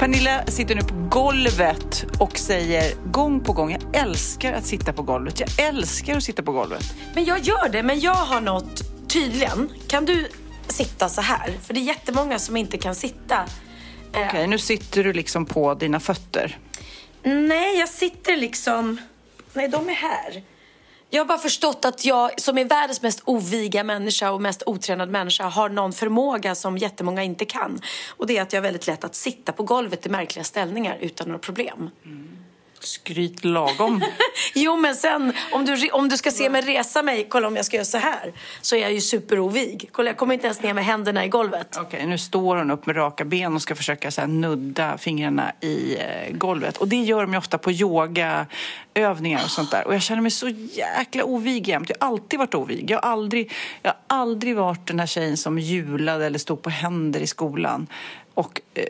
Pernilla 0.00 0.46
sitter 0.46 0.74
nu 0.74 0.82
på 0.82 0.94
golvet 0.94 2.04
och 2.18 2.38
säger 2.38 2.94
gång 2.94 3.40
på 3.40 3.52
gång, 3.52 3.72
jag 3.72 3.96
älskar 3.96 4.52
att 4.52 4.64
sitta 4.64 4.92
på 4.92 5.02
golvet. 5.02 5.40
Jag 5.40 5.66
älskar 5.68 6.16
att 6.16 6.22
sitta 6.22 6.42
på 6.42 6.52
golvet. 6.52 6.94
Men 7.14 7.24
jag 7.24 7.38
gör 7.38 7.68
det, 7.68 7.82
men 7.82 8.00
jag 8.00 8.14
har 8.14 8.40
något 8.40 8.82
tydligen. 9.08 9.72
Kan 9.86 10.04
du 10.04 10.28
sitta 10.68 11.08
så 11.08 11.20
här? 11.20 11.58
För 11.62 11.74
det 11.74 11.80
är 11.80 11.84
jättemånga 11.84 12.38
som 12.38 12.56
inte 12.56 12.78
kan 12.78 12.94
sitta. 12.94 13.44
Okej, 14.10 14.26
okay, 14.26 14.46
nu 14.46 14.58
sitter 14.58 15.04
du 15.04 15.12
liksom 15.12 15.46
på 15.46 15.74
dina 15.74 16.00
fötter. 16.00 16.58
Nej, 17.22 17.78
jag 17.78 17.88
sitter 17.88 18.36
liksom... 18.36 19.00
Nej, 19.52 19.68
de 19.68 19.88
är 19.88 19.94
här. 19.94 20.42
Jag 21.12 21.20
har 21.20 21.26
bara 21.26 21.38
förstått 21.38 21.84
att 21.84 22.04
jag 22.04 22.40
som 22.40 22.58
är 22.58 22.64
världens 22.64 23.02
mest 23.02 23.22
oviga 23.24 23.84
människa 23.84 24.30
och 24.30 24.42
mest 24.42 24.62
otränad 24.66 25.08
människa 25.08 25.44
har 25.44 25.68
någon 25.68 25.92
förmåga 25.92 26.54
som 26.54 26.78
jättemånga 26.78 27.22
inte 27.22 27.44
kan. 27.44 27.80
Och 28.08 28.26
det 28.26 28.36
är 28.36 28.42
att 28.42 28.52
jag 28.52 28.58
är 28.58 28.62
väldigt 28.62 28.86
lätt 28.86 29.04
att 29.04 29.14
sitta 29.14 29.52
på 29.52 29.62
golvet 29.62 30.06
i 30.06 30.08
märkliga 30.08 30.44
ställningar 30.44 30.98
utan 31.00 31.28
några 31.28 31.38
problem. 31.38 31.90
Mm. 32.04 32.40
Skryt 32.82 33.44
lagom. 33.44 34.04
jo, 34.54 34.76
men 34.76 34.96
sen 34.96 35.32
om 35.52 35.64
du, 35.64 35.90
om 35.90 36.08
du 36.08 36.16
ska 36.16 36.30
se 36.30 36.50
mig 36.50 36.62
resa 36.62 37.02
mig, 37.02 37.26
kolla 37.28 37.46
om 37.46 37.56
jag 37.56 37.64
ska 37.64 37.76
göra 37.76 37.84
så 37.84 37.98
här, 37.98 38.32
så 38.60 38.76
är 38.76 38.80
jag 38.80 38.92
ju 38.92 39.00
superovig. 39.00 39.88
Kolla, 39.92 40.10
jag 40.10 40.16
kommer 40.16 40.34
inte 40.34 40.46
ens 40.46 40.62
ner 40.62 40.74
med 40.74 40.84
händerna 40.84 41.24
i 41.24 41.28
golvet. 41.28 41.76
Okej, 41.76 41.86
okay, 41.86 42.06
nu 42.06 42.18
står 42.18 42.56
hon 42.56 42.70
upp 42.70 42.86
med 42.86 42.96
raka 42.96 43.24
ben 43.24 43.54
och 43.54 43.62
ska 43.62 43.74
försöka 43.74 44.10
så 44.10 44.26
nudda 44.26 44.98
fingrarna 44.98 45.52
i 45.60 45.96
eh, 45.96 46.32
golvet. 46.36 46.76
Och 46.76 46.88
det 46.88 46.96
gör 46.96 47.22
de 47.22 47.32
ju 47.32 47.38
ofta 47.38 47.58
på 47.58 47.70
yogaövningar 48.94 49.44
och 49.44 49.50
sånt 49.50 49.70
där. 49.70 49.86
Och 49.86 49.94
jag 49.94 50.02
känner 50.02 50.22
mig 50.22 50.30
så 50.30 50.48
jäkla 50.48 51.24
ovig 51.24 51.68
jämt. 51.68 51.90
Jag 51.90 52.06
har 52.06 52.12
alltid 52.12 52.38
varit 52.38 52.54
ovig. 52.54 52.90
Jag 52.90 53.02
har 53.02 53.10
aldrig, 53.10 53.52
jag 53.82 53.90
har 53.90 54.20
aldrig 54.20 54.56
varit 54.56 54.86
den 54.86 54.98
här 54.98 55.06
tjejen 55.06 55.36
som 55.36 55.58
julade 55.58 56.26
eller 56.26 56.38
stod 56.38 56.62
på 56.62 56.70
händer 56.70 57.20
i 57.20 57.26
skolan. 57.26 57.86
Och 58.34 58.60
eh, 58.74 58.84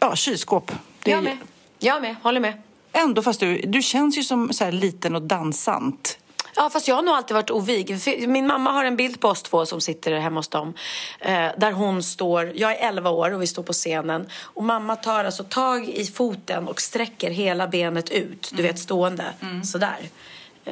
ja, 0.00 0.16
kylskåp. 0.16 0.72
Det 1.02 1.10
jag 1.10 1.24
med. 1.24 1.38
Jag 1.78 2.02
med, 2.02 2.16
håller 2.22 2.40
med. 2.40 2.62
Ändå, 2.92 3.22
fast 3.22 3.40
du, 3.40 3.60
du 3.66 3.82
känns 3.82 4.18
ju 4.18 4.22
som 4.22 4.52
så 4.52 4.70
liten 4.70 5.14
och 5.14 5.22
dansant. 5.22 6.18
Ja, 6.56 6.70
fast 6.70 6.88
jag 6.88 6.94
har 6.94 7.02
nog 7.02 7.14
alltid 7.14 7.34
varit 7.34 7.50
ovig. 7.50 7.98
Min 8.28 8.46
mamma 8.46 8.72
har 8.72 8.84
en 8.84 8.96
bild 8.96 9.20
på 9.20 9.28
oss 9.28 9.42
två 9.42 9.66
som 9.66 9.80
sitter 9.80 10.12
hemma 10.12 10.38
hos 10.38 10.48
dem. 10.48 10.74
Eh, 11.20 11.48
där 11.56 11.72
hon 11.72 12.02
står, 12.02 12.52
jag 12.54 12.72
är 12.72 12.88
11 12.88 13.10
år 13.10 13.30
och 13.30 13.42
vi 13.42 13.46
står 13.46 13.62
på 13.62 13.72
scenen. 13.72 14.28
Och 14.42 14.62
mamma 14.62 14.96
tar 14.96 15.24
alltså 15.24 15.44
tag 15.44 15.88
i 15.88 16.06
foten 16.06 16.68
och 16.68 16.80
sträcker 16.80 17.30
hela 17.30 17.68
benet 17.68 18.10
ut. 18.10 18.50
Du 18.56 18.62
vet, 18.62 18.78
stående. 18.78 19.24
Mm. 19.42 19.64
Sådär 19.64 19.98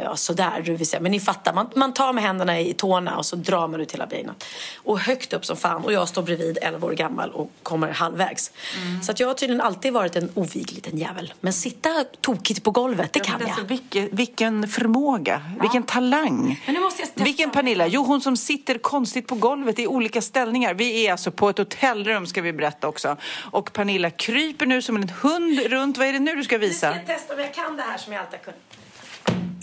ja, 0.03 0.17
sådär, 0.17 0.63
du 0.65 0.77
vill 0.77 0.87
säga. 0.87 1.01
men 1.01 1.13
ni 1.13 1.21
fattar, 1.21 1.53
man, 1.53 1.71
man 1.75 1.95
tar 1.95 2.13
med 2.13 2.25
händerna 2.25 2.61
i 2.61 2.75
tårna 2.75 3.17
och 3.17 3.27
så 3.27 3.37
drar 3.37 3.69
man 3.69 3.81
ut 3.81 3.93
hela 3.93 4.07
benet. 4.07 4.45
Och 4.77 5.01
högt 5.01 5.33
upp 5.33 5.47
som 5.47 5.57
fan 5.57 5.85
och 5.85 5.93
jag 5.93 6.09
står 6.09 6.23
bredvid 6.23 6.59
11 6.63 6.87
år 6.87 6.93
gammal 6.93 7.31
och 7.31 7.51
kommer 7.63 7.89
halvvägs. 7.93 8.51
Mm. 8.83 9.03
Så 9.03 9.13
att 9.13 9.21
jag 9.21 9.27
har 9.27 9.35
tydligen 9.35 9.61
alltid 9.61 9.93
varit 9.93 10.17
en 10.17 10.31
ovig 10.35 10.73
liten 10.73 10.99
jävel. 10.99 11.35
Men 11.41 11.53
sitta 11.53 12.05
tokigt 12.21 12.63
på 12.63 12.71
golvet, 12.71 13.13
det 13.13 13.19
ja, 13.19 13.25
kan 13.25 13.43
alltså, 13.43 13.61
jag. 13.61 13.69
Vilken, 13.69 14.09
vilken 14.13 14.69
förmåga, 14.69 15.43
ja. 15.57 15.63
vilken 15.63 15.83
talang. 15.83 16.63
Men 16.67 16.75
nu 16.75 16.81
måste 16.81 17.03
jag 17.03 17.09
testa. 17.09 17.25
vilken 17.25 17.51
Pernilla? 17.51 17.87
Jo, 17.87 18.05
hon 18.05 18.21
som 18.21 18.37
sitter 18.37 18.79
konstigt 18.79 19.27
på 19.27 19.35
golvet 19.35 19.79
i 19.79 19.87
olika 19.87 20.23
ställningar. 20.23 20.75
Vi 20.75 21.07
är 21.07 21.13
alltså 21.13 21.31
på 21.31 21.49
ett 21.49 21.59
hotellrum 21.59 22.27
ska 22.27 22.43
vi 22.43 22.53
berätta 22.53 22.89
också. 22.89 23.17
Och 23.51 23.73
Pernilla 23.73 24.11
kryper 24.11 24.67
nu 24.67 24.83
som 24.83 24.97
en 24.97 25.09
hund 25.09 25.61
runt. 25.67 25.99
Vad 25.99 26.07
är 26.07 26.13
det 26.13 26.19
nu 26.19 26.35
du 26.35 26.45
ska 26.45 26.59
visa? 26.59 26.87
Nu 26.87 26.93
ska 26.93 27.13
jag 27.13 27.19
testa 27.19 27.35
om 27.35 27.41
jag 27.41 27.55
kan 27.55 27.77
det 27.77 27.83
här 27.83 27.99
som 27.99 28.13
jag 28.13 28.21
alltid 28.21 28.39
har 28.39 28.45
kunnat. 28.45 28.74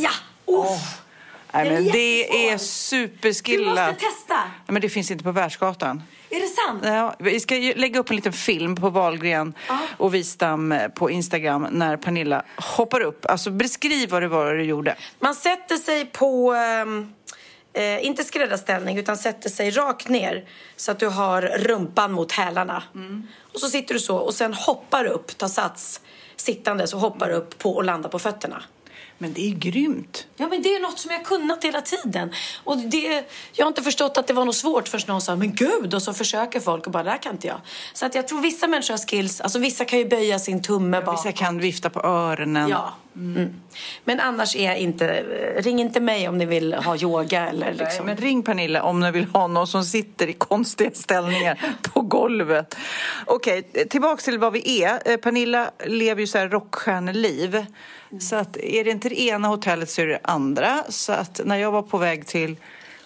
Ja! 0.01 0.11
Oh. 0.45 0.77
Nej, 1.53 1.71
men 1.71 1.83
det 1.85 2.49
är 2.49 2.57
superskillat. 2.57 3.75
Du 3.75 3.91
måste 3.91 4.05
testa. 4.05 4.33
Nej, 4.35 4.65
men 4.65 4.81
det 4.81 4.89
finns 4.89 5.11
inte 5.11 5.23
på 5.23 5.31
Världsgatan. 5.31 6.03
Är 6.29 6.39
det 6.39 6.47
sant? 6.47 6.81
Ja, 6.85 7.15
vi 7.19 7.39
ska 7.39 7.55
lägga 7.55 7.99
upp 7.99 8.09
en 8.09 8.15
liten 8.15 8.33
film 8.33 8.75
på 8.75 8.89
Valgren 8.89 9.53
ah. 9.67 9.77
och 9.97 10.13
Wistam 10.13 10.71
eh, 10.71 10.87
på 10.87 11.09
Instagram 11.09 11.67
när 11.71 11.97
Pernilla 11.97 12.43
hoppar 12.57 13.01
upp. 13.01 13.25
Alltså 13.25 13.51
beskriv 13.51 14.09
vad 14.09 14.21
det 14.21 14.27
var 14.27 14.53
du 14.53 14.63
gjorde. 14.63 14.95
Man 15.19 15.35
sätter 15.35 15.75
sig 15.75 16.05
på, 16.05 16.53
ehm, 16.53 17.13
eh, 17.73 18.05
inte 18.05 18.23
skräddarställning, 18.23 18.97
utan 18.97 19.17
sätter 19.17 19.49
sig 19.49 19.71
rakt 19.71 20.07
ner 20.07 20.45
så 20.75 20.91
att 20.91 20.99
du 20.99 21.07
har 21.07 21.41
rumpan 21.41 22.11
mot 22.11 22.31
hälarna. 22.31 22.83
Mm. 22.95 23.27
Och 23.53 23.59
så 23.59 23.69
sitter 23.69 23.93
du 23.93 23.99
så 23.99 24.17
och 24.17 24.33
sen 24.33 24.53
hoppar 24.53 25.05
upp, 25.05 25.37
tar 25.37 25.47
sats 25.47 26.01
sittandes 26.35 26.93
och 26.93 26.99
hoppar 26.99 27.29
upp 27.29 27.57
på 27.57 27.75
och 27.75 27.83
landar 27.83 28.09
på 28.09 28.19
fötterna. 28.19 28.63
Men 29.21 29.33
det 29.33 29.47
är 29.47 29.51
grymt. 29.51 30.27
Ja, 30.35 30.47
men 30.47 30.61
det 30.61 30.69
är 30.69 30.79
något 30.79 30.99
som 30.99 31.11
jag 31.11 31.25
kunnat 31.25 31.63
hela 31.63 31.81
tiden. 31.81 32.33
Och 32.63 32.77
det, 32.77 33.23
jag 33.53 33.65
har 33.65 33.67
inte 33.67 33.83
förstått 33.83 34.17
att 34.17 34.27
det 34.27 34.33
var 34.33 34.45
något 34.45 34.55
svårt 34.55 34.87
förrän 34.87 35.03
någon 35.07 35.21
sa 35.21 35.35
men 35.35 35.55
gud 35.55 35.93
och 35.93 36.01
så 36.01 36.13
försöker 36.13 36.59
folk 36.59 36.85
och 36.85 36.91
bara 36.91 37.03
det 37.03 37.09
här 37.09 37.17
kan 37.17 37.31
inte 37.31 37.47
jag. 37.47 37.57
Så 37.93 38.05
att 38.05 38.15
jag 38.15 38.27
tror 38.27 38.41
vissa 38.41 38.67
människor 38.67 38.93
har 38.93 39.07
skills, 39.07 39.41
alltså 39.41 39.59
vissa 39.59 39.85
kan 39.85 39.99
ju 39.99 40.05
böja 40.05 40.39
sin 40.39 40.61
tumme 40.61 41.01
ja, 41.05 41.11
Vissa 41.11 41.31
kan 41.31 41.59
vifta 41.59 41.89
på 41.89 42.01
öronen. 42.01 42.69
Ja. 42.69 42.93
Mm. 43.15 43.37
Mm. 43.37 43.53
Men 44.03 44.19
annars 44.19 44.55
är 44.55 44.75
inte, 44.75 45.23
ring 45.57 45.79
inte 45.79 45.99
mig 45.99 46.27
om 46.27 46.37
ni 46.37 46.45
vill 46.45 46.73
ha 46.73 46.97
yoga 46.97 47.49
eller 47.49 47.73
liksom. 47.73 48.05
Nej, 48.05 48.15
men 48.15 48.17
ring 48.17 48.43
Pernilla 48.43 48.83
om 48.83 48.99
ni 48.99 49.11
vill 49.11 49.25
ha 49.25 49.47
någon 49.47 49.67
som 49.67 49.83
sitter 49.83 50.27
i 50.27 50.33
konstiga 50.33 50.91
ställningar 50.93 51.75
på 51.93 52.01
golvet. 52.01 52.77
Okej, 53.25 53.59
okay, 53.59 53.85
tillbaks 53.85 54.23
till 54.23 54.39
vad 54.39 54.53
vi 54.53 54.83
är. 54.83 54.99
Eh, 55.05 55.17
Pernilla 55.17 55.71
lever 55.85 56.21
ju 56.21 56.27
så 56.27 56.37
här 56.37 56.49
rockstjärneliv. 56.49 57.65
Så 58.19 58.35
att 58.35 58.57
är 58.57 58.83
det 58.83 58.91
inte 58.91 59.09
det 59.09 59.21
ena 59.21 59.47
hotellet 59.47 59.89
så 59.89 60.01
är 60.01 60.07
det 60.07 60.13
det 60.13 60.19
andra. 60.23 60.83
Så 60.89 61.13
att 61.13 61.41
när 61.45 61.57
jag 61.57 61.71
var 61.71 61.81
på 61.81 61.97
väg 61.97 62.27
till 62.27 62.55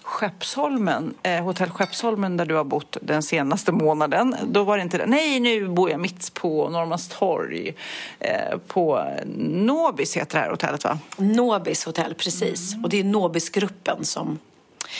Skeppsholmen, 0.05 1.13
eh, 1.23 1.43
hotell 1.43 1.69
Skeppsholmen 1.69 2.37
där 2.37 2.46
du 2.46 2.55
har 2.55 2.63
bott 2.63 2.97
den 3.02 3.23
senaste 3.23 3.72
månaden. 3.72 4.35
Då 4.47 4.63
var 4.63 4.78
det 4.78 4.84
inte 4.84 4.97
det. 4.97 5.05
Nej, 5.05 5.40
nu 5.40 5.67
bor 5.67 5.90
jag 5.90 5.99
mitt 5.99 6.34
på 6.34 6.69
Norrmalmstorg. 6.69 7.75
Eh, 8.19 8.57
på 8.67 9.11
Nobis 9.37 10.17
heter 10.17 10.37
det 10.37 10.43
här 10.43 10.49
hotellet 10.49 10.84
va? 10.84 10.99
Nobis 11.17 11.85
hotell, 11.85 12.13
precis. 12.13 12.73
Mm. 12.73 12.84
Och 12.84 12.90
det 12.90 12.99
är 12.99 13.03
Nobisgruppen 13.03 14.05
som, 14.05 14.40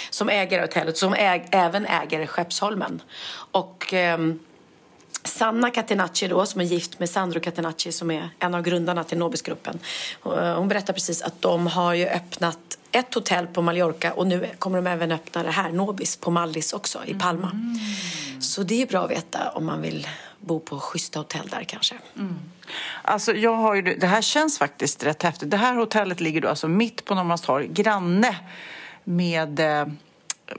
som 0.10 0.30
äger 0.30 0.62
hotellet, 0.62 0.98
som 0.98 1.14
äg, 1.14 1.48
även 1.52 1.86
äger 1.86 2.26
Skeppsholmen. 2.26 3.02
Och... 3.52 3.94
Ehm, 3.94 4.40
Sanna 5.26 5.72
Catenacci 5.72 6.28
då, 6.28 6.46
som 6.46 6.62
är 6.62 6.66
gift 6.66 7.00
med 7.00 7.10
Sandro 7.10 7.40
Catenacci 7.40 7.92
som 7.92 8.12
är 8.12 8.30
en 8.40 8.56
av 8.56 8.62
grundarna 8.62 9.04
till 9.04 9.18
Nobisgruppen. 9.18 9.80
Eh, 10.26 10.58
hon 10.58 10.68
berättar 10.68 10.94
precis 10.94 11.22
att 11.22 11.42
de 11.42 11.68
har 11.68 11.94
ju 11.94 12.08
öppnat 12.08 12.78
ett 12.92 13.14
hotell 13.14 13.48
på 13.48 13.62
Mallorca 13.62 14.14
och 14.14 14.28
nu 14.28 14.50
kommer 14.60 14.82
de 14.82 14.88
även 14.88 15.12
öppna 15.12 15.44
det 15.44 15.52
här, 15.52 15.72
Nobis, 15.72 16.18
på 16.18 16.32
Mallis 16.32 16.74
också, 16.74 17.06
i 17.06 17.14
Palma. 17.14 17.52
Mm. 17.54 17.80
Så 18.42 18.64
det 18.64 18.82
är 18.82 18.86
bra 18.86 19.04
att 19.04 19.12
veta 19.12 19.50
om 19.50 19.66
man 19.66 19.82
vill 19.82 20.08
bo 20.40 20.60
på 20.60 20.80
schyssta 20.80 21.20
hotell 21.20 21.48
där 21.48 21.64
kanske. 21.64 21.96
Mm. 22.16 22.36
Alltså 23.02 23.34
jag 23.34 23.56
har 23.56 23.76
ju, 23.76 23.82
det 23.82 24.08
här 24.08 24.22
känns 24.22 24.58
faktiskt 24.60 25.04
rätt 25.04 25.24
häftigt. 25.24 25.52
Det 25.52 25.58
här 25.58 25.76
hotellet 25.76 26.20
ligger 26.22 26.42
då 26.42 26.48
alltså 26.48 26.68
mitt 26.68 27.06
på 27.06 27.16
Norrmalmstorg, 27.16 27.68
granne 27.68 28.36
med 29.04 29.60
eh, 29.60 29.88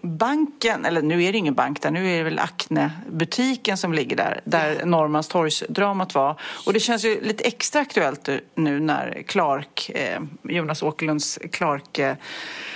banken, 0.03 0.85
eller 0.85 1.03
nu 1.03 1.25
är 1.25 1.33
det 1.33 1.39
ingen 1.39 1.55
bank 1.55 1.83
där, 1.83 1.91
nu 1.91 2.13
är 2.13 2.19
det 2.19 2.25
väl 2.25 2.39
Acne-butiken 2.39 3.77
som 3.77 3.93
ligger 3.93 4.17
där, 4.17 4.41
där 4.45 4.85
Norrmalmstorgsdramat 4.85 6.15
var. 6.15 6.41
Och 6.67 6.73
det 6.73 6.81
känns 6.81 7.05
ju 7.05 7.21
lite 7.21 7.45
extra 7.45 7.81
aktuellt 7.81 8.29
nu 8.55 8.81
när 8.81 9.23
Clark, 9.27 9.91
eh, 9.95 10.21
Jonas 10.43 10.83
Åkerlunds 10.83 11.39
Clark 11.53 11.99
eh, 11.99 12.15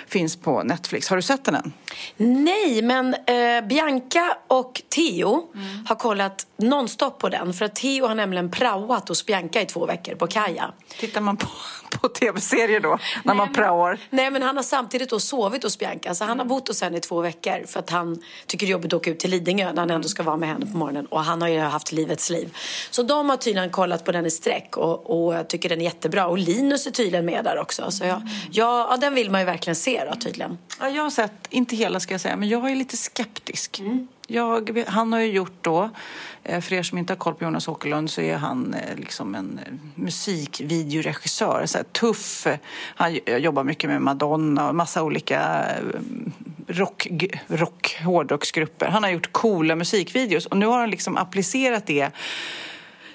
finns 0.06 0.36
på 0.36 0.62
Netflix. 0.62 1.08
Har 1.08 1.16
du 1.16 1.22
sett 1.22 1.44
den 1.44 1.54
än? 1.54 1.72
Nej, 2.16 2.82
men 2.82 3.14
eh, 3.14 3.68
Bianca 3.68 4.36
och 4.48 4.82
Theo 4.88 5.48
mm. 5.54 5.86
har 5.86 5.96
kollat 5.96 6.46
nonstop 6.56 7.18
på 7.18 7.28
den. 7.28 7.52
För 7.52 7.64
att 7.64 7.74
Theo 7.74 8.06
har 8.06 8.14
nämligen 8.14 8.50
praoat 8.50 9.08
hos 9.08 9.26
Bianca 9.26 9.60
i 9.60 9.66
två 9.66 9.86
veckor 9.86 10.14
på 10.14 10.26
Kaja. 10.26 10.72
Tittar 11.00 11.20
man 11.20 11.36
på, 11.36 11.48
på 11.90 12.08
tv-serier 12.08 12.80
då, 12.80 12.88
när 12.88 12.98
nej, 13.24 13.36
man 13.36 13.52
praoar? 13.52 13.98
Nej, 14.10 14.30
men 14.30 14.42
han 14.42 14.56
har 14.56 14.62
samtidigt 14.62 15.10
då 15.10 15.20
sovit 15.20 15.62
hos 15.62 15.78
Bianca. 15.78 16.14
Så 16.14 16.24
han 16.24 16.38
har 16.38 16.46
bott 16.46 16.68
hos 16.68 16.82
henne 16.82 16.96
i 16.96 17.00
två 17.00 17.20
veckor 17.20 17.66
för 17.66 17.80
att 17.80 17.90
han 17.90 18.22
tycker 18.46 18.66
det 18.66 18.70
är 18.70 18.72
jobbigt 18.72 18.92
att 18.92 19.00
åka 19.00 19.10
ut 19.10 19.18
till 19.18 19.30
Lidingö 19.30 19.72
när 19.72 19.82
han 19.82 19.90
ändå 19.90 20.08
ska 20.08 20.22
vara 20.22 20.36
med 20.36 20.48
henne 20.48 20.66
på 20.66 20.76
morgonen. 20.76 21.06
Och 21.06 21.24
han 21.24 21.42
har 21.42 21.48
ju 21.48 21.60
haft 21.60 21.92
livets 21.92 22.30
liv. 22.30 22.56
Så 22.90 23.02
de 23.02 23.30
har 23.30 23.36
tydligen 23.36 23.70
kollat 23.70 24.04
på 24.04 24.12
den 24.12 24.26
i 24.26 24.30
sträck 24.30 24.76
och, 24.76 25.10
och 25.10 25.48
tycker 25.48 25.68
den 25.68 25.80
är 25.80 25.84
jättebra. 25.84 26.26
Och 26.26 26.38
Linus 26.38 26.86
är 26.86 26.90
tydligen 26.90 27.26
med 27.26 27.44
där 27.44 27.58
också. 27.58 27.90
Så 27.90 28.04
jag, 28.04 28.22
ja, 28.50 28.88
ja, 28.90 28.96
den 28.96 29.14
vill 29.14 29.30
man 29.30 29.40
ju 29.40 29.44
verkligen 29.44 29.76
se 29.76 30.04
då 30.10 30.20
tydligen. 30.20 30.58
Ja, 30.80 30.88
jag 30.88 31.02
har 31.02 31.10
sett, 31.10 31.32
inte 31.50 31.76
hela 31.76 32.00
ska 32.00 32.14
jag 32.14 32.20
säga, 32.20 32.36
men 32.36 32.48
jag 32.48 32.70
är 32.70 32.74
lite 32.74 32.96
skeptisk. 32.96 33.78
Mm. 33.78 34.08
Jag, 34.32 34.84
han 34.86 35.12
har 35.12 35.20
ju 35.20 35.32
gjort 35.32 35.58
då, 35.60 35.90
eh, 36.44 36.60
för 36.60 36.74
er 36.74 36.82
som 36.82 36.98
inte 36.98 37.12
har 37.12 37.18
koll 37.18 37.34
på 37.34 37.44
Jonas 37.44 37.68
Åkerlund 37.68 38.10
så 38.10 38.20
är 38.20 38.36
han 38.36 38.74
eh, 38.74 38.96
liksom 38.96 39.34
en 39.34 39.60
eh, 39.66 39.72
musikvideoregissör. 39.94 41.66
Så 41.66 41.78
här, 41.78 41.84
tuff, 41.84 42.46
han 42.94 43.18
jobbar 43.26 43.64
mycket 43.64 43.90
med 43.90 44.02
Madonna 44.02 44.68
och 44.68 44.74
massa 44.74 45.02
olika 45.02 45.66
rock, 46.66 47.06
rock, 47.46 47.98
hårdrocksgrupper. 48.04 48.86
Han 48.86 49.02
har 49.02 49.10
gjort 49.10 49.32
coola 49.32 49.76
musikvideos 49.76 50.46
och 50.46 50.56
nu 50.56 50.66
har 50.66 50.78
han 50.78 50.90
liksom 50.90 51.16
applicerat 51.16 51.86
det 51.86 52.10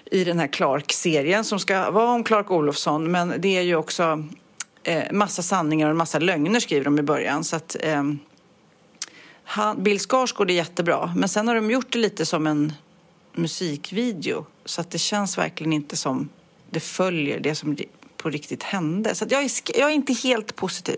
i 0.06 0.24
den 0.24 0.40
här 0.40 0.48
Clark-serien 0.48 1.44
som 1.44 1.60
ska 1.60 1.92
vara 1.92 2.10
om 2.10 2.24
Clark 2.24 2.52
Olofsson 2.52 3.12
men 3.12 3.34
det 3.38 3.58
är 3.58 3.62
ju 3.62 3.76
också 3.76 4.24
eh, 4.84 5.12
massa 5.12 5.42
sanningar 5.42 5.88
och 5.88 5.92
en 5.92 5.98
massa 5.98 6.20
lögner 6.20 6.60
skriver 6.60 6.86
de 6.86 7.00
i 7.00 7.04
början. 7.04 7.44
Så 7.44 7.56
att, 7.56 7.76
eh, 7.80 8.04
han, 9.46 9.84
Bill 9.84 10.00
Skarsgård 10.00 10.52
är 10.52 10.56
jättebra, 10.56 11.14
men 11.16 11.30
sen 11.30 11.48
har 11.48 11.56
de 11.56 11.72
gjort 11.72 11.92
det 11.94 12.00
lite 12.00 12.26
som 12.26 12.48
en 12.48 12.74
musikvideo. 13.34 14.46
Så 14.66 14.82
att 14.82 14.92
det 14.92 14.98
känns 14.98 15.38
verkligen 15.38 15.74
inte 15.74 15.98
som 15.98 16.30
det 16.70 16.80
följer 16.80 17.40
det 17.40 17.56
som 17.56 17.78
på 18.18 18.30
riktigt 18.30 18.64
hände. 18.64 19.16
Så 19.16 19.26
jag, 19.30 19.44
är, 19.44 19.80
jag 19.80 19.90
är 19.90 19.94
inte 19.94 20.14
helt 20.14 20.56
positiv. 20.56 20.98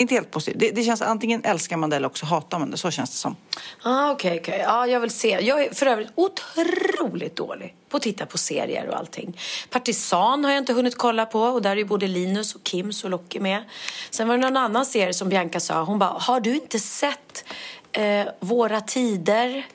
Inte 0.00 0.14
helt 0.14 0.30
positiv. 0.30 0.58
Det, 0.58 0.70
det, 0.70 0.82
känns 0.82 1.02
antingen 1.02 1.44
älskar 1.44 1.76
man 1.76 1.90
det 1.90 1.96
eller 1.96 2.06
också 2.06 2.26
hatar 2.26 2.58
man 2.58 2.70
det. 2.70 2.76
Så 2.76 2.90
känns 2.90 3.10
det 3.10 3.16
som. 3.16 3.36
Ah, 3.82 4.10
Okej, 4.10 4.40
okay, 4.40 4.40
okay, 4.40 4.58
ja, 4.58 4.86
jag 4.86 5.00
vill 5.00 5.10
se. 5.10 5.28
Jag 5.28 5.64
är 5.64 5.74
för 5.74 5.86
övrigt 5.86 6.08
otroligt 6.14 7.36
dålig 7.36 7.74
på 7.88 7.96
att 7.96 8.02
titta 8.02 8.26
på 8.26 8.38
serier 8.38 8.88
och 8.88 8.96
allting. 8.96 9.40
Partisan 9.70 10.44
har 10.44 10.52
jag 10.52 10.58
inte 10.58 10.72
hunnit 10.72 10.98
kolla 10.98 11.26
på 11.26 11.40
och 11.40 11.62
där 11.62 11.70
är 11.70 11.76
ju 11.76 11.84
både 11.84 12.06
Linus 12.06 12.54
och 12.54 12.62
Kim 12.64 12.92
och 13.04 13.10
Locke 13.10 13.40
med. 13.40 13.64
Sen 14.10 14.28
var 14.28 14.36
det 14.36 14.42
någon 14.42 14.56
annan 14.56 14.86
serie 14.86 15.14
som 15.14 15.28
Bianca 15.28 15.60
sa. 15.60 15.82
Hon 15.82 15.98
bara, 15.98 16.10
har 16.10 16.40
du 16.40 16.54
inte 16.54 16.78
sett 16.78 17.44
eh, 17.92 18.26
Våra 18.40 18.80
tider? 18.80 19.66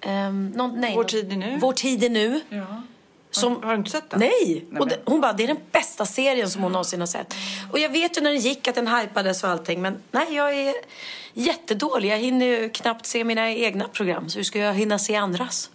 Eh, 0.00 0.32
någon, 0.32 0.80
nej, 0.80 0.96
Vår 0.96 1.04
tid 1.04 1.32
är 1.32 1.36
nu? 1.36 1.58
Vår 1.60 1.72
tid 1.72 2.04
är 2.04 2.10
nu. 2.10 2.40
Ja. 2.48 2.82
Som, 3.30 3.62
har, 3.62 3.72
du 3.72 3.78
inte 3.78 3.90
sett 3.90 4.10
den? 4.10 4.20
Nej! 4.20 4.64
nej 4.70 4.82
det, 4.88 4.98
hon 5.04 5.20
bara, 5.20 5.32
det 5.32 5.42
är 5.42 5.46
den 5.46 5.60
bästa 5.72 6.06
serien 6.06 6.50
som 6.50 6.62
hon 6.62 6.72
någonsin 6.72 7.00
har 7.00 7.06
sett. 7.06 7.34
Och 7.72 7.78
jag 7.78 7.88
vet 7.88 8.16
ju 8.16 8.20
när 8.20 8.30
den 8.30 8.40
gick 8.40 8.68
att 8.68 8.74
den 8.74 8.88
hypades 8.88 9.44
och 9.44 9.50
allting. 9.50 9.82
Men 9.82 10.02
nej, 10.10 10.34
jag 10.34 10.54
är 10.54 10.74
jättedålig. 11.32 12.10
Jag 12.10 12.18
hinner 12.18 12.46
ju 12.46 12.68
knappt 12.68 13.06
se 13.06 13.24
mina 13.24 13.50
egna 13.50 13.88
program. 13.88 14.28
Så 14.28 14.38
hur 14.38 14.44
ska 14.44 14.58
jag 14.58 14.74
hinna 14.74 14.98
se 14.98 15.16
andras? 15.16 15.70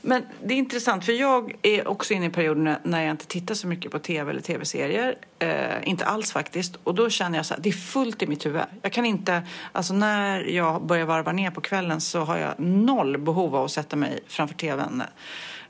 Men 0.00 0.22
det 0.44 0.54
är 0.54 0.58
intressant, 0.58 1.04
för 1.04 1.12
jag 1.12 1.54
är 1.62 1.88
också 1.88 2.14
inne 2.14 2.26
i 2.26 2.30
perioder 2.30 2.78
när 2.82 3.02
jag 3.02 3.10
inte 3.10 3.26
tittar 3.26 3.54
så 3.54 3.66
mycket 3.66 3.90
på 3.90 3.98
tv 3.98 4.30
eller 4.30 4.40
tv-serier. 4.40 5.14
Eh, 5.38 5.88
inte 5.88 6.04
alls 6.04 6.32
faktiskt. 6.32 6.76
Och 6.84 6.94
då 6.94 7.10
känner 7.10 7.38
jag 7.38 7.46
så 7.46 7.54
här, 7.54 7.60
det 7.60 7.68
är 7.68 7.72
fullt 7.72 8.22
i 8.22 8.26
mitt 8.26 8.46
huvud. 8.46 8.62
Jag 8.82 8.92
kan 8.92 9.06
inte, 9.06 9.42
alltså 9.72 9.94
när 9.94 10.40
jag 10.40 10.86
börjar 10.86 11.06
varva 11.06 11.32
ner 11.32 11.50
på 11.50 11.60
kvällen 11.60 12.00
så 12.00 12.20
har 12.20 12.38
jag 12.38 12.54
noll 12.58 13.18
behov 13.18 13.56
av 13.56 13.64
att 13.64 13.72
sätta 13.72 13.96
mig 13.96 14.20
framför 14.26 14.54
tvn 14.54 15.02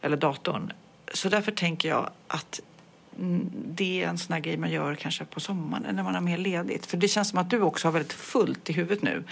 eller 0.00 0.16
datorn 0.16 0.72
så 1.14 1.28
därför 1.28 1.52
tänker 1.52 1.88
jag 1.88 2.10
att 2.26 2.60
det 3.66 4.02
är 4.02 4.08
en 4.08 4.18
sån 4.18 4.32
här 4.32 4.40
grej 4.40 4.56
man 4.56 4.70
gör 4.70 4.94
kanske 4.94 5.24
på 5.24 5.40
sommaren 5.40 5.96
när 5.96 6.02
man 6.02 6.14
har 6.14 6.20
mer 6.20 6.38
ledigt. 6.38 6.86
För 6.86 6.96
det 6.96 7.08
känns 7.08 7.28
som 7.28 7.38
att 7.38 7.50
du 7.50 7.60
också 7.60 7.88
har 7.88 7.92
väldigt 7.92 8.12
fullt 8.12 8.70
i 8.70 8.72
huvudet 8.72 9.02
nu. 9.02 9.24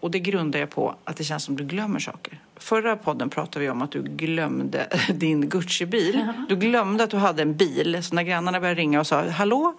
Och 0.00 0.10
det 0.10 0.18
grundar 0.18 0.58
jag 0.58 0.70
på 0.70 0.94
att 1.04 1.16
det 1.16 1.24
känns 1.24 1.44
som 1.44 1.56
du 1.56 1.64
glömmer 1.64 1.98
saker. 1.98 2.40
Förra 2.56 2.96
podden 2.96 3.30
pratade 3.30 3.64
vi 3.64 3.70
om 3.70 3.82
att 3.82 3.90
du 3.90 4.02
glömde 4.02 4.98
din 5.14 5.48
Gucci-bil. 5.48 6.32
Du 6.48 6.56
glömde 6.56 7.04
att 7.04 7.10
du 7.10 7.16
hade 7.16 7.42
en 7.42 7.56
bil. 7.56 8.02
Så 8.02 8.14
när 8.14 8.22
grannarna 8.22 8.60
började 8.60 8.80
ringa 8.80 9.00
och 9.00 9.06
sa 9.06 9.28
Hallå, 9.28 9.74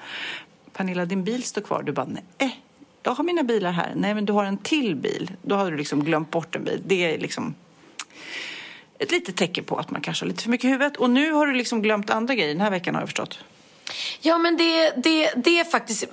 Pernilla 0.74 1.06
din 1.06 1.24
bil 1.24 1.44
står 1.44 1.62
kvar. 1.62 1.84
Du 1.84 1.92
bara 1.92 2.08
nej, 2.38 2.60
jag 3.04 3.12
har 3.12 3.24
mina 3.24 3.44
bilar 3.44 3.72
här. 3.72 3.94
Nej, 3.96 4.14
men 4.14 4.26
du 4.26 4.34
har 4.34 4.46
en 4.46 4.58
till 4.58 4.96
bil. 4.96 5.32
Då 5.42 5.56
har 5.56 5.72
du 5.72 5.78
liksom 5.78 6.04
glömt 6.04 6.32
bort 6.32 6.56
en 6.56 6.64
bil. 6.64 6.82
Det 6.86 7.14
är 7.14 7.20
liksom 7.20 7.56
ett 9.00 9.12
litet 9.12 9.36
tecken 9.36 9.64
på 9.64 9.76
att 9.78 9.92
man 9.92 10.02
kanske 10.02 10.26
har 10.26 10.28
lite 10.28 10.44
för 10.44 10.50
mycket 10.50 10.66
i 10.66 10.68
huvudet. 10.68 10.98
Och 10.98 11.10
nu 11.10 11.32
har 11.32 11.48
du 11.48 11.54
liksom 11.54 11.82
glömt 11.82 12.10
andra 12.10 12.36
grejer 12.36 12.54
den 12.54 12.62
här 12.62 12.72
veckan 12.72 12.96
har 12.96 13.02
jag 13.02 13.10
förstått. 13.10 13.40
Ja, 14.22 14.38
men 14.38 14.58
det, 14.58 14.94
det, 15.04 15.34
det 15.36 15.60
är 15.60 15.64
faktiskt... 15.64 16.06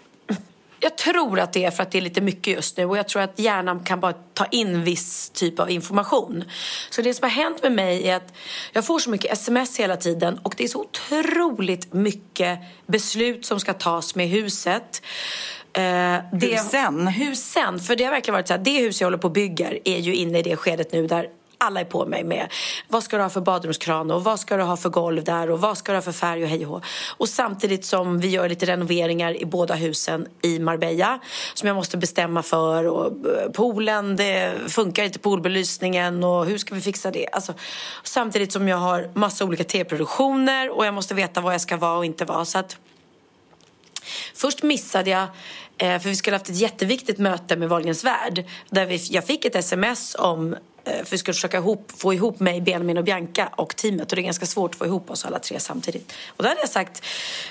Jag 0.81 0.97
tror 0.97 1.41
att 1.41 1.53
det 1.53 1.65
är 1.65 1.71
för 1.71 1.83
att 1.83 1.91
det 1.91 1.99
är 1.99 2.03
lite 2.03 2.21
mycket 2.21 2.55
just 2.55 2.77
nu 2.77 2.85
och 2.85 2.97
jag 2.97 3.09
tror 3.09 3.23
att 3.23 3.39
hjärnan 3.39 3.85
kan 3.85 4.01
bara 4.01 4.13
ta 4.13 4.47
in 4.47 4.85
viss 4.85 5.31
typ 5.31 5.61
av 5.61 5.71
information. 5.71 6.45
Så 6.91 7.03
det 7.03 7.15
som 7.15 7.23
har 7.23 7.31
hänt 7.31 7.63
med 7.63 7.73
mig 7.73 8.09
är 8.09 8.17
att 8.17 8.33
jag 8.73 8.87
får 8.87 8.99
så 8.99 9.11
mycket 9.11 9.33
sms 9.33 9.81
hela 9.81 9.97
tiden 9.97 10.39
och 10.43 10.55
det 10.57 10.65
är 10.65 10.69
så 10.69 10.81
otroligt 10.81 11.93
mycket 11.93 12.59
beslut 12.87 13.47
som 13.47 13.61
ska 13.61 13.73
tas 13.73 14.15
med 14.15 14.29
huset. 14.29 15.03
Eh, 15.73 15.83
det, 16.33 16.47
husen? 16.47 17.07
Husen. 17.07 17.81
För 17.81 17.97
det 17.97 18.05
har 18.05 18.11
verkligen 18.11 18.33
varit 18.33 18.49
så 18.49 18.55
här, 18.55 18.61
det 18.65 18.79
hus 18.79 19.01
jag 19.01 19.07
håller 19.07 19.19
på 19.19 19.29
och 19.29 19.33
bygger 19.33 19.79
är 19.85 19.99
ju 19.99 20.15
inne 20.15 20.39
i 20.39 20.43
det 20.43 20.57
skedet 20.57 20.93
nu 20.93 21.07
där 21.07 21.29
alla 21.59 21.81
är 21.81 21.85
på 21.85 22.07
mig 22.07 22.25
med 22.25 22.53
vad 22.89 23.03
ska 23.03 23.17
du 23.17 23.23
ha 23.23 23.31
för 23.31 23.41
badrumskran 23.41 24.11
och 24.11 24.25
vad 24.25 24.41
ska 24.41 24.57
du 24.57 24.63
ha 24.63 24.77
för 24.77 24.89
golv 24.89 25.25
där 25.25 25.51
och 25.51 25.61
vad 25.61 25.79
ska 25.79 25.93
du 25.93 25.97
ha 25.97 26.03
för 26.03 26.13
färg 26.13 26.43
och 26.43 26.49
hej 26.49 26.67
och 26.67 26.85
Och 27.09 27.29
samtidigt 27.29 27.85
som 27.85 28.19
vi 28.19 28.29
gör 28.29 28.49
lite 28.49 28.67
renoveringar 28.67 29.43
i 29.43 29.45
båda 29.45 29.75
husen 29.75 30.27
i 30.43 30.59
Marbella 30.59 31.19
som 31.55 31.67
jag 31.67 31.75
måste 31.77 31.97
bestämma 31.97 32.43
för 32.43 32.85
och 32.85 33.07
eh, 33.07 33.51
poolen, 33.51 34.17
det 34.17 34.55
funkar 34.69 35.05
inte 35.05 35.19
poolbelysningen 35.19 36.25
och 36.25 36.47
hur 36.47 36.59
ska 36.59 36.75
vi 36.75 36.81
fixa 36.81 37.11
det? 37.11 37.29
Alltså, 37.33 37.55
samtidigt 38.03 38.53
som 38.53 38.69
jag 38.69 38.77
har 38.77 39.11
massa 39.15 39.45
olika 39.45 39.65
tv-produktioner 39.65 40.71
och 40.71 40.87
jag 40.87 40.95
måste 40.95 41.15
veta 41.15 41.41
vad 41.41 41.55
jag 41.55 41.61
ska 41.61 41.77
vara 41.77 41.99
och 41.99 42.05
inte 42.05 42.25
vara. 42.25 42.45
Så 42.45 42.59
att 42.59 42.77
Först 44.35 44.63
missade 44.63 45.11
jag, 45.11 45.23
eh, 45.79 45.99
för 45.99 46.09
vi 46.09 46.17
skulle 46.17 46.37
haft 46.37 46.49
ett 46.49 46.57
jätteviktigt 46.57 47.19
möte 47.19 47.57
med 47.57 47.69
Wahlgrens 47.69 48.05
värld. 48.05 48.45
Där 48.71 48.87
vi, 48.87 48.97
jag 49.11 49.27
fick 49.27 49.45
ett 49.45 49.55
sms 49.55 50.17
om 50.19 50.57
Eh, 50.87 51.05
för 51.05 51.11
vi 51.11 51.19
skulle 51.19 51.35
försöka 51.35 51.57
ihop, 51.57 51.93
få 51.97 52.15
ihop 52.15 52.41
mig, 52.41 52.61
Benjamin 52.61 52.99
och 52.99 53.05
Bianca 53.05 53.49
och 53.57 53.77
teamet. 53.77 54.13
Och 54.13 54.17
det 54.17 54.23
är 54.23 54.25
ganska 54.25 54.47
svårt 54.47 54.75
att 54.75 54.79
få 54.79 54.87
ihop 54.87 55.11
oss 55.11 55.25
alla 55.25 55.39
tre 55.39 55.61
samtidigt. 55.61 56.13
Och 56.29 56.43
då 56.43 56.49
hade 56.49 56.61
jag 56.61 56.71
sagt, 56.71 57.05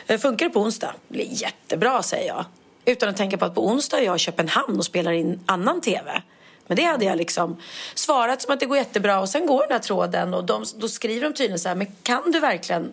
eh, 0.08 0.20
funkar 0.20 0.46
det 0.46 0.54
på 0.54 0.60
onsdag? 0.60 0.94
Det 1.08 1.14
blir 1.14 1.28
jättebra, 1.42 2.04
säger 2.04 2.28
jag. 2.28 2.46
Utan 2.86 3.10
att 3.10 3.18
tänka 3.18 3.38
på 3.38 3.46
att 3.46 3.56
på 3.56 3.68
onsdag 3.68 3.98
är 3.98 4.06
jag 4.06 4.16
i 4.16 4.20
Köpenhamn 4.20 4.78
och 4.78 4.86
spelar 4.86 5.12
in 5.12 5.40
annan 5.46 5.82
tv. 5.82 6.22
Men 6.68 6.78
det 6.78 6.84
hade 6.84 7.06
jag 7.06 7.18
liksom 7.18 7.58
svarat 7.96 8.42
som 8.42 8.54
att 8.54 8.60
det 8.60 8.66
går 8.66 8.78
jättebra 8.78 9.20
och 9.20 9.30
sen 9.30 9.46
går 9.46 9.62
den 9.62 9.72
här 9.72 9.80
tråden 9.80 10.34
och 10.34 10.44
de, 10.44 10.64
då 10.76 10.88
skriver 10.88 11.22
de 11.22 11.34
tydligen 11.34 11.60
så 11.60 11.68
här, 11.68 11.76
men 11.76 11.88
kan 12.04 12.32
du 12.32 12.40
verkligen 12.40 12.92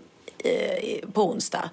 på 1.13 1.31
onsdag? 1.31 1.71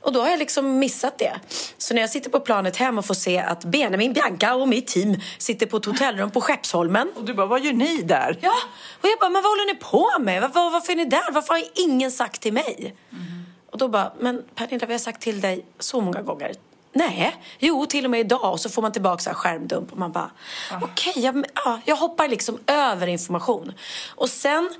Och 0.00 0.12
då 0.12 0.20
har 0.20 0.28
jag 0.28 0.38
liksom 0.38 0.78
missat 0.78 1.18
det. 1.18 1.34
Så 1.78 1.94
när 1.94 2.00
jag 2.00 2.10
sitter 2.10 2.30
på 2.30 2.40
planet 2.40 2.76
hem 2.76 2.98
och 2.98 3.06
får 3.06 3.14
se 3.14 3.38
att 3.38 3.64
Benjamin, 3.64 4.12
Bianca 4.12 4.54
och 4.54 4.68
mitt 4.68 4.86
team 4.86 5.20
sitter 5.38 5.66
på 5.66 5.76
ett 5.76 5.84
hotellrum 5.84 6.30
på 6.30 6.40
Skeppsholmen. 6.40 7.12
Och 7.16 7.24
du 7.24 7.34
bara, 7.34 7.46
vad 7.46 7.64
gör 7.64 7.72
ni 7.72 8.02
där? 8.02 8.38
Ja, 8.42 8.54
och 9.00 9.08
jag 9.08 9.18
bara, 9.20 9.30
men 9.30 9.42
vad 9.42 9.50
håller 9.50 9.74
ni 9.74 9.74
på 9.74 10.10
med? 10.20 10.42
Var, 10.42 10.70
varför 10.70 10.92
är 10.92 10.96
ni 10.96 11.04
där? 11.04 11.32
Varför 11.32 11.54
har 11.54 11.64
ingen 11.74 12.10
sagt 12.10 12.40
till 12.42 12.52
mig? 12.52 12.96
Mm. 13.12 13.24
Och 13.70 13.78
då 13.78 13.88
bara, 13.88 14.12
men 14.20 14.42
Pernilla, 14.54 14.86
vi 14.86 14.94
har 14.94 14.98
sagt 14.98 15.22
till 15.22 15.40
dig 15.40 15.66
så 15.78 16.00
många 16.00 16.22
gånger. 16.22 16.52
Nej, 16.92 17.36
jo 17.58 17.86
till 17.86 18.04
och 18.04 18.10
med 18.10 18.20
idag. 18.20 18.52
Och 18.52 18.60
så 18.60 18.68
får 18.68 18.82
man 18.82 18.92
tillbaka 18.92 19.22
så 19.22 19.30
skärmdump 19.30 19.92
och 19.92 19.98
man 19.98 20.12
bara, 20.12 20.30
ah. 20.70 20.76
okej, 20.82 21.10
okay, 21.10 21.22
jag, 21.22 21.46
ja, 21.54 21.80
jag 21.84 21.96
hoppar 21.96 22.28
liksom 22.28 22.58
över 22.66 23.06
information. 23.06 23.72
Och 24.14 24.28
sen 24.28 24.70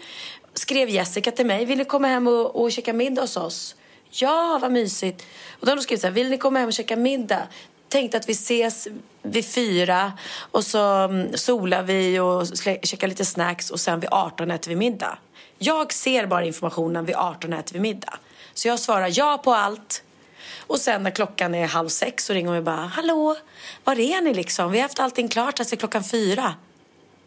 skrev 0.59 0.89
Jessica 0.89 1.31
till 1.31 1.47
mig, 1.47 1.65
vill 1.65 1.79
ni 1.79 1.85
komma 1.85 2.09
hem 2.09 2.27
och, 2.27 2.63
och 2.63 2.73
käka 2.73 2.93
middag 2.93 3.23
hos 3.23 3.37
oss? 3.37 3.77
Ja, 4.11 4.59
vad 4.63 4.73
mysigt. 4.73 5.27
Och 5.61 5.67
då 5.67 5.71
har 5.71 5.77
de 5.77 5.83
skrivit 5.83 6.01
så 6.01 6.07
här, 6.07 6.15
vill 6.15 6.31
ni 6.31 6.39
komma 6.39 6.59
hem 6.59 6.69
och 6.69 6.73
käka 6.73 6.97
middag? 6.97 7.43
Tänkte 7.89 8.17
att 8.17 8.29
vi 8.29 8.33
ses 8.33 8.89
vid 9.23 9.47
fyra 9.47 10.13
och 10.51 10.65
så 10.65 10.79
mm, 10.79 11.37
solar 11.37 11.83
vi 11.83 12.19
och 12.19 12.47
käkar 12.83 13.09
lite 13.09 13.25
snacks 13.25 13.71
och 13.71 13.81
sen 13.81 14.01
vid 14.01 14.09
18 14.13 14.51
äter 14.51 14.69
vi 14.69 14.77
middag. 14.77 15.19
Jag 15.59 15.93
ser 15.93 16.27
bara 16.27 16.45
informationen 16.45 17.05
vid 17.05 17.17
18 17.17 17.53
äter 17.53 17.75
vi 17.75 17.81
middag. 17.81 18.19
Så 18.55 18.69
jag 18.69 18.79
svarar 18.79 19.11
ja 19.13 19.41
på 19.45 19.55
allt. 19.55 20.03
Och 20.67 20.79
sen 20.79 21.03
när 21.03 21.11
klockan 21.11 21.55
är 21.55 21.67
halv 21.67 21.89
sex 21.89 22.25
så 22.25 22.33
ringer 22.33 22.49
hon 22.49 22.59
och 22.59 22.65
bara 22.65 22.77
Hallå, 22.77 23.37
var 23.85 24.01
är 24.01 24.23
ni 24.23 24.35
liksom? 24.35 24.73
Vi 24.73 24.79
har 24.79 24.83
haft 24.83 25.01
allting 25.01 25.29
klart 25.29 25.61
alltså 25.61 25.77
klockan 25.77 26.05
fyra. 26.05 26.55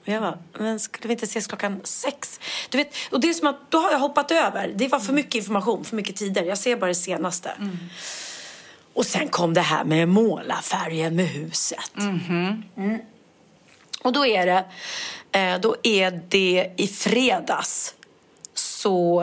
Och 0.10 0.16
jag 0.16 0.22
bara, 0.22 0.38
men 0.54 0.80
skulle 0.80 1.08
vi 1.08 1.14
inte 1.14 1.26
ses 1.26 1.48
klockan 1.48 1.82
sex? 1.84 2.40
Du 2.70 2.78
vet, 2.78 2.94
och 3.12 3.20
det 3.20 3.30
är 3.30 3.34
som 3.34 3.48
att 3.48 3.72
då 3.72 3.78
har 3.78 3.92
jag 3.92 4.00
hoppat 4.00 4.32
över. 4.32 4.74
Det 4.76 4.88
var 4.88 5.00
för 5.00 5.14
mycket 5.14 5.36
information, 5.36 5.86
för 5.86 5.96
mycket 5.96 6.16
tider. 6.16 6.44
Jag 6.44 6.58
ser 6.58 6.76
bara 6.76 6.88
det 6.88 6.96
senaste. 6.96 7.52
Och 8.94 9.06
sen 9.06 9.28
kom 9.28 9.54
det 9.54 9.62
här 9.62 9.84
med 9.84 10.08
målarfärgen 10.08 11.16
med 11.16 11.28
huset. 11.28 11.98
Mm. 11.98 13.00
Och 14.04 14.14
då 14.14 14.26
är 14.26 14.46
det, 14.46 14.66
eh, 15.40 15.60
då 15.60 15.76
är 15.84 16.22
det 16.30 16.72
i 16.78 16.88
fredags 16.88 17.96
så 18.54 19.22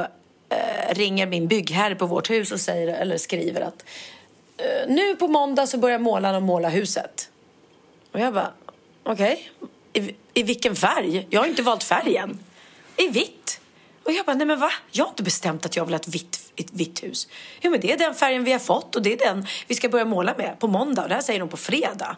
eh, 0.48 0.94
ringer 0.94 1.26
min 1.26 1.48
byggherre 1.48 1.94
på 1.94 2.06
vårt 2.06 2.30
hus 2.30 2.52
och 2.52 2.60
säger, 2.60 2.88
eller 2.88 3.18
skriver 3.18 3.60
att 3.60 3.84
eh, 4.56 4.88
nu 4.88 5.16
på 5.16 5.28
måndag 5.28 5.66
så 5.66 5.78
börjar 5.78 5.98
målarna 5.98 6.40
måla 6.40 6.68
huset. 6.68 7.30
Och 8.12 8.20
jag 8.20 8.34
bara, 8.34 8.50
okej, 9.02 9.50
I, 9.96 10.14
i 10.34 10.42
vilken 10.42 10.76
färg? 10.76 11.26
Jag 11.30 11.40
har 11.40 11.46
inte 11.46 11.62
valt 11.62 11.84
färgen. 11.84 12.38
I 12.96 13.08
vitt. 13.08 13.60
Och 14.02 14.12
jag 14.12 14.26
bara, 14.26 14.36
nej 14.36 14.46
men 14.46 14.60
va? 14.60 14.70
Jag 14.90 15.04
har 15.04 15.10
inte 15.10 15.22
bestämt 15.22 15.66
att 15.66 15.76
jag 15.76 15.84
vill 15.84 15.94
ha 15.94 16.00
ett 16.00 16.08
vitt, 16.08 16.52
ett 16.56 16.72
vitt 16.72 17.02
hus. 17.02 17.28
Jo 17.60 17.70
men 17.70 17.80
det 17.80 17.92
är 17.92 17.98
den 17.98 18.14
färgen 18.14 18.44
vi 18.44 18.52
har 18.52 18.58
fått 18.58 18.96
och 18.96 19.02
det 19.02 19.12
är 19.12 19.18
den 19.18 19.46
vi 19.66 19.74
ska 19.74 19.88
börja 19.88 20.04
måla 20.04 20.34
med 20.38 20.56
på 20.58 20.68
måndag. 20.68 21.02
Och 21.02 21.08
det 21.08 21.14
här 21.14 21.22
säger 21.22 21.40
de 21.40 21.48
på 21.48 21.56
fredag. 21.56 22.16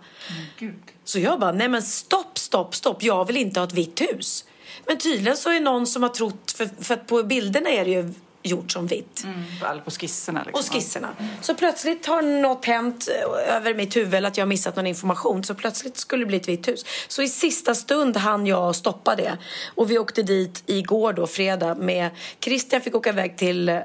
Så 1.05 1.19
jag 1.19 1.41
bara, 1.41 1.53
nej 1.53 1.69
men 1.69 1.83
stopp, 1.83 2.39
stopp, 2.39 2.75
stopp. 2.75 3.03
Jag 3.03 3.27
vill 3.27 3.37
inte 3.37 3.61
ha 3.61 3.67
ett 3.67 3.73
vitt 3.73 4.01
hus. 4.01 4.45
Men 4.87 4.99
tydligen 4.99 5.37
så 5.37 5.51
är 5.51 5.61
någon 5.61 5.87
som 5.87 6.03
har 6.03 6.11
trott, 6.11 6.55
för, 6.57 6.69
för 6.81 6.95
att 6.95 7.07
på 7.07 7.23
bilderna 7.23 7.71
är 7.71 7.85
det 7.85 7.91
ju 7.91 8.13
gjort 8.49 8.73
som 8.73 8.87
vitt. 8.87 9.25
Alla 9.63 9.81
på 9.81 9.91
skisserna 9.91 10.43
liksom. 10.47 10.61
Och 10.61 10.75
skisserna. 10.75 11.09
Så 11.41 11.55
plötsligt 11.55 12.07
har 12.07 12.23
något 12.23 12.65
hänt 12.65 13.09
eh, 13.09 13.57
över 13.57 13.75
mitt 13.75 13.97
huvud 13.97 14.25
att 14.25 14.37
jag 14.37 14.45
har 14.45 14.49
missat 14.49 14.77
någon 14.77 14.87
information. 14.87 15.45
Så 15.45 15.55
plötsligt 15.55 15.97
skulle 15.97 16.23
det 16.23 16.27
bli 16.27 16.37
ett 16.37 16.49
vitt 16.49 16.69
hus. 16.69 16.85
Så 17.09 17.23
i 17.23 17.29
sista 17.29 17.75
stund 17.75 18.17
hann 18.17 18.47
jag 18.47 18.77
stoppa 18.77 19.17
det. 19.17 19.39
Och 19.75 19.91
vi 19.91 19.99
åkte 19.99 20.23
dit 20.23 20.63
igår 20.67 21.13
då, 21.13 21.27
fredag, 21.27 21.75
med 21.75 22.11
Christian 22.41 22.81
fick 22.81 22.95
åka 22.95 23.11
iväg 23.11 23.37
till 23.37 23.69
eh, 23.69 23.79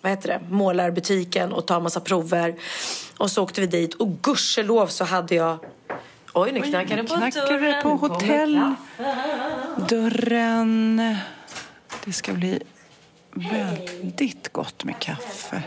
vad 0.00 0.10
heter 0.12 0.28
det, 0.28 0.40
målarbutiken 0.50 1.52
och 1.52 1.66
ta 1.66 1.80
massa 1.80 2.00
prover. 2.00 2.54
Och 3.16 3.30
så 3.30 3.42
åkte 3.42 3.60
vi 3.60 3.66
dit 3.66 3.94
och 3.94 4.22
gudskelov 4.22 4.86
så 4.86 5.04
hade 5.04 5.34
jag 5.34 5.58
Oj, 6.34 6.52
nu 6.52 6.62
knackar 6.62 6.96
det 6.96 7.04
på 7.04 7.14
Knackar 7.14 7.46
dörren. 7.46 7.82
på 7.82 7.88
hotell. 7.88 8.74
Dörren. 9.88 11.16
Det 12.04 12.12
ska 12.12 12.32
bli 12.32 12.62
väldigt 13.36 14.52
gott 14.52 14.84
med 14.84 14.98
kaffe. 14.98 15.62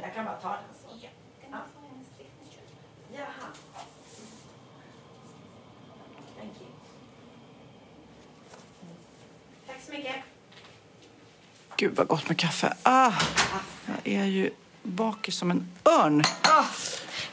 Gud 11.76 11.96
vad 11.96 12.08
gott 12.08 12.28
med 12.28 12.38
kaffe. 12.38 12.74
Ah, 12.84 13.14
jag 14.04 14.14
är 14.14 14.26
ju 14.26 14.50
bakis 14.84 15.36
som 15.36 15.52
en 15.52 15.72
örn. 15.86 16.24
Ah, 16.42 16.66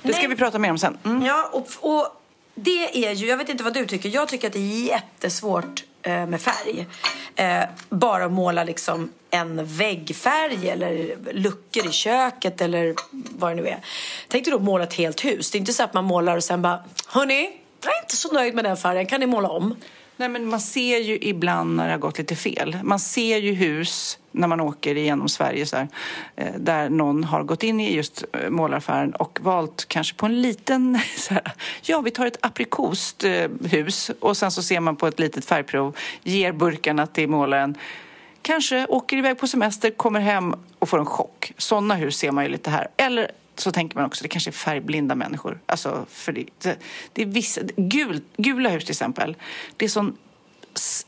det 0.02 0.12
ska 0.12 0.28
vi 0.28 0.36
prata 0.36 0.58
mer 0.58 0.70
om 0.70 0.78
sen. 0.78 0.98
Mm. 1.04 1.22
Ja, 1.22 1.50
och, 1.52 1.68
och 1.80 2.22
det 2.54 3.06
är 3.06 3.12
ju, 3.12 3.26
jag 3.26 3.36
vet 3.36 3.48
inte 3.48 3.64
vad 3.64 3.74
du 3.74 3.86
tycker, 3.86 4.08
jag 4.08 4.28
tycker 4.28 4.46
att 4.46 4.52
det 4.52 4.58
är 4.58 4.84
jättesvårt 4.84 5.84
Eh, 6.06 6.26
med 6.26 6.40
färg. 6.40 6.86
Eh, 7.36 7.64
bara 7.88 8.28
måla 8.28 8.64
liksom 8.64 9.12
en 9.30 9.66
väggfärg 9.66 10.68
eller 10.68 11.16
luckor 11.32 11.86
i 11.86 11.92
köket 11.92 12.60
eller 12.60 12.94
vad 13.38 13.50
det 13.50 13.54
nu 13.54 13.68
är. 13.68 13.78
Tänk 14.28 14.44
dig 14.44 14.52
då 14.52 14.58
måla 14.58 14.84
ett 14.84 14.94
helt 14.94 15.24
hus. 15.24 15.50
Det 15.50 15.58
är 15.58 15.60
inte 15.60 15.72
så 15.72 15.82
att 15.82 15.94
man 15.94 16.04
målar 16.04 16.36
och 16.36 16.44
sen 16.44 16.62
bara, 16.62 16.84
hörni, 17.08 17.50
jag 17.84 17.96
är 17.96 18.02
inte 18.02 18.16
så 18.16 18.32
nöjd 18.32 18.54
med 18.54 18.64
den 18.64 18.76
färgen, 18.76 19.06
kan 19.06 19.20
ni 19.20 19.26
måla 19.26 19.48
om? 19.48 19.76
Nej, 20.16 20.28
men 20.28 20.48
man 20.48 20.60
ser 20.60 20.98
ju 20.98 21.18
ibland 21.20 21.76
när 21.76 21.86
det 21.86 21.92
har 21.92 21.98
gått 21.98 22.18
lite 22.18 22.36
fel. 22.36 22.78
Man 22.82 22.98
ser 22.98 23.38
ju 23.38 23.52
hus 23.52 24.18
när 24.32 24.48
man 24.48 24.60
åker 24.60 24.96
igenom 24.96 25.28
Sverige 25.28 25.66
så 25.66 25.76
här, 25.76 25.88
eh, 26.36 26.54
där 26.58 26.88
någon 26.88 27.24
har 27.24 27.42
gått 27.42 27.62
in 27.62 27.80
i 27.80 27.94
just 27.94 28.24
eh, 28.32 28.50
målaraffären 28.50 29.14
och 29.14 29.38
valt 29.42 29.84
kanske 29.88 30.16
på 30.16 30.26
en 30.26 30.42
liten... 30.42 31.00
Så 31.16 31.34
här, 31.34 31.52
ja, 31.82 32.00
vi 32.00 32.10
tar 32.10 32.26
ett 32.26 32.38
aprikost 32.40 33.24
eh, 33.24 33.50
hus 33.70 34.10
och 34.20 34.36
sen 34.36 34.50
så 34.50 34.62
ser 34.62 34.80
man 34.80 34.96
på 34.96 35.06
ett 35.06 35.18
litet 35.18 35.44
färgprov, 35.44 35.96
ger 36.22 36.52
burkarna 36.52 37.06
till 37.06 37.28
målaren 37.28 37.78
kanske 38.46 38.86
åker 38.86 39.16
iväg 39.16 39.38
på 39.38 39.46
semester, 39.46 39.90
kommer 39.90 40.20
hem 40.20 40.54
och 40.78 40.88
får 40.88 40.98
en 40.98 41.06
chock. 41.06 41.52
Sådana 41.58 41.94
hus 41.94 42.16
ser 42.16 42.30
man 42.30 42.44
ju 42.44 42.50
lite 42.50 42.70
här. 42.70 42.88
Eller 42.96 43.30
så 43.60 43.70
tänker 43.70 43.96
man 43.96 44.04
också, 44.04 44.22
det 44.22 44.28
kanske 44.28 44.50
är 44.50 44.52
färgblinda 44.52 45.14
människor. 45.14 45.60
Alltså, 45.66 46.06
för 46.08 46.32
det, 46.32 46.44
det, 46.62 46.78
det 47.12 47.22
är 47.22 47.26
vissa, 47.26 47.60
gul, 47.76 48.20
gula 48.36 48.68
hus 48.68 48.84
till 48.84 48.92
exempel. 48.92 49.36
Det 49.76 49.84
är 49.84 49.88
sån 49.88 50.16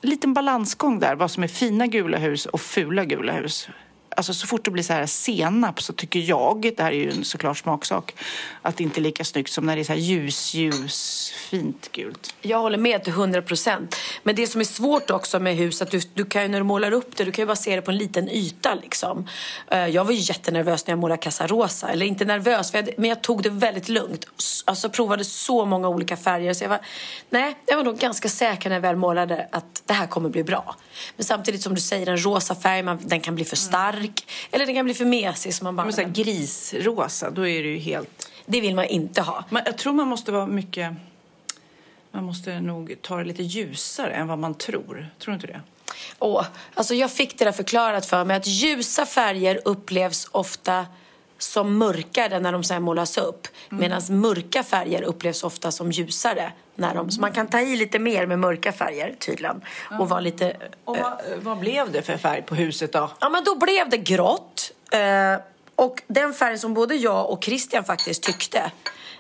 liten 0.01 0.35
balansgång 0.35 0.99
där, 0.99 1.15
vad 1.15 1.31
som 1.31 1.43
är 1.43 1.49
fina 1.49 1.87
gula 1.87 2.19
hus 2.19 2.47
och 2.47 2.61
fula 2.61 3.05
gula 3.05 3.33
hus. 3.33 3.69
Alltså 4.19 4.35
så 4.35 4.47
fort 4.47 4.65
det 4.65 4.71
blir 4.71 4.83
så 4.83 4.93
här 4.93 5.07
senap 5.07 5.83
så 5.83 5.93
tycker 5.93 6.21
jag, 6.21 6.73
det 6.77 6.83
här 6.83 6.93
är 6.93 6.97
ju 6.97 7.11
en 7.11 7.25
såklart 7.25 7.59
smaksak, 7.59 8.15
att 8.63 8.77
det 8.77 8.85
inte 8.85 9.01
är 9.01 9.03
lika 9.03 9.25
snyggt 9.25 9.51
som 9.51 9.67
när 9.67 9.77
det 9.77 9.83
är 9.83 9.85
så 9.85 9.93
här 9.93 10.01
ljus, 10.01 10.55
ljus, 10.55 11.33
fint 11.51 11.93
gult. 11.93 12.35
Jag 12.43 12.59
håller 12.59 12.79
med 12.79 13.05
till 13.05 13.13
100 13.13 13.43
procent. 13.43 13.97
Men 14.23 14.35
det 14.35 14.47
som 14.47 14.61
är 14.61 14.65
svårt 14.65 15.11
också 15.11 15.39
med 15.39 15.57
hus 15.57 15.83
att 15.83 15.91
du, 15.91 16.01
du 16.15 16.25
kan 16.25 16.43
ju 16.43 16.49
när 16.49 16.59
du 16.59 16.65
målar 16.65 16.93
upp 16.93 17.17
det, 17.17 17.25
du 17.25 17.33
kan 17.33 17.43
ju 17.43 17.47
bara 17.47 17.57
se 17.57 17.77
det 17.77 17.83
på 17.83 17.91
en 17.91 17.97
liten 17.97 18.29
yta 18.29 18.75
liksom. 18.75 19.29
Eh, 19.71 19.87
jag 19.87 20.05
var 20.05 20.13
ju 20.13 20.19
jättenervös 20.19 20.87
när 20.87 20.93
jag 20.93 20.99
målade 20.99 21.23
Casa 21.23 21.47
Rosa. 21.47 21.89
Eller 21.89 22.07
inte 22.07 22.25
nervös, 22.25 22.73
men 22.97 23.11
jag 23.11 23.23
tog 23.23 23.43
det 23.43 23.51
väldigt 23.51 23.89
lugnt. 23.89 24.27
Alltså 24.65 24.91
provade 24.91 25.25
så 25.25 25.65
många 25.65 25.89
olika 25.89 26.17
färger. 26.17 26.55
Så 26.55 26.65
jag 26.65 26.69
var, 26.69 26.81
nej, 27.31 27.57
jag 27.67 27.77
var 27.77 27.85
nog 27.85 27.99
ganska 27.99 28.29
säker 28.29 28.69
när 28.69 28.77
jag 28.77 28.81
väl 28.81 28.97
målade 28.97 29.49
att 29.53 29.83
det 29.87 29.95
här 29.95 30.07
kommer 30.07 30.29
bli 30.29 30.45
bra. 30.45 30.77
Men 31.17 31.25
samtidigt 31.25 31.63
som 31.63 31.75
du 31.75 31.81
säger, 31.81 32.07
den 32.07 32.25
rosa 32.25 32.55
färgen, 32.55 32.99
den 33.03 33.21
kan 33.21 33.35
bli 33.35 33.45
för 33.45 33.57
stark. 33.57 34.08
Eller 34.51 34.67
den 34.67 34.75
kan 34.75 34.85
bli 34.85 34.95
för 34.95 35.05
mesig. 35.05 35.55
Så 35.55 35.65
man 35.65 35.77
bara, 35.77 35.85
Men 35.85 35.93
så 35.93 36.01
här 36.01 36.09
grisrosa, 36.09 37.31
då 37.31 37.47
är 37.47 37.63
det 37.63 37.69
ju 37.69 37.79
helt... 37.79 38.31
det 38.47 38.61
vill 38.61 38.75
man 38.75 38.85
inte 38.85 39.23
ha. 39.23 39.45
Men 39.51 39.63
jag 39.67 39.79
tror 39.79 39.93
man 39.93 40.09
måste 40.09 40.33
vara 40.33 40.47
mycket... 40.47 40.93
Man 42.11 42.25
måste 42.25 42.61
nog 42.61 42.97
ta 43.03 43.17
det 43.17 43.25
lite 43.25 43.43
ljusare 43.43 44.13
än 44.13 44.29
vad 44.29 44.39
man 44.39 44.55
tror. 44.55 45.11
Tror 45.19 45.33
du 45.33 45.35
inte 45.35 45.47
det? 45.47 45.61
Åh, 46.19 46.45
alltså 46.75 46.95
jag 46.95 47.13
fick 47.13 47.39
det 47.39 47.45
där 47.45 47.53
förklarat 47.53 48.07
för 48.07 48.25
mig 48.25 48.37
att 48.37 48.47
ljusa 48.47 49.07
färger 49.07 49.61
upplevs 49.65 50.29
ofta 50.33 50.87
som 51.39 51.79
mörkare 51.79 52.41
när 52.41 52.53
de 52.53 52.65
sen 52.65 52.83
målas 52.83 53.19
upp. 53.19 53.49
Medan 53.69 54.03
mörka 54.09 54.63
färger 54.63 55.03
upplevs 55.03 55.45
ofta 55.45 55.71
som 55.71 55.93
ljusare. 55.93 56.53
När 56.75 56.95
de, 56.95 57.11
så 57.11 57.21
man 57.21 57.33
kan 57.33 57.47
ta 57.47 57.61
i 57.61 57.77
lite 57.77 57.99
mer 57.99 58.27
med 58.27 58.39
mörka 58.39 58.73
färger 58.73 59.15
tydligen. 59.19 59.61
Och 60.01 60.09
vara 60.09 60.21
lite... 60.21 60.57
Och 60.85 60.97
vad, 60.97 61.21
vad 61.43 61.59
blev 61.59 61.93
det 61.93 62.03
för 62.03 62.17
färg 62.17 62.43
på 62.43 62.55
huset 62.55 62.93
då? 62.93 63.11
Ja, 63.21 63.29
men 63.29 63.45
då 63.45 63.59
blev 63.59 63.89
det 63.89 63.97
grått. 63.99 64.73
Eh, 64.93 65.41
och 65.75 66.03
den 66.07 66.35
färgen 66.35 66.59
som 66.59 66.75
både 66.75 66.95
jag 66.95 67.31
och 67.31 67.45
Christian 67.45 67.85
faktiskt 67.85 68.23
tyckte 68.23 68.71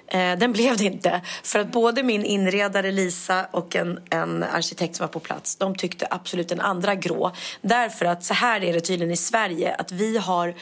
eh, 0.07 0.39
den 0.39 0.53
blev 0.53 0.77
det 0.77 0.85
inte. 0.85 1.21
För 1.43 1.59
att 1.59 1.73
både 1.73 2.03
min 2.03 2.25
inredare 2.25 2.93
Lisa 2.93 3.47
och 3.51 3.77
en, 3.77 4.01
en 4.11 4.43
arkitekt 4.43 4.97
som 4.97 5.05
var 5.05 5.13
på 5.13 5.21
plats 5.21 5.57
de 5.57 5.75
tyckte 5.75 6.07
absolut 6.11 6.49
den 6.49 6.61
andra 6.61 6.95
grå. 6.95 7.33
Därför 7.61 8.05
att 8.05 8.25
så 8.25 8.35
här 8.35 8.65
är 8.65 8.73
det 8.73 8.81
tydligen 8.81 9.13
i 9.13 9.17
Sverige 9.17 9.75
att 9.75 9.93
vi 9.93 10.19
har 10.19 10.49
eh, 10.49 10.55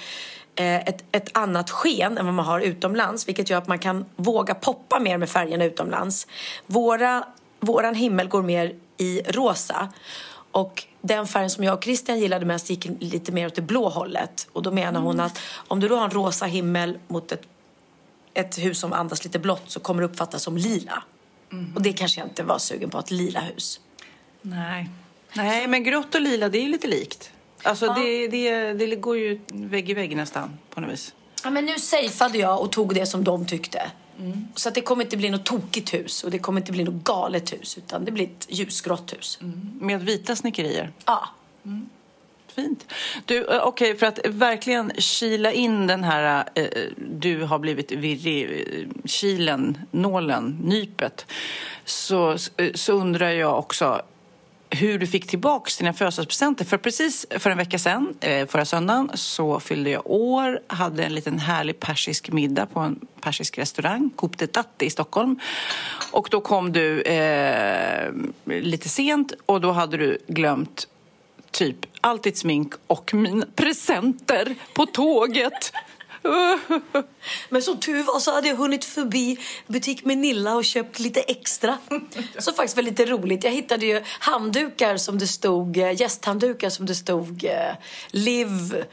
ett, 0.56 1.04
ett 1.12 1.36
annat 1.36 1.70
sken 1.70 2.18
än 2.18 2.24
vad 2.26 2.34
man 2.34 2.44
har 2.44 2.60
utomlands 2.60 3.28
vilket 3.28 3.50
gör 3.50 3.58
att 3.58 3.68
man 3.68 3.78
kan 3.78 4.04
våga 4.16 4.54
poppa 4.54 4.98
mer 4.98 5.18
med 5.18 5.28
färgerna 5.28 5.64
utomlands. 5.64 6.26
Våra, 6.66 7.24
våran 7.60 7.94
himmel 7.94 8.28
går 8.28 8.42
mer 8.42 8.74
i 8.96 9.22
rosa 9.22 9.88
och 10.50 10.84
den 11.00 11.26
färgen 11.26 11.50
som 11.50 11.64
jag 11.64 11.74
och 11.74 11.84
Christian 11.84 12.18
gillade 12.18 12.46
mest 12.46 12.70
gick 12.70 12.88
lite 13.00 13.32
mer 13.32 13.46
åt 13.46 13.54
det 13.54 13.62
blå 13.62 13.88
hållet. 13.88 14.48
Och 14.52 14.62
då 14.62 14.70
menar 14.70 15.00
hon 15.00 15.20
att 15.20 15.38
om 15.68 15.80
du 15.80 15.88
då 15.88 15.96
har 15.96 16.04
en 16.04 16.10
rosa 16.10 16.46
himmel 16.46 16.98
mot 17.08 17.32
ett, 17.32 17.42
ett 18.34 18.58
hus 18.58 18.78
som 18.78 18.92
andas 18.92 19.24
lite 19.24 19.38
blått 19.38 19.70
så 19.70 19.80
kommer 19.80 20.02
det 20.02 20.08
uppfattas 20.08 20.42
som 20.42 20.56
lila. 20.56 21.02
Och 21.74 21.82
det 21.82 21.92
kanske 21.92 22.20
jag 22.20 22.28
inte 22.28 22.42
var 22.42 22.58
sugen 22.58 22.90
på, 22.90 22.98
ett 22.98 23.10
lila 23.10 23.40
hus. 23.40 23.80
Nej. 24.42 24.90
Nej, 25.32 25.66
men 25.66 25.84
grått 25.84 26.14
och 26.14 26.20
lila, 26.20 26.48
det 26.48 26.58
är 26.58 26.62
ju 26.62 26.68
lite 26.68 26.86
likt. 26.86 27.32
Alltså 27.66 27.94
det, 27.96 28.28
det, 28.28 28.72
det 28.72 28.96
går 28.96 29.16
ju 29.16 29.40
vägg 29.48 29.90
i 29.90 29.94
vägg 29.94 30.16
nästan 30.16 30.58
på 30.70 30.80
något 30.80 30.92
vis. 30.92 31.14
Ja, 31.44 31.50
men 31.50 31.64
nu 31.64 31.78
safeade 31.78 32.38
jag 32.38 32.60
och 32.60 32.72
tog 32.72 32.94
det 32.94 33.06
som 33.06 33.24
de 33.24 33.46
tyckte. 33.46 33.90
Så 34.54 34.68
att 34.68 34.74
det 34.74 34.80
kommer 34.80 35.04
inte 35.04 35.16
bli 35.16 35.30
något 35.30 35.44
tokigt 35.44 35.94
hus 35.94 36.24
och 36.24 36.30
det 36.30 36.38
kommer 36.38 36.60
inte 36.60 36.72
bli 36.72 36.84
något 36.84 37.04
galet 37.04 37.52
hus 37.52 37.78
utan 37.78 38.04
det 38.04 38.10
blir 38.12 38.24
ett 38.24 38.46
ljusgrått 38.48 39.12
hus. 39.12 39.38
Med 39.80 40.02
vita 40.02 40.36
snickerier. 40.36 40.90
Ja. 41.04 41.28
Fint. 42.48 42.92
Du, 43.24 43.46
eh, 43.46 43.62
okej, 43.62 43.96
för 43.96 44.06
att 44.06 44.18
verkligen 44.26 44.92
kila 44.98 45.52
in 45.52 45.86
den 45.86 46.04
här 46.04 46.44
eh, 46.54 46.66
du 46.96 47.42
har 47.42 47.58
blivit 47.58 47.92
virrig, 47.92 48.44
eh, 48.44 48.88
kilen, 49.04 49.78
nålen, 49.90 50.58
nypet 50.62 51.26
så, 51.84 52.30
eh, 52.56 52.72
så 52.74 52.92
undrar 52.92 53.30
jag 53.30 53.58
också 53.58 54.02
hur 54.70 54.98
du 54.98 55.06
fick 55.06 55.26
tillbaka 55.26 55.70
dina 55.78 55.92
födelsedagspresenter. 55.92 56.64
För 56.64 56.78
precis 56.78 57.26
för 57.30 57.50
en 57.50 57.58
vecka 57.58 57.78
sedan, 57.78 58.14
eh, 58.20 58.46
förra 58.46 58.64
söndagen, 58.64 59.10
så 59.14 59.60
fyllde 59.60 59.90
jag 59.90 60.02
år, 60.10 60.60
hade 60.66 61.04
en 61.04 61.14
liten 61.14 61.38
härlig 61.38 61.80
persisk 61.80 62.32
middag 62.32 62.66
på 62.66 62.80
en 62.80 63.00
persisk 63.20 63.58
restaurang, 63.58 64.10
Coop 64.16 64.38
de 64.38 64.46
Tatti 64.46 64.86
i 64.86 64.90
Stockholm. 64.90 65.40
Och 66.12 66.28
då 66.30 66.40
kom 66.40 66.72
du 66.72 67.02
eh, 67.02 68.12
lite 68.44 68.88
sent 68.88 69.32
och 69.46 69.60
då 69.60 69.72
hade 69.72 69.96
du 69.96 70.18
glömt 70.28 70.88
typ 71.50 71.76
allt 72.00 72.22
ditt 72.22 72.38
smink 72.38 72.74
och 72.86 73.14
mina 73.14 73.46
presenter 73.54 74.54
på 74.74 74.86
tåget. 74.86 75.72
Men 77.48 77.62
som 77.62 77.80
tur 77.80 78.02
var 78.02 78.18
så 78.18 78.32
hade 78.32 78.48
jag 78.48 78.56
hunnit 78.56 78.84
förbi 78.84 79.38
butik 79.66 80.04
Menilla 80.04 80.54
och 80.54 80.64
köpt 80.64 80.98
lite 80.98 81.20
extra. 81.20 81.78
Så 82.38 82.52
faktiskt 82.52 82.76
var 82.76 82.82
lite 82.82 83.04
roligt. 83.04 83.44
Jag 83.44 83.50
hittade 83.50 83.86
ju 83.86 84.02
handdukar 84.06 84.96
som 84.96 85.18
det 85.18 85.26
stod, 85.26 85.76
eh, 85.76 86.00
gästhanddukar 86.00 86.70
som 86.70 86.86
det 86.86 86.94
stod 86.94 87.44
eh, 87.44 87.74
Live, 88.10 88.84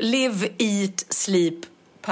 live 0.00 0.48
eat, 0.58 1.06
sleep, 1.08 1.54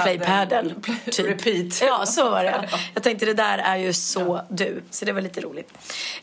play 0.03 0.19
paddle. 0.19 0.75
Typ. 1.11 1.27
Repeat. 1.27 1.81
Ja, 1.81 2.05
så 2.05 2.29
var 2.29 2.43
det. 2.43 2.69
Jag 2.93 3.03
tänkte 3.03 3.25
det 3.25 3.33
där 3.33 3.57
är 3.57 3.77
ju 3.77 3.93
så 3.93 4.41
du. 4.49 4.83
Så 4.89 5.05
det 5.05 5.11
var 5.11 5.21
lite 5.21 5.41
roligt. 5.41 5.73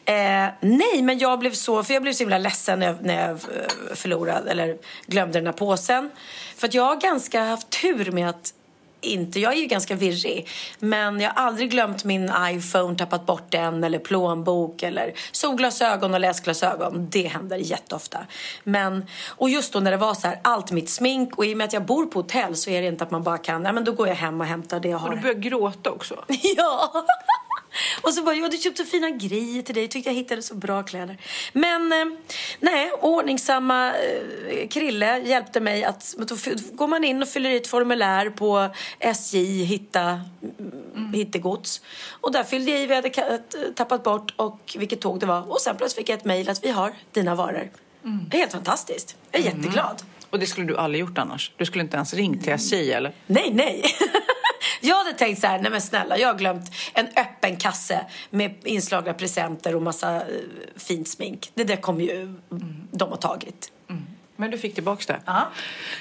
Eh, 0.05 0.15
nej, 0.61 1.03
men 1.03 1.19
jag 1.19 1.39
blev 1.39 1.53
så, 1.53 1.83
för 1.85 1.95
jag 1.95 2.03
blev 2.03 2.13
så 2.13 2.23
himla 2.23 2.39
ledsen 2.39 2.79
när 2.79 2.87
jag, 2.87 2.97
när 3.03 3.21
jag 3.21 3.31
eh, 3.31 3.95
förlorade 3.95 4.51
eller 4.51 4.77
glömde 5.07 5.39
den 5.39 5.47
här 5.47 5.53
påsen. 5.53 6.11
För 6.57 6.69
att 6.69 6.75
jag 6.75 6.83
har 6.83 6.97
ganska 6.97 7.45
haft 7.45 7.71
tur 7.71 8.11
med 8.11 8.29
att 8.29 8.55
inte, 9.03 9.41
jag 9.41 9.53
är 9.53 9.57
ju 9.57 9.67
ganska 9.67 9.95
virrig 9.95 10.49
men 10.79 11.21
jag 11.21 11.31
har 11.31 11.47
aldrig 11.47 11.71
glömt 11.71 12.05
min 12.05 12.33
iPhone, 12.41 12.97
tappat 12.97 13.27
bort 13.27 13.51
den 13.51 13.85
eller 13.85 13.99
plånbok 13.99 14.83
eller 14.83 15.13
solglasögon 15.33 16.15
och 16.15 16.21
läsglasögon. 16.21 17.09
Det 17.11 17.27
händer 17.27 17.57
jätteofta. 17.57 18.19
Men, 18.65 19.07
och 19.29 19.51
just 19.51 19.73
då 19.73 19.81
när 19.81 19.91
det 19.91 19.97
var 19.97 20.15
så 20.15 20.27
här, 20.27 20.41
allt 20.43 20.71
mitt 20.71 20.91
smink 20.91 21.39
och 21.39 21.47
i 21.47 21.55
och 21.55 21.59
med 21.59 21.65
att 21.65 21.73
jag 21.73 21.85
bor 21.85 22.07
på 22.07 22.19
hotell 22.19 22.57
så 22.57 22.71
är 22.71 22.83
det 22.83 22.89
inte 22.89 23.05
att 23.05 23.11
man 23.11 23.23
bara 23.23 23.39
kan, 23.39 23.65
ja 23.65 23.73
men 23.73 23.85
då 23.85 23.93
går 23.93 24.09
jag 24.09 24.15
hem 24.15 24.41
och 24.41 24.47
hämtar 24.47 24.81
det 24.81 24.89
jag 24.89 24.99
har. 24.99 25.09
Och 25.09 25.17
du 25.17 25.23
började 25.23 25.41
gråta 25.41 25.91
också. 25.91 26.25
ja! 26.57 27.05
Och 28.03 28.15
så 28.15 28.23
bara, 28.23 28.35
jag 28.35 28.43
hade 28.43 28.57
köpt 28.57 28.79
så 28.79 28.85
fina 28.85 29.11
grejer 29.11 29.63
till 29.63 29.75
dig. 29.75 29.89
Tyckte 29.89 30.11
jag 30.11 30.15
hittade 30.15 30.43
så 30.43 30.55
bra 30.55 30.83
kläder. 30.83 31.19
Men 31.53 31.93
eh, 31.93 32.19
nej, 32.61 32.93
ordningsamma 33.01 33.93
eh, 33.95 34.69
Krille 34.69 35.19
hjälpte 35.19 35.61
mig 35.61 35.85
att... 35.85 36.15
Då 36.19 36.37
går 36.73 36.89
man 36.89 37.05
in 37.05 37.23
och 37.23 37.29
fyller 37.29 37.51
i 37.51 37.57
ett 37.57 37.67
formulär 37.67 38.31
på 38.31 38.69
SJ, 38.99 39.65
hitta 39.65 40.21
mm. 40.97 41.13
hittegods. 41.15 41.81
Och 42.21 42.33
där 42.33 42.45
fyllde 42.45 42.71
jag 42.71 42.81
i 42.81 42.87
jag 42.87 43.25
hade 43.25 43.43
tappat 43.75 44.03
bort 44.03 44.35
och 44.37 44.77
vilket 44.79 45.01
tåg 45.01 45.21
det 45.21 45.27
var. 45.27 45.51
Och 45.51 45.61
sen 45.61 45.77
plötsligt 45.77 46.07
fick 46.07 46.09
jag 46.09 46.19
ett 46.19 46.25
mejl 46.25 46.49
att 46.49 46.65
vi 46.65 46.71
har 46.71 46.93
dina 47.13 47.35
varor. 47.35 47.71
Mm. 48.05 48.31
Helt 48.33 48.53
fantastiskt. 48.53 49.17
Jag 49.31 49.41
är 49.41 49.47
mm. 49.47 49.63
jätteglad. 49.63 50.03
Och 50.31 50.39
det 50.39 50.47
skulle 50.47 50.67
du 50.67 50.77
aldrig 50.77 51.01
gjort 51.01 51.19
annars? 51.19 51.53
Du 51.57 51.65
skulle 51.65 51.85
inte 51.85 51.97
ens 51.97 52.15
ringt 52.15 52.45
till 52.45 52.53
SJ 52.53 52.93
eller? 52.93 53.13
Nej, 53.27 53.51
nej. 53.53 53.85
Jag 54.81 54.97
hade 54.97 55.13
tänkt 55.13 55.41
så 55.41 55.47
här, 55.47 55.59
nej 55.59 55.71
men 55.71 55.81
snälla, 55.81 56.19
jag 56.19 56.29
har 56.29 56.39
glömt 56.39 56.71
en 56.95 57.07
öppen 57.07 57.57
kasse 57.57 58.07
med 58.31 58.55
inslagna 58.65 59.15
presenter 59.15 59.77
och 59.77 59.83
massa 59.83 60.17
uh, 60.17 60.23
fint 60.77 61.09
smink. 61.09 61.51
Det 61.55 61.65
där 61.65 61.77
kommer 61.77 62.05
ju 62.05 62.23
mm. 62.23 62.89
de 62.91 63.09
ha 63.09 63.17
tagit. 63.17 63.73
Mm. 63.91 64.03
Men 64.37 64.51
du 64.51 64.59
fick 64.59 64.75
tillbaka 64.75 65.13
det? 65.13 65.21
Ja. 65.27 65.49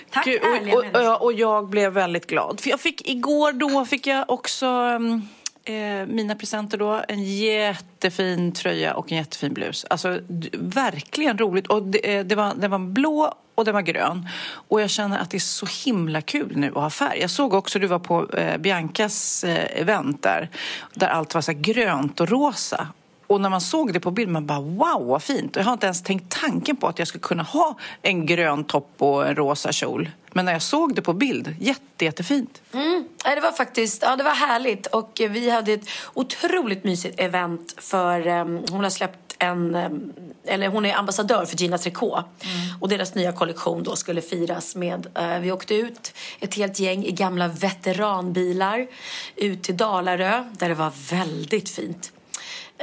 Tack 0.09 0.25
Gud, 0.25 0.41
och, 0.73 1.01
och, 1.01 1.21
och, 1.21 1.33
jag 1.33 1.67
blev 1.69 1.93
väldigt 1.93 2.27
glad. 2.27 2.59
För 2.59 2.69
jag 2.69 2.79
fick 2.79 3.09
igår 3.09 3.53
då 3.53 3.85
fick 3.85 4.07
jag 4.07 4.29
också 4.29 4.67
um, 4.67 5.27
eh, 5.65 6.05
mina 6.07 6.35
presenter 6.35 6.77
då. 6.77 7.03
En 7.07 7.23
jättefin 7.23 8.51
tröja 8.51 8.93
och 8.93 9.11
en 9.11 9.17
jättefin 9.17 9.53
blus. 9.53 9.85
Alltså 9.89 10.19
verkligen 10.53 11.37
roligt. 11.37 11.67
Och 11.67 11.83
det, 11.83 12.15
eh, 12.15 12.25
det 12.25 12.35
var, 12.35 12.53
den 12.55 12.71
var 12.71 12.79
blå 12.79 13.33
och 13.55 13.65
den 13.65 13.73
var 13.73 13.81
grön. 13.81 14.27
Och 14.51 14.81
jag 14.81 14.89
känner 14.89 15.19
att 15.19 15.29
det 15.29 15.37
är 15.37 15.39
så 15.39 15.65
himla 15.85 16.21
kul 16.21 16.57
nu 16.57 16.67
att 16.67 16.73
ha 16.73 16.89
färg. 16.89 17.19
Jag 17.19 17.29
såg 17.29 17.53
också, 17.53 17.79
du 17.79 17.87
var 17.87 17.99
på 17.99 18.29
eh, 18.29 18.57
Biancas 18.57 19.43
eh, 19.43 19.81
event 19.81 20.23
där, 20.23 20.49
där 20.93 21.07
allt 21.07 21.33
var 21.33 21.41
så 21.41 21.53
grönt 21.55 22.19
och 22.19 22.29
rosa. 22.29 22.87
Och 23.31 23.41
när 23.41 23.49
man 23.49 23.61
såg 23.61 23.93
det 23.93 23.99
på 23.99 24.11
bild, 24.11 24.29
man 24.29 24.45
bara 24.45 24.59
wow 24.59 25.05
vad 25.05 25.23
fint. 25.23 25.55
Jag 25.55 25.63
har 25.63 25.73
inte 25.73 25.85
ens 25.85 26.03
tänkt 26.03 26.39
tanken 26.41 26.77
på 26.77 26.87
att 26.87 26.99
jag 26.99 27.07
skulle 27.07 27.21
kunna 27.21 27.43
ha 27.43 27.77
en 28.01 28.25
grön 28.25 28.63
topp 28.63 28.95
och 28.97 29.27
en 29.27 29.35
rosa 29.35 29.71
kjol. 29.71 30.09
Men 30.31 30.45
när 30.45 30.53
jag 30.53 30.61
såg 30.61 30.95
det 30.95 31.01
på 31.01 31.13
bild, 31.13 31.55
jätte, 31.59 32.05
jättefint. 32.05 32.61
Mm. 32.73 33.03
Det 33.23 33.41
var 33.41 33.51
faktiskt 33.51 34.01
ja, 34.01 34.15
det 34.15 34.23
var 34.23 34.31
härligt. 34.31 34.87
Och 34.87 35.21
vi 35.29 35.49
hade 35.49 35.73
ett 35.73 35.89
otroligt 36.13 36.83
mysigt 36.83 37.19
event 37.19 37.75
för 37.77 38.27
um, 38.27 38.63
hon 38.71 38.83
har 38.83 38.89
släppt 38.89 39.35
en, 39.39 39.75
um, 39.75 40.13
eller 40.45 40.67
hon 40.67 40.85
är 40.85 40.95
ambassadör 40.95 41.45
för 41.45 41.57
Gina 41.57 41.77
Tricot. 41.77 42.13
Mm. 42.15 42.79
Och 42.81 42.89
deras 42.89 43.15
nya 43.15 43.31
kollektion 43.31 43.83
då 43.83 43.95
skulle 43.95 44.21
firas 44.21 44.75
med, 44.75 45.07
uh, 45.19 45.39
vi 45.39 45.51
åkte 45.51 45.75
ut 45.75 46.13
ett 46.39 46.55
helt 46.55 46.79
gäng 46.79 47.05
i 47.05 47.11
gamla 47.11 47.47
veteranbilar 47.47 48.87
ut 49.35 49.63
till 49.63 49.77
Dalarö 49.77 50.43
där 50.51 50.69
det 50.69 50.75
var 50.75 50.91
väldigt 51.09 51.69
fint. 51.69 52.11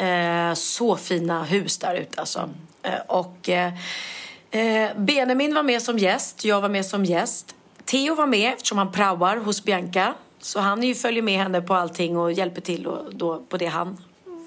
Uh, 0.03 0.55
så 0.55 0.97
fina 0.97 1.45
hus 1.45 1.79
där 1.79 1.95
ute 1.95 2.21
alltså. 2.21 2.51
Uh, 2.87 3.01
och 3.07 3.51
Eh, 4.51 4.91
Benjamin 4.97 5.55
var 5.55 5.63
med 5.63 5.83
som 5.83 5.99
gäst, 5.99 6.45
jag 6.45 6.61
var 6.61 6.69
med 6.69 6.87
som 6.87 7.05
gäst. 7.05 7.55
Theo 7.85 8.15
var 8.15 8.27
med 8.27 8.53
eftersom 8.53 8.79
han 8.79 8.93
praoar 8.93 9.37
hos 9.37 9.65
Bianca. 9.65 10.15
Så 10.41 10.61
han 10.61 10.83
ju 10.83 10.95
följer 10.95 11.23
med 11.23 11.39
henne 11.39 11.61
på 11.61 11.75
allting 11.75 12.17
och 12.17 12.33
hjälper 12.33 12.61
till 12.61 12.87
och 12.87 13.15
då 13.15 13.43
på 13.49 13.57
det 13.57 13.67
han 13.67 13.99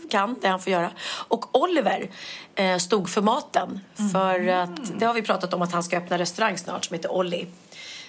kan, 0.10 0.36
det 0.42 0.48
han 0.48 0.60
får 0.60 0.74
göra. 0.74 0.92
Och 1.28 1.62
Oliver 1.62 2.10
eh, 2.56 2.78
stod 2.78 3.10
för 3.10 3.22
maten. 3.22 3.80
Mm. 4.00 4.12
För 4.12 4.48
att, 4.48 5.00
det 5.00 5.06
har 5.06 5.14
vi 5.14 5.22
pratat 5.22 5.54
om 5.54 5.62
att 5.62 5.72
han 5.72 5.84
ska 5.84 5.98
öppna 5.98 6.18
restaurang 6.18 6.58
snart 6.58 6.86
som 6.86 6.94
heter 6.94 7.12
Olli. 7.12 7.48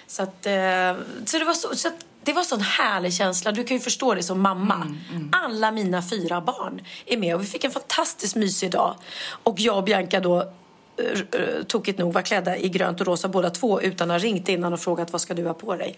Så, 0.07 0.23
att, 0.23 0.45
eh, 0.45 0.95
så 1.25 1.39
det 1.39 1.45
var 1.45 1.53
så, 1.53 1.75
så 1.75 1.87
att, 1.87 2.05
det 2.25 2.33
var 2.33 2.43
sån 2.43 2.61
härlig 2.61 3.13
känsla. 3.13 3.51
Du 3.51 3.63
kan 3.63 3.77
ju 3.77 3.83
förstå 3.83 4.13
det 4.13 4.23
som 4.23 4.41
mamma. 4.41 4.75
Mm, 4.75 4.97
mm. 5.11 5.29
Alla 5.31 5.71
mina 5.71 6.01
fyra 6.01 6.41
barn 6.41 6.81
är 7.05 7.17
med 7.17 7.35
och 7.35 7.41
vi 7.41 7.45
fick 7.45 7.63
en 7.63 7.71
fantastiskt 7.71 8.35
mysig 8.35 8.71
dag. 8.71 8.95
Och 9.43 9.59
jag 9.59 9.77
och 9.77 9.83
Bianca 9.83 10.19
då 10.19 10.53
Eh, 10.97 11.63
tokigt 11.67 11.99
nog 11.99 12.13
var 12.13 12.21
klädda 12.21 12.57
i 12.57 12.69
grönt 12.69 13.01
och 13.01 13.07
rosa 13.07 13.27
båda 13.27 13.49
två 13.49 13.81
utan 13.81 14.11
att 14.11 14.21
ha 14.21 14.27
ringt 14.27 14.49
innan 14.49 14.73
och 14.73 14.79
frågat 14.79 15.11
vad 15.11 15.21
ska 15.21 15.33
du 15.33 15.45
ha 15.47 15.53
på 15.53 15.75
dig. 15.75 15.97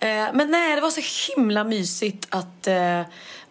Mm. 0.00 0.36
Men 0.36 0.50
nej, 0.50 0.74
det 0.74 0.80
var 0.80 0.90
så 0.90 1.32
himla 1.36 1.64
mysigt 1.64 2.26
att 2.30 2.66
eh, 2.66 3.00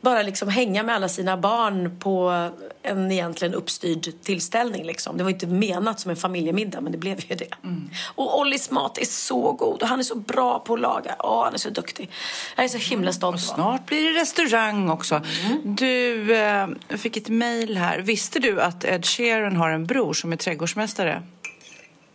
bara 0.01 0.21
liksom 0.21 0.49
hänga 0.49 0.83
med 0.83 0.95
alla 0.95 1.09
sina 1.09 1.37
barn 1.37 1.99
på 1.99 2.49
en 2.83 3.11
egentligen 3.11 3.53
uppstyrd 3.53 4.21
tillställning. 4.23 4.83
Liksom. 4.83 5.17
Det 5.17 5.23
var 5.23 5.31
inte 5.31 5.47
menat 5.47 5.99
som 5.99 6.11
en 6.11 6.17
familjemiddag, 6.17 6.81
men 6.81 6.91
det 6.91 6.97
blev 6.97 7.19
ju 7.29 7.35
det. 7.35 7.53
Mm. 7.63 7.89
Och 8.15 8.39
Ollis 8.39 8.71
mat 8.71 8.97
är 8.97 9.05
så 9.05 9.51
god 9.51 9.81
och 9.81 9.87
han 9.87 9.99
är 9.99 10.03
så 10.03 10.15
bra 10.15 10.59
på 10.59 10.73
att 10.73 10.79
laga. 10.79 11.15
Åh, 11.19 11.43
han 11.43 11.53
är 11.53 11.57
så 11.57 11.69
duktig. 11.69 12.09
Jag 12.55 12.65
är 12.65 12.69
så 12.69 12.77
himla 12.77 13.13
stolt. 13.13 13.35
Och 13.35 13.41
snart 13.41 13.85
blir 13.85 14.13
det 14.13 14.19
restaurang 14.19 14.89
också. 14.89 15.21
Mm. 15.45 15.75
Du 15.75 16.35
eh, 16.35 16.67
fick 16.89 17.17
ett 17.17 17.29
mejl 17.29 17.77
här. 17.77 17.99
Visste 17.99 18.39
du 18.39 18.61
att 18.61 18.85
Ed 18.85 19.05
Sheeran 19.05 19.55
har 19.55 19.69
en 19.69 19.85
bror 19.85 20.13
som 20.13 20.31
är 20.31 20.37
trädgårdsmästare? 20.37 21.23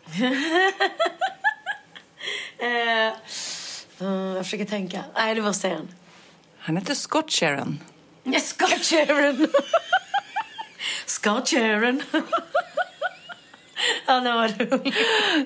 eh, 2.59 3.13
uh, 4.03 4.37
jag 4.37 4.45
försöker 4.45 4.65
tänka. 4.65 5.05
Nej, 5.15 5.35
det 5.35 5.41
var 5.41 5.53
sen. 5.53 5.89
Han 6.67 6.77
heter 6.77 6.95
Scott 6.95 7.31
Sharon. 7.31 7.79
Ja, 8.23 8.41
Scott 8.41 8.85
Sharon. 8.85 9.47
Scott 11.07 11.49
Sharon. 11.49 12.03
Ja, 14.07 14.21
det 14.21 14.33
var 14.33 14.49
roligt. 14.49 14.95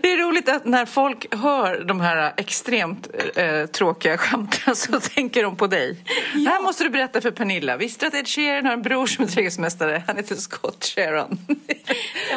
Det 0.03 0.13
är 0.13 0.17
roligt 0.17 0.49
att 0.49 0.65
när 0.65 0.87
folk 0.87 1.35
hör 1.35 1.85
de 1.85 2.01
här 2.01 2.33
extremt 2.37 3.09
eh, 3.37 3.67
tråkiga 3.67 4.19
skämten 4.19 4.77
så 4.77 5.01
tänker 5.01 5.43
de 5.43 5.57
på 5.57 5.67
dig. 5.67 6.05
Ja. 6.35 6.41
Det 6.41 6.51
här 6.51 6.63
måste 6.63 6.85
du 6.85 6.91
berätta 6.91 7.21
för 7.21 7.31
Pernilla. 7.31 7.77
Visste 7.77 8.05
du 8.05 8.09
att 8.09 8.15
Ed 8.15 8.29
Sheeran 8.29 8.67
har 8.67 8.73
en 8.73 8.83
bror 8.83 9.07
som 9.07 9.25
är 9.25 9.29
trädgårdsmästare? 9.29 10.03
Han 10.07 10.17
heter 10.17 10.35
Scott 10.37 10.85
Sharon. 10.85 11.39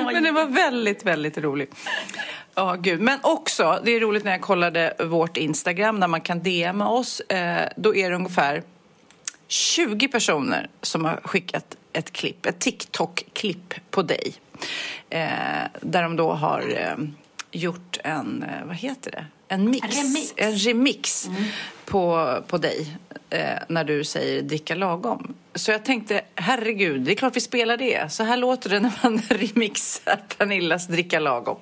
Men 0.06 0.24
det 0.24 0.32
var 0.32 0.46
väldigt, 0.46 1.06
väldigt 1.06 1.38
roligt. 1.38 1.76
Ja, 2.56 2.76
gud. 2.76 3.02
Men 3.02 3.20
också, 3.24 3.82
det 3.84 3.92
är 3.92 4.00
roligt 4.00 4.24
när 4.24 4.32
jag 4.32 4.42
kollade 4.42 4.94
vårt 5.00 5.38
Instagram 5.38 6.00
där 6.00 6.08
man 6.08 6.22
kan 6.22 6.44
DMa 6.44 6.90
oss. 6.90 7.20
Eh, 7.20 7.70
då 7.76 7.96
är 7.96 8.10
det 8.10 8.16
ungefär 8.16 8.64
20 9.48 10.08
personer 10.08 10.70
som 10.82 11.06
har 11.06 11.22
skickat 11.24 11.78
ett 11.94 12.14
klipp, 12.14 12.46
ett 12.46 12.60
TikTok-klipp 12.60 13.74
på 13.90 14.02
dig. 14.02 14.34
Eh, 15.10 15.28
där 15.82 16.04
de 16.04 16.16
då 16.16 16.32
har 16.32 16.60
eh, 16.78 17.06
gjort 17.52 17.98
en, 18.04 18.46
vad 18.66 18.76
heter 18.76 19.12
det? 19.12 19.26
En 19.48 19.70
mix. 19.70 19.98
Remix. 19.98 20.34
En 20.36 20.58
remix 20.58 21.28
mm. 21.28 21.44
på, 21.86 22.36
på 22.48 22.58
dig 22.58 22.98
när 23.68 23.84
du 23.84 24.04
säger 24.04 24.42
dricka 24.42 24.76
lagom. 24.76 25.34
Så 25.56 25.72
jag 25.72 25.86
tänkte, 25.86 26.22
herregud, 26.36 27.02
det 27.02 27.12
är 27.12 27.16
klart 27.16 27.36
vi 27.36 27.42
spelar 27.42 27.78
det. 27.78 28.12
Så 28.12 28.24
här 28.24 28.38
låter 28.38 28.70
det 28.70 28.80
när 28.80 29.00
man 29.04 29.18
remixar 29.30 30.20
Pernillas 30.38 30.88
dricka 30.88 31.20
lagom. 31.20 31.58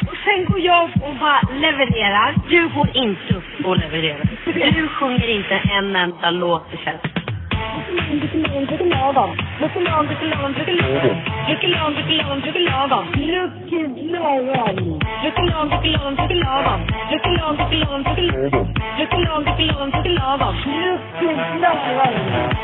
Och 0.00 0.16
sen 0.24 0.44
går 0.44 0.60
jag 0.60 0.84
och 0.84 1.14
bara 1.20 1.40
levererar. 1.52 2.34
Du 2.48 2.68
går 2.68 2.96
inte 2.96 3.34
upp 3.34 3.66
och 3.66 3.76
levererar. 3.76 4.28
Du 4.74 4.88
sjunger 4.88 5.28
inte 5.28 5.54
en 5.54 5.96
enda 5.96 6.30
låt 6.30 6.74
i 6.74 6.76
fest. 6.76 7.21
Lite 8.22 8.36
lång, 8.48 8.64
lite 8.70 8.84
lagom. 8.84 9.30
Lite 9.60 9.78
lång, 9.80 10.04
lite 10.08 10.24
lång, 10.34 10.52
lite 10.58 10.72
lagom. 10.82 11.16
Lite 11.48 11.66
lång, 11.66 11.94
lite 11.96 12.58
lagom. 12.70 13.04
Lagom. 13.32 13.78
Lagom. 14.12 14.46
Lagom. 16.42 16.42
Lagom. 16.42 16.82
Lagom. 20.16 20.54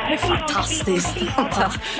Det 0.09 0.14
är 0.14 0.18
fantastiskt. 0.18 1.18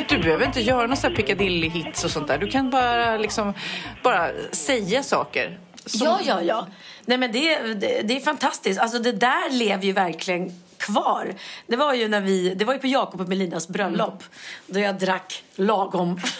Du 0.09 0.19
behöver 0.19 0.45
inte 0.47 0.61
göra 0.61 0.81
några 0.83 0.97
så 0.97 1.09
här 1.09 1.15
Piccadilly-hits 1.15 2.05
och 2.05 2.11
sånt 2.11 2.29
där. 2.29 2.39
Du 2.39 2.47
kan 2.47 2.71
bara, 2.71 3.17
liksom, 3.17 3.55
bara 4.03 4.27
säga 4.53 5.03
saker. 5.03 5.59
Som- 5.87 6.07
Ja, 6.07 6.19
ja, 6.27 6.43
ja. 6.43 6.67
Nej, 7.07 7.19
men 7.19 7.33
det, 7.33 7.59
det, 7.75 8.09
det 8.09 8.17
är 8.17 8.21
fantastiskt. 8.21 8.81
Alltså, 8.81 8.99
det 8.99 9.13
där 9.13 9.59
lever 9.59 9.85
ju 9.85 9.93
verkligen 9.93 10.51
kvar. 10.79 11.35
Det 11.67 11.77
var 11.77 11.95
ju 11.95 12.09
när 12.09 12.21
vi, 12.21 12.55
det 12.55 12.65
var 12.65 12.73
ju 12.75 12.79
på 12.81 12.87
Jakob 12.87 13.21
och 13.21 13.29
Melinas 13.29 13.69
bröllop. 13.69 14.23
Då 14.67 14.81
jag 14.81 14.99
drack 14.99 15.45
lagom. 15.55 16.21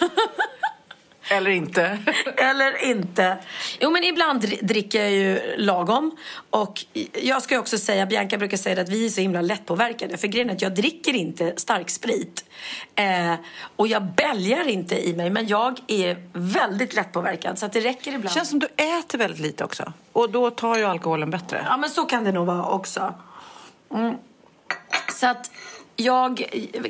Eller 1.31 1.51
inte. 1.51 1.99
Eller 2.37 2.85
inte. 2.85 3.37
Jo, 3.79 3.91
men 3.91 4.03
ibland 4.03 4.41
dri- 4.43 4.59
dricker 4.61 5.01
jag 5.01 5.11
ju 5.11 5.55
lagom. 5.57 6.17
Och 6.49 6.85
jag 7.21 7.41
ska 7.41 7.59
också 7.59 7.77
säga, 7.77 8.05
Bianca 8.05 8.37
brukar 8.37 8.57
säga 8.57 8.81
att 8.81 8.89
vi 8.89 9.05
är 9.05 9.09
så 9.09 9.21
himla 9.21 9.41
lättpåverkade. 9.41 10.17
För 10.17 10.27
grejen 10.27 10.49
är 10.49 10.53
att 10.55 10.61
jag 10.61 10.75
dricker 10.75 11.13
inte 11.15 11.53
starksprit. 11.57 12.45
Eh, 12.95 13.33
och 13.75 13.87
jag 13.87 14.03
bälgar 14.03 14.67
inte 14.67 15.07
i 15.07 15.13
mig, 15.15 15.29
men 15.29 15.47
jag 15.47 15.79
är 15.87 16.29
väldigt 16.33 16.93
lättpåverkad. 16.93 17.59
Så 17.59 17.65
att 17.65 17.73
det 17.73 17.79
räcker 17.79 18.09
ibland. 18.11 18.23
Det 18.23 18.29
känns 18.29 18.49
som 18.49 18.59
du 18.59 18.67
äter 18.99 19.17
väldigt 19.17 19.39
lite 19.39 19.63
också. 19.63 19.93
Och 20.11 20.29
då 20.29 20.49
tar 20.49 20.77
ju 20.77 20.83
alkoholen 20.83 21.29
bättre. 21.31 21.65
Ja, 21.69 21.77
men 21.77 21.89
så 21.89 22.05
kan 22.05 22.23
det 22.23 22.31
nog 22.31 22.45
vara 22.47 22.65
också. 22.69 23.13
Mm. 23.93 24.15
Så 25.19 25.27
att 25.27 25.51
jag 25.99 26.43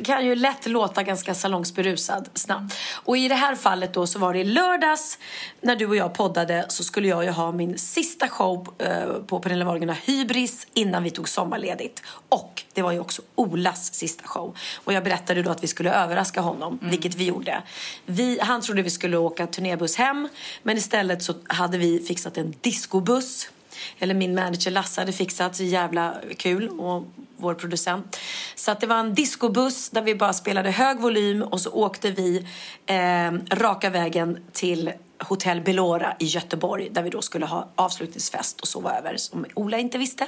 kan 0.03 0.25
ju 0.25 0.35
lätt 0.35 0.67
låta 0.67 1.03
ganska 1.03 1.33
salongsberusad 1.33 2.29
snabbt. 2.33 2.75
Och 2.93 3.17
i 3.17 3.27
det 3.27 3.35
här 3.35 3.55
fallet 3.55 3.93
då 3.93 4.07
så 4.07 4.19
var 4.19 4.33
det 4.33 4.39
i 4.39 4.43
lördags 4.43 5.17
när 5.61 5.75
du 5.75 5.85
och 5.85 5.95
jag 5.95 6.13
poddade 6.13 6.65
så 6.69 6.83
skulle 6.83 7.07
jag 7.07 7.23
ju 7.23 7.29
ha 7.29 7.51
min 7.51 7.77
sista 7.77 8.27
show 8.27 8.73
eh, 8.77 9.13
på 9.27 9.39
Pernilla 9.39 9.65
Wahlgren 9.65 9.95
Hybris 10.05 10.67
innan 10.73 11.03
vi 11.03 11.09
tog 11.09 11.29
sommarledigt. 11.29 12.03
Och 12.29 12.63
det 12.73 12.81
var 12.81 12.91
ju 12.91 12.99
också 12.99 13.21
Olas 13.35 13.93
sista 13.93 14.27
show. 14.27 14.57
Och 14.83 14.93
jag 14.93 15.03
berättade 15.03 15.43
då 15.43 15.51
att 15.51 15.63
vi 15.63 15.67
skulle 15.67 15.93
överraska 15.93 16.41
honom, 16.41 16.79
vilket 16.81 17.15
vi 17.15 17.25
gjorde. 17.25 17.63
Vi, 18.05 18.39
han 18.41 18.61
trodde 18.61 18.81
vi 18.81 18.89
skulle 18.89 19.17
åka 19.17 19.47
turnébuss 19.47 19.95
hem 19.95 20.29
men 20.63 20.77
istället 20.77 21.23
så 21.23 21.33
hade 21.47 21.77
vi 21.77 21.99
fixat 21.99 22.37
en 22.37 22.53
discobuss 22.61 23.49
eller 23.99 24.13
min 24.13 24.35
manager 24.35 24.71
Lasse 24.71 25.01
hade 25.01 25.11
fixat, 25.11 25.55
så 25.55 25.63
jävla 25.63 26.15
kul 26.37 26.69
och 26.69 27.03
vår 27.37 27.53
producent. 27.53 28.19
Så 28.55 28.71
att 28.71 28.79
det 28.79 28.87
var 28.87 28.99
en 28.99 29.13
discobuss 29.13 29.89
där 29.89 30.01
vi 30.01 30.15
bara 30.15 30.33
spelade 30.33 30.71
hög 30.71 30.99
volym 30.99 31.41
och 31.43 31.61
så 31.61 31.71
åkte 31.71 32.11
vi 32.11 32.45
eh, 32.85 33.57
raka 33.57 33.89
vägen 33.89 34.39
till 34.51 34.91
Hotell 35.19 35.61
Belora 35.61 36.15
i 36.19 36.25
Göteborg 36.25 36.89
där 36.91 37.03
vi 37.03 37.09
då 37.09 37.21
skulle 37.21 37.45
ha 37.45 37.69
avslutningsfest 37.75 38.61
och 38.61 38.67
sova 38.67 38.97
över 38.97 39.17
som 39.17 39.45
Ola 39.53 39.77
inte 39.77 39.97
visste. 39.97 40.27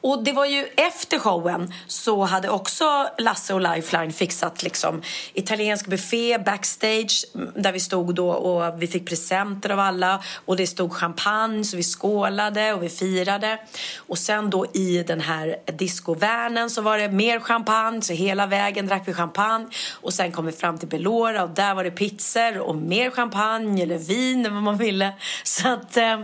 Och 0.00 0.24
det 0.24 0.32
var 0.32 0.46
ju 0.46 0.68
efter 0.76 1.18
showen 1.18 1.74
så 1.86 2.24
hade 2.24 2.48
också 2.48 3.08
Lasse 3.18 3.54
och 3.54 3.60
Lifeline 3.60 4.12
fixat 4.12 4.62
liksom 4.62 5.02
italiensk 5.32 5.86
buffé 5.86 6.38
backstage 6.38 7.24
mm, 7.34 7.52
där 7.56 7.72
vi 7.72 7.80
stod 7.80 8.14
då 8.14 8.30
och 8.30 8.82
vi 8.82 8.86
fick 8.86 9.08
presenter 9.08 9.70
av 9.70 9.80
alla 9.80 10.22
och 10.44 10.56
det 10.56 10.66
stod 10.66 10.92
champagne 10.92 11.64
så 11.64 11.76
vi 11.76 11.82
skålade 11.82 12.72
och 12.72 12.82
vi 12.82 12.88
firade. 12.88 13.58
Och 13.96 14.18
sen 14.18 14.50
då 14.50 14.66
i 14.66 15.02
den 15.06 15.20
här 15.20 15.56
discovanen 15.78 16.70
så 16.70 16.82
var 16.82 16.98
det 16.98 17.08
mer 17.08 17.40
champagne 17.40 18.02
så 18.02 18.12
hela 18.12 18.46
vägen 18.46 18.86
drack 18.86 19.02
vi 19.06 19.14
champagne 19.14 19.66
och 20.00 20.14
sen 20.14 20.32
kom 20.32 20.46
vi 20.46 20.52
fram 20.52 20.78
till 20.78 20.88
Belora 20.88 21.42
och 21.42 21.50
där 21.50 21.74
var 21.74 21.84
det 21.84 21.90
pizzor 21.90 22.58
och 22.58 22.76
mer 22.76 23.10
champagne 23.10 23.82
eller 23.82 23.98
vin 23.98 24.40
eller 24.40 24.54
vad 24.54 24.62
man 24.62 24.76
ville. 24.76 25.12
Så 25.42 25.68
att 25.68 25.96
eh, 25.96 26.20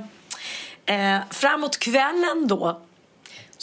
eh 0.86 1.20
framåt 1.30 1.78
kvällen 1.78 2.46
då 2.48 2.83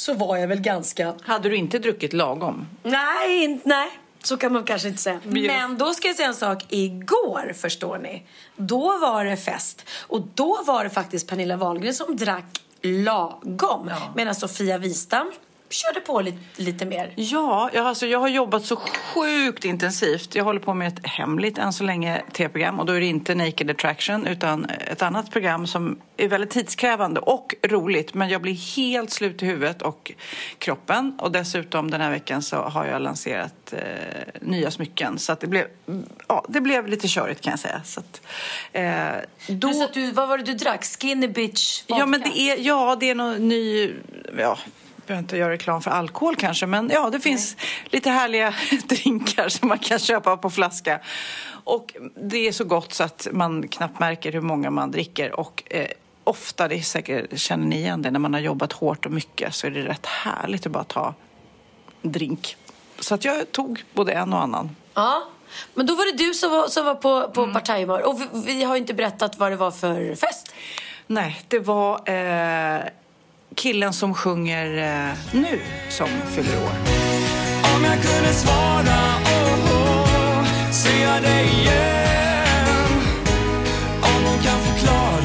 så 0.02 0.14
var 0.14 0.38
jag 0.38 0.48
väl 0.48 0.62
ganska... 0.62 1.14
Hade 1.24 1.50
du 1.50 1.56
inte 1.56 1.80
druckit 1.80 2.14
lagom? 2.14 2.68
Nej, 2.84 3.44
inte, 3.44 3.70
nej. 3.70 3.90
Så 4.24 4.38
kan 4.38 4.54
man 4.54 4.64
kanske 4.64 4.88
inte 4.88 5.02
säga. 5.02 5.20
Men 5.24 5.78
då 5.78 5.94
ska 5.94 6.08
jag 6.08 6.18
säga 6.18 6.28
en 6.28 6.34
sak. 6.34 6.66
Igår, 6.70 7.54
förstår 7.54 7.98
ni, 7.98 8.24
då 8.56 8.98
var 8.98 9.26
det 9.26 9.38
fest. 9.38 9.86
Och 10.08 10.22
då 10.36 10.64
var 10.66 10.84
det 10.84 10.90
faktiskt 10.90 11.28
Pernilla 11.28 11.58
Wahlgren 11.58 11.94
som 11.94 12.16
drack 12.16 12.62
lagom. 12.82 13.88
Ja. 13.90 14.14
Medan 14.16 14.36
Sofia 14.36 14.78
Wistam 14.78 15.32
körde 15.72 16.00
på 16.00 16.22
lite, 16.22 16.38
lite 16.56 16.86
mer. 16.86 17.14
Ja, 17.16 17.70
jag, 17.74 17.86
alltså, 17.86 18.06
jag 18.06 18.20
har 18.20 18.28
jobbat 18.28 18.66
så 18.66 18.76
sjukt 18.76 19.66
intensivt. 19.66 20.36
Jag 20.36 20.44
håller 20.44 20.60
på 20.60 20.74
med 20.74 20.88
ett 20.88 21.08
hemligt, 21.08 21.58
än 21.58 21.74
så 21.74 21.84
länge, 21.84 22.22
tv-program. 22.34 22.80
Och 22.80 22.86
då 22.86 22.94
är 22.94 23.00
det 23.00 23.06
inte 23.06 23.36
Naked 23.36 23.70
Attraction 23.70 24.28
utan 24.28 24.66
ett 24.66 25.02
annat 25.02 25.32
program 25.32 25.68
som 25.68 26.00
är 26.18 26.28
väldigt 26.28 26.50
tidskrävande 26.50 27.20
och 27.20 27.56
roligt. 27.64 28.14
Men 28.14 28.30
jag 28.30 28.42
blir 28.42 28.76
helt 28.76 29.12
slut 29.12 29.44
i 29.44 29.46
huvudet 29.46 29.82
och 29.82 30.12
kroppen. 30.58 31.16
Och 31.20 31.32
dessutom 31.32 31.92
den 31.92 32.02
här 32.02 32.12
veckan 32.12 32.42
så 32.42 32.56
har 32.56 32.86
jag 32.86 33.02
lanserat 33.02 33.74
eh, 33.74 33.80
nya 34.42 34.72
smycken. 34.72 35.20
Så 35.20 35.36
det, 35.40 35.48
blev, 35.48 35.68
ja, 36.28 36.46
det 36.50 36.62
blev 36.62 36.88
lite 36.88 37.08
körigt 37.08 37.42
kan 37.42 37.52
jag 37.52 37.60
säga. 37.60 37.82
Så 37.86 38.00
att, 38.00 38.22
eh, 38.72 39.12
då... 39.48 39.74
Så 39.74 39.84
att 39.84 39.94
du, 39.94 40.12
vad 40.12 40.30
var 40.30 40.38
det 40.38 40.44
du 40.44 40.54
drack? 40.54 40.86
Skinny 40.86 41.28
bitch 41.28 41.82
vodka? 41.82 42.00
Ja, 42.00 42.06
men 42.06 42.22
det 42.22 42.40
är, 42.40 42.58
ja, 42.60 42.98
det 43.00 43.10
är 43.10 43.16
någon 43.16 43.48
ny... 43.48 43.94
Ja, 44.38 44.58
behöver 45.08 45.24
inte 45.24 45.38
göra 45.38 45.52
reklam 45.52 45.82
för 45.82 45.92
alkohol 45.92 46.36
kanske, 46.36 46.66
men 46.66 46.90
ja, 46.94 47.10
det 47.10 47.20
finns 47.20 47.56
lite 47.86 48.10
härliga 48.10 48.54
drinkar 48.86 49.50
som 49.50 49.68
man 49.68 49.80
kan 49.80 50.00
köpa 50.00 50.38
på 50.38 50.50
flaska. 50.50 51.00
Och 51.64 51.96
det 52.30 52.48
är 52.48 52.52
så 52.52 52.64
gott 52.64 52.94
så 52.94 53.04
att 53.04 53.28
man 53.32 53.68
knappt 53.68 54.00
märker 54.00 54.32
hur 54.32 54.42
många 54.42 54.70
man 54.70 54.92
dricker. 54.92 55.40
Och 55.40 55.64
eh, 55.70 55.88
ofta, 56.24 56.68
det 56.68 56.82
säkert, 56.82 57.40
känner 57.40 57.66
ni 57.66 57.76
igen 57.76 58.02
det, 58.02 58.12
när 58.12 58.20
man 58.20 58.34
har 58.34 58.42
jobbat 58.42 58.74
hårt 58.74 59.06
och 59.06 59.12
mycket 59.12 59.56
så 59.56 59.68
är 59.68 59.72
det 59.72 59.82
rätt 59.82 60.06
härligt 60.06 60.66
att 60.66 60.72
bara 60.72 60.84
ta 60.84 61.14
drink. 62.02 62.58
Så 63.00 63.16
att 63.16 63.26
jag 63.26 63.52
tog 63.52 63.84
både 63.94 64.12
en 64.14 64.34
och 64.34 64.42
annan. 64.42 64.76
Ja. 64.94 65.24
Men 65.74 65.86
då 65.86 65.96
var 65.96 66.06
det 66.12 66.24
du 66.26 66.34
som 66.34 66.52
var, 66.52 66.68
som 66.68 66.86
var 66.86 66.96
på, 66.96 67.30
på 67.30 67.42
Mm. 67.42 67.54
partajhumör. 67.54 68.02
Och 68.02 68.22
vi, 68.22 68.28
vi 68.46 68.64
har 68.64 68.76
ju 68.76 68.82
inte 68.82 68.94
berättat 68.94 69.38
vad 69.38 69.52
det 69.52 69.56
var 69.56 69.72
för 69.72 70.16
fest. 70.16 70.54
Nej, 71.08 71.42
det 71.48 71.60
var 71.60 72.10
eh, 72.10 72.82
killen 73.56 73.94
som 73.94 74.14
sjunger 74.14 74.78
eh, 74.78 75.18
nu 75.32 75.60
som 75.90 76.08
fyller 76.32 76.58
år. 76.64 76.72
Om 77.76 77.84
jag 77.84 78.02
kunde 78.02 78.34
svara 78.34 79.00
oh, 79.26 79.74
oh, 79.74 80.46
ser 80.72 81.04
jag 81.04 81.24
dig 81.24 81.46
igen 81.46 83.02
Om 84.02 84.26
hon 84.26 84.38
kan 84.44 84.60
förklara 84.60 85.21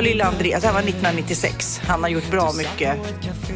Ja, 0.00 0.04
lilla 0.04 0.24
Andreas. 0.24 0.62
Det 0.62 0.66
här 0.66 0.74
var 0.74 0.80
1996. 0.80 1.80
Han 1.84 2.02
har 2.02 2.10
gjort 2.10 2.30
bra 2.30 2.52
mycket, 2.52 2.98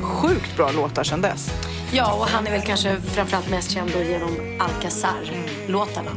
sjukt 0.03 0.57
bra 0.57 0.71
låtar 0.71 1.05
sedan 1.05 1.21
dess. 1.21 1.51
Ja, 1.93 2.15
och 2.15 2.27
han 2.27 2.47
är 2.47 2.51
väl 2.51 2.63
kanske 2.63 3.01
framförallt 3.01 3.51
mest 3.51 3.71
känd 3.71 3.91
då 3.93 4.03
genom 4.03 4.61
Alcazar-låtarna. 4.61 6.11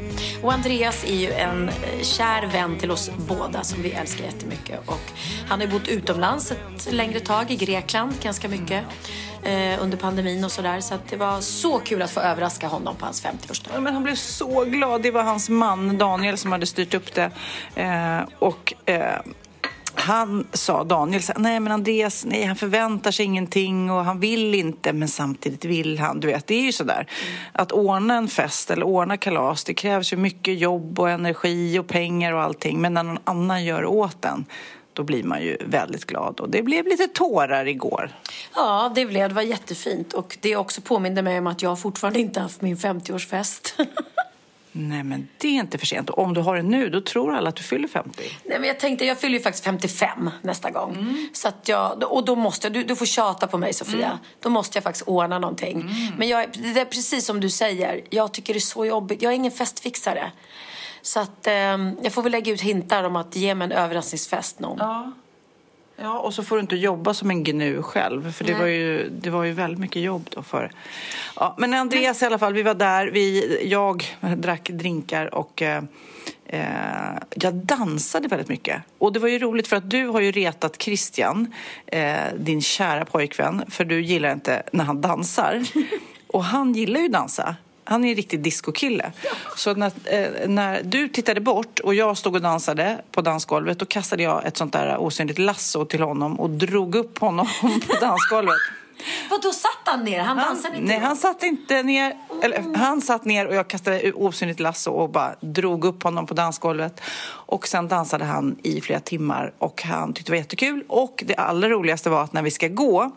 Och 0.44 0.54
Andreas 0.54 1.04
är 1.04 1.16
ju 1.16 1.32
en 1.32 1.70
kär 2.02 2.48
vän 2.48 2.78
till 2.78 2.92
oss 2.92 3.12
båda 3.18 3.64
som 3.64 3.82
vi 3.82 3.92
älskar 3.92 4.26
jättemycket. 4.26 4.80
Och 4.86 5.12
han 5.48 5.60
har 5.60 5.68
bott 5.68 5.88
utomlands 5.88 6.52
ett 6.52 6.94
längre 6.94 7.20
tag, 7.20 7.52
i 7.52 7.56
Grekland 7.56 8.14
ganska 8.22 8.48
mycket, 8.48 8.84
eh, 9.44 9.84
under 9.84 9.98
pandemin 9.98 10.44
och 10.44 10.52
sådär. 10.52 10.82
Så 10.82 10.96
att 10.96 11.08
det 11.10 11.18
var 11.18 11.42
så 11.42 11.80
kul 11.80 12.02
att 12.02 12.12
få 12.12 12.20
överraska 12.20 12.68
honom 12.68 12.96
på 12.96 13.06
hans 13.06 13.24
50-årsdag. 13.26 13.72
Ja, 13.74 13.80
Men 13.80 13.94
han 13.94 14.04
blev 14.04 14.16
så 14.16 14.64
glad. 14.64 15.02
Det 15.02 15.12
var 15.12 15.24
hans 15.24 15.50
man 15.50 15.98
Daniel 15.98 16.38
som 16.38 16.52
hade 16.52 16.66
styrt 16.66 16.94
upp 16.94 17.14
det. 17.14 17.32
Eh, 17.76 18.22
och 18.40 18.74
eh, 18.86 19.20
han 20.00 20.48
sa, 20.54 20.84
Daniel, 20.84 21.22
sa, 21.22 21.34
nej 21.38 21.60
men 21.60 21.72
Andreas, 21.72 22.26
nej 22.26 22.44
han 22.44 22.56
förväntar 22.56 23.12
sig 23.12 23.26
ingenting 23.26 23.92
och 23.92 24.06
han 24.06 24.20
vill 24.20 24.56
inte 24.56 24.94
men 24.94 25.08
samtidigt 25.08 25.66
vill 25.66 26.00
han. 26.00 26.20
Du 26.20 26.28
vet, 26.28 26.48
det 26.48 26.56
är 26.56 26.62
ju 26.62 26.72
sådär. 26.72 27.08
Att 27.52 27.72
ordna 27.72 28.16
en 28.16 28.28
fest 28.28 28.72
eller 28.72 28.86
ordna 28.86 29.18
kalas, 29.18 29.64
det 29.64 29.74
krävs 29.74 30.14
ju 30.14 30.18
mycket 30.18 30.60
jobb 30.60 31.00
och 31.00 31.10
energi 31.10 31.80
och 31.80 31.88
pengar 31.88 32.34
och 32.34 32.42
allting. 32.42 32.82
Men 32.82 32.94
när 32.94 33.04
någon 33.04 33.20
annan 33.24 33.66
gör 33.66 33.86
åt 33.86 34.26
en, 34.26 34.46
då 34.94 35.04
blir 35.04 35.24
man 35.24 35.42
ju 35.42 35.58
väldigt 35.66 36.06
glad. 36.06 36.40
Och 36.40 36.50
det 36.50 36.64
blev 36.64 36.88
lite 36.88 37.08
tårar 37.08 37.66
igår. 37.68 38.12
Ja, 38.56 38.92
det 38.96 39.06
blev 39.06 39.30
det. 39.30 39.36
var 39.36 39.42
jättefint. 39.42 40.14
Och 40.14 40.38
det 40.42 40.56
också 40.56 40.82
påminde 40.82 41.22
mig 41.22 41.40
om 41.40 41.48
att 41.48 41.62
jag 41.62 41.80
fortfarande 41.80 42.20
inte 42.20 42.40
haft 42.40 42.62
min 42.62 42.78
50-årsfest. 42.78 43.74
Nej, 44.80 45.04
men 45.04 45.28
det 45.38 45.48
är 45.48 45.52
inte 45.52 45.78
för 45.78 45.86
sent. 45.86 46.10
Och 46.10 46.24
om 46.24 46.34
du 46.34 46.42
har 46.42 46.56
det 46.56 46.62
nu, 46.64 46.90
då 46.90 47.02
tror 47.02 47.34
alla 47.34 47.50
att 47.50 47.56
du 47.56 47.64
fyller 47.64 47.88
50. 47.88 48.24
Nej, 48.44 48.60
men 48.60 48.68
jag 48.68 48.80
tänkte, 48.80 49.06
jag 49.06 49.20
fyller 49.20 49.38
ju 49.38 49.44
faktiskt 49.44 49.64
55 49.64 50.30
nästa 50.42 50.72
gång. 50.72 51.18
Så 51.34 51.48
att 51.48 51.68
jag, 51.68 52.12
och 52.12 52.26
då 52.26 52.36
måste 52.36 52.68
jag, 52.68 52.74
du, 52.74 52.84
du 52.84 52.96
får 52.96 53.06
tjata 53.06 53.48
på 53.48 53.58
mig 53.58 53.74
Sofia. 53.74 54.20
Då 54.40 54.50
måste 54.50 54.78
jag 54.78 54.84
faktiskt 54.84 55.08
ordna 55.08 55.40
någonting. 55.40 55.90
Men 56.18 56.28
jag, 56.28 56.46
det 56.74 56.82
är 56.82 56.86
precis 56.86 57.26
som 57.26 57.40
du 57.40 57.50
säger, 57.50 58.02
jag 58.10 58.34
tycker 58.34 58.54
det 58.54 58.58
är 58.58 58.62
så 58.62 58.86
jobbigt. 58.86 59.22
Jag 59.22 59.32
är 59.32 59.36
ingen 59.36 59.52
festfixare. 59.52 60.32
Så 61.02 61.20
att 61.20 61.48
ehm, 61.48 61.98
jag 62.04 62.14
får 62.14 62.24
väl 62.24 62.32
lägga 62.32 62.54
ut 62.54 62.62
hintar 62.62 63.04
om 63.04 63.16
att 63.16 63.36
ge 63.36 63.56
mig 63.56 63.66
en 63.66 63.72
överraskningsfest 63.72 64.60
någon. 64.60 64.78
Ja. 64.80 65.12
Ja, 66.00 66.20
och 66.20 66.34
så 66.34 66.44
får 66.44 66.56
du 66.56 66.62
inte 66.62 66.76
jobba 66.76 67.14
som 67.14 67.30
en 67.30 67.44
gnu 67.44 67.82
själv, 67.82 68.32
för 68.32 68.44
det 68.44 68.52
Nej. 68.52 68.62
var, 68.62 68.68
ju, 68.68 69.10
det 69.10 69.30
var 69.30 69.44
ju 69.44 69.52
väldigt 69.52 69.80
mycket 69.80 70.02
jobb 70.02 70.30
då 70.36 70.44
för. 70.44 70.72
Ja, 71.36 71.56
men 71.58 71.74
Andreas 71.74 72.22
i 72.22 72.26
alla 72.26 72.38
fall, 72.38 72.54
vi 72.54 72.64
var 72.64 72.74
där, 72.74 73.08
vi, 73.08 73.58
jag 73.70 74.18
drack 74.38 74.70
drinkar 74.70 75.36
och 75.36 75.62
eh, 75.62 75.84
eh, 76.46 77.18
jag 77.36 77.54
dansade 77.54 78.28
väldigt 78.28 78.50
mycket. 78.50 78.82
Och 78.98 79.14
det 79.14 79.20
var 79.20 79.28
ju 79.28 79.40
roligt 79.40 79.68
för 79.68 79.76
att 79.76 79.90
du 79.90 80.08
har 80.08 80.20
ju 80.20 80.32
retat 80.32 80.82
Christian, 80.82 81.54
eh, 81.86 82.16
din 82.38 82.62
kära 82.62 83.06
pojkvän, 83.06 83.64
för 83.70 83.86
du 83.86 84.02
gillar 84.02 84.34
inte 84.34 84.64
när 84.72 84.84
han 84.84 85.02
dansar. 85.02 85.64
Och 86.28 86.44
han 86.44 86.74
gillar 86.74 87.00
ju 87.00 87.08
dansa. 87.08 87.56
Han 87.90 88.06
är 88.06 88.10
en 88.10 88.16
riktig 88.16 88.40
discokille. 88.40 89.12
Så 89.56 89.74
när, 89.74 89.92
eh, 90.06 90.50
när 90.50 90.84
du 90.84 91.10
tittade 91.10 91.42
bort 91.42 91.80
och 91.80 91.96
jag 91.96 92.18
stod 92.18 92.36
och 92.36 92.42
dansade 92.42 93.02
på 93.12 93.22
dansgolvet 93.22 93.80
då 93.80 93.86
kastade 93.86 94.24
jag 94.24 94.46
ett 94.46 94.58
sånt 94.58 94.74
där 94.74 94.98
osynligt 94.98 95.40
lasso 95.40 95.86
till 95.86 96.02
honom 96.02 96.40
och 96.40 96.50
drog 96.50 96.96
upp 96.96 97.18
honom 97.18 97.48
på 97.88 98.00
dansgolvet. 98.02 98.56
Vad 99.30 99.42
då 99.42 99.52
satt 99.52 99.82
han 99.86 100.04
ner? 100.04 100.20
Han 100.20 100.38
dansade 100.38 100.68
Han, 100.68 100.84
inte? 100.84 100.94
nej, 100.94 101.00
han 101.00 101.16
satt 101.16 101.44
inte 101.44 101.84
ner. 101.84 102.18
Eller, 102.44 102.76
han 102.78 103.02
satt 103.02 103.26
ner 103.26 103.48
och 103.48 103.56
jag 103.56 103.68
kastade 103.68 104.12
osynligt 104.14 104.60
lasso 104.60 104.92
och 104.92 105.10
bara 105.10 105.36
drog 105.40 105.86
upp 105.86 106.04
honom 106.04 106.26
på 106.26 106.34
dansgolvet. 106.34 107.02
Och 107.30 107.68
sen 107.68 107.88
dansade 107.88 108.26
han 108.26 108.58
i 108.64 108.82
flera 108.82 109.00
timmar 109.00 109.54
och 109.60 109.84
han 109.84 110.14
tyckte 110.14 110.32
det 110.32 110.34
var 110.34 110.38
jättekul. 110.38 110.84
Och 110.88 111.24
det 111.28 111.36
allra 111.36 111.70
roligaste 111.70 112.10
var 112.10 112.24
att 112.24 112.34
när 112.34 112.42
vi 112.42 112.52
ska 112.52 112.68
gå 112.68 113.12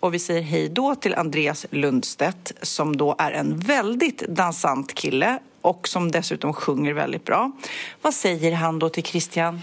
och 0.00 0.14
vi 0.14 0.18
säger 0.18 0.42
hej 0.42 0.68
då 0.68 0.94
till 0.94 1.14
Andreas 1.14 1.66
Lundstedt 1.70 2.52
som 2.62 2.96
då 2.96 3.14
är 3.18 3.32
en 3.32 3.58
väldigt 3.58 4.18
dansant 4.18 4.94
kille 4.94 5.38
och 5.62 5.88
som 5.88 6.10
dessutom 6.10 6.52
sjunger 6.54 6.92
väldigt 6.94 7.24
bra. 7.24 7.52
Vad 8.02 8.14
säger 8.14 8.52
han 8.52 8.78
då 8.78 8.88
till 8.88 9.04
Christian? 9.04 9.60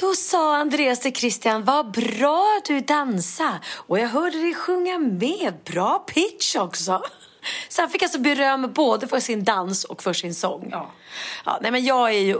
Då 0.00 0.14
sa 0.14 0.56
Andreas 0.56 1.00
till 1.00 1.14
Christian, 1.14 1.64
vad 1.64 1.92
bra 1.92 2.60
du 2.66 2.80
dansar. 2.80 3.58
Och 3.66 3.98
jag 3.98 4.08
hörde 4.08 4.38
dig 4.38 4.54
sjunga 4.54 4.98
med. 4.98 5.54
Bra 5.64 5.98
pitch 5.98 6.56
också. 6.56 7.02
Så 7.68 7.82
han 7.82 7.90
fick 7.90 8.02
alltså 8.02 8.18
beröm 8.18 8.72
både 8.72 9.06
för 9.06 9.20
sin 9.20 9.44
dans 9.44 9.84
och 9.84 10.02
för 10.02 10.12
sin 10.12 10.34
sång. 10.34 10.68
Ja. 10.72 10.90
Ja, 11.44 11.58
nej 11.62 11.70
men 11.70 11.84
jag 11.84 12.14
är 12.14 12.18
ju 12.18 12.38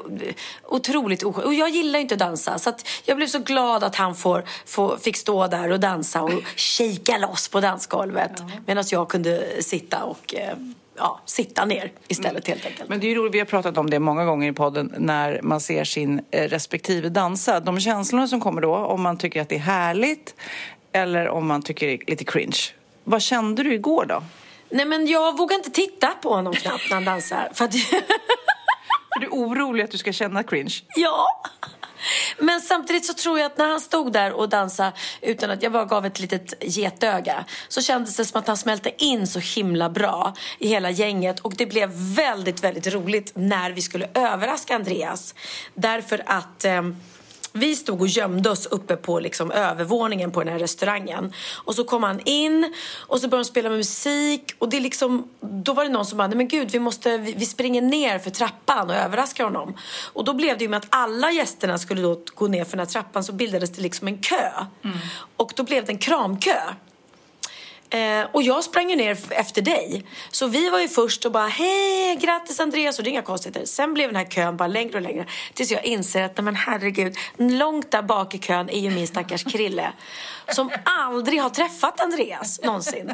otroligt 0.64 1.22
oskön. 1.22 1.44
Och 1.44 1.54
jag 1.54 1.68
gillar 1.68 1.98
ju 1.98 2.02
inte 2.02 2.14
att 2.14 2.18
dansa. 2.18 2.58
Så 2.58 2.70
att 2.70 2.88
jag 3.04 3.16
blev 3.16 3.26
så 3.26 3.38
glad 3.38 3.84
att 3.84 3.96
han 3.96 4.14
får, 4.14 4.44
får, 4.66 4.96
fick 4.96 5.16
stå 5.16 5.46
där 5.46 5.72
och 5.72 5.80
dansa 5.80 6.22
och 6.22 6.42
shaka 6.56 7.18
loss 7.18 7.48
på 7.48 7.60
dansgolvet. 7.60 8.42
Medan 8.66 8.84
jag 8.90 9.08
kunde 9.08 9.62
sitta 9.62 10.04
och 10.04 10.34
eh, 10.34 10.54
ja, 10.96 11.20
sitta 11.24 11.64
ner 11.64 11.92
istället 12.08 12.48
helt 12.48 12.66
enkelt. 12.66 12.88
Men 12.88 13.00
det 13.00 13.10
är 13.10 13.14
roligt, 13.14 13.34
vi 13.34 13.38
har 13.38 13.46
pratat 13.46 13.78
om 13.78 13.90
det 13.90 13.98
många 13.98 14.24
gånger 14.24 14.50
i 14.50 14.52
podden 14.52 14.94
när 14.98 15.40
man 15.42 15.60
ser 15.60 15.84
sin 15.84 16.20
eh, 16.30 16.48
respektive 16.48 17.08
dansa. 17.08 17.60
De 17.60 17.80
känslorna 17.80 18.28
som 18.28 18.40
kommer 18.40 18.60
då, 18.60 18.76
om 18.76 19.02
man 19.02 19.18
tycker 19.18 19.42
att 19.42 19.48
det 19.48 19.54
är 19.54 19.60
härligt 19.60 20.34
eller 20.92 21.28
om 21.28 21.46
man 21.46 21.62
tycker 21.62 21.86
det 21.86 21.92
är 21.92 22.00
lite 22.06 22.24
cringe. 22.24 22.58
Vad 23.04 23.22
kände 23.22 23.62
du 23.62 23.74
igår 23.74 24.04
då? 24.08 24.22
Nej 24.70 24.86
men 24.86 25.06
jag 25.06 25.36
vågar 25.36 25.56
inte 25.56 25.70
titta 25.70 26.06
på 26.06 26.34
honom 26.34 26.54
knappt 26.54 26.84
när 26.90 26.94
han 26.94 27.04
dansar. 27.04 27.50
För 27.54 27.64
att 27.64 27.74
För 29.12 29.20
du 29.20 29.26
är 29.26 29.30
orolig 29.30 29.84
att 29.84 29.90
du 29.90 29.98
ska 29.98 30.12
känna 30.12 30.42
cringe. 30.42 30.74
Ja. 30.96 31.26
Men 32.38 32.60
samtidigt 32.60 33.04
så 33.04 33.14
tror 33.14 33.38
jag 33.38 33.46
att 33.46 33.58
när 33.58 33.68
han 33.68 33.80
stod 33.80 34.12
där 34.12 34.32
och 34.32 34.48
dansade 34.48 34.92
utan 35.20 35.50
att 35.50 35.62
jag 35.62 35.72
bara 35.72 35.84
gav 35.84 36.06
ett 36.06 36.20
litet 36.20 36.54
getöga 36.60 37.44
så 37.68 37.82
kändes 37.82 38.16
det 38.16 38.24
som 38.24 38.38
att 38.40 38.46
han 38.46 38.56
smälte 38.56 39.04
in 39.04 39.26
så 39.26 39.38
himla 39.38 39.90
bra 39.90 40.34
i 40.58 40.68
hela 40.68 40.90
gänget 40.90 41.40
och 41.40 41.54
det 41.56 41.66
blev 41.66 41.90
väldigt, 41.94 42.64
väldigt 42.64 42.94
roligt 42.94 43.32
när 43.34 43.70
vi 43.70 43.82
skulle 43.82 44.08
överraska 44.14 44.74
Andreas. 44.74 45.34
Därför 45.74 46.22
att 46.26 46.64
ehm, 46.64 46.96
vi 47.58 47.76
stod 47.76 48.00
och 48.00 48.06
gömde 48.06 48.50
oss 48.50 48.66
uppe 48.66 48.96
på 48.96 49.20
liksom 49.20 49.50
övervåningen 49.50 50.30
på 50.30 50.44
den 50.44 50.52
här 50.52 50.58
restaurangen. 50.58 51.32
Och 51.64 51.74
så 51.74 51.84
kom 51.84 52.02
han 52.02 52.20
in 52.24 52.74
och 52.96 53.20
så 53.20 53.28
började 53.28 53.44
de 53.44 53.48
spela 53.48 53.70
musik. 53.70 54.52
Och 54.58 54.68
det 54.68 54.80
liksom, 54.80 55.28
då 55.40 55.72
var 55.72 55.84
det 55.84 55.90
någon 55.90 56.06
som 56.06 56.18
bara, 56.18 56.28
nej 56.28 56.36
men 56.36 56.48
gud, 56.48 56.70
vi, 56.70 56.78
måste, 56.78 57.18
vi, 57.18 57.46
springer 57.46 57.82
ner 57.82 58.18
för 58.18 58.30
trappan 58.30 58.90
och 58.90 58.96
överraskar 58.96 59.44
honom. 59.44 59.76
Och 60.12 60.24
då 60.24 60.34
blev 60.34 60.58
det 60.58 60.64
ju 60.64 60.70
med 60.70 60.78
att 60.78 60.86
alla 60.90 61.30
gästerna 61.30 61.78
skulle 61.78 62.02
då 62.02 62.20
gå 62.34 62.46
ner 62.46 62.64
för 62.64 62.70
den 62.70 62.86
här 62.86 62.92
trappan 62.92 63.24
så 63.24 63.32
bildades 63.32 63.70
det 63.70 63.82
liksom 63.82 64.08
en 64.08 64.18
kö. 64.18 64.50
Och 65.36 65.52
då 65.56 65.62
blev 65.62 65.84
det 65.84 65.92
en 65.92 65.98
kramkö. 65.98 66.56
Eh, 67.90 68.26
och 68.32 68.42
jag 68.42 68.64
sprang 68.64 68.90
ju 68.90 68.96
ner 68.96 69.18
efter 69.30 69.62
dig. 69.62 70.04
Så 70.30 70.46
vi 70.46 70.70
var 70.70 70.80
ju 70.80 70.88
först 70.88 71.24
och 71.24 71.32
bara 71.32 71.46
hej, 71.46 72.16
grattis 72.16 72.60
Andreas 72.60 72.98
och 72.98 73.04
det 73.04 73.08
är 73.08 73.12
inga 73.12 73.22
konstigheter. 73.22 73.64
Sen 73.64 73.94
blev 73.94 74.08
den 74.08 74.16
här 74.16 74.24
kön 74.24 74.56
bara 74.56 74.68
längre 74.68 74.96
och 74.96 75.02
längre. 75.02 75.26
Tills 75.54 75.70
jag 75.70 75.84
inser 75.84 76.22
att 76.22 76.36
nej, 76.36 76.44
men 76.44 76.56
herregud, 76.56 77.16
långt 77.36 77.90
där 77.90 78.02
bak 78.02 78.34
i 78.34 78.38
kön 78.38 78.68
är 78.68 78.80
ju 78.80 78.90
min 78.90 79.06
stackars 79.06 79.44
Krille. 79.44 79.92
Som 80.52 80.70
aldrig 80.84 81.42
har 81.42 81.50
träffat 81.50 82.00
Andreas 82.00 82.60
någonsin. 82.62 83.12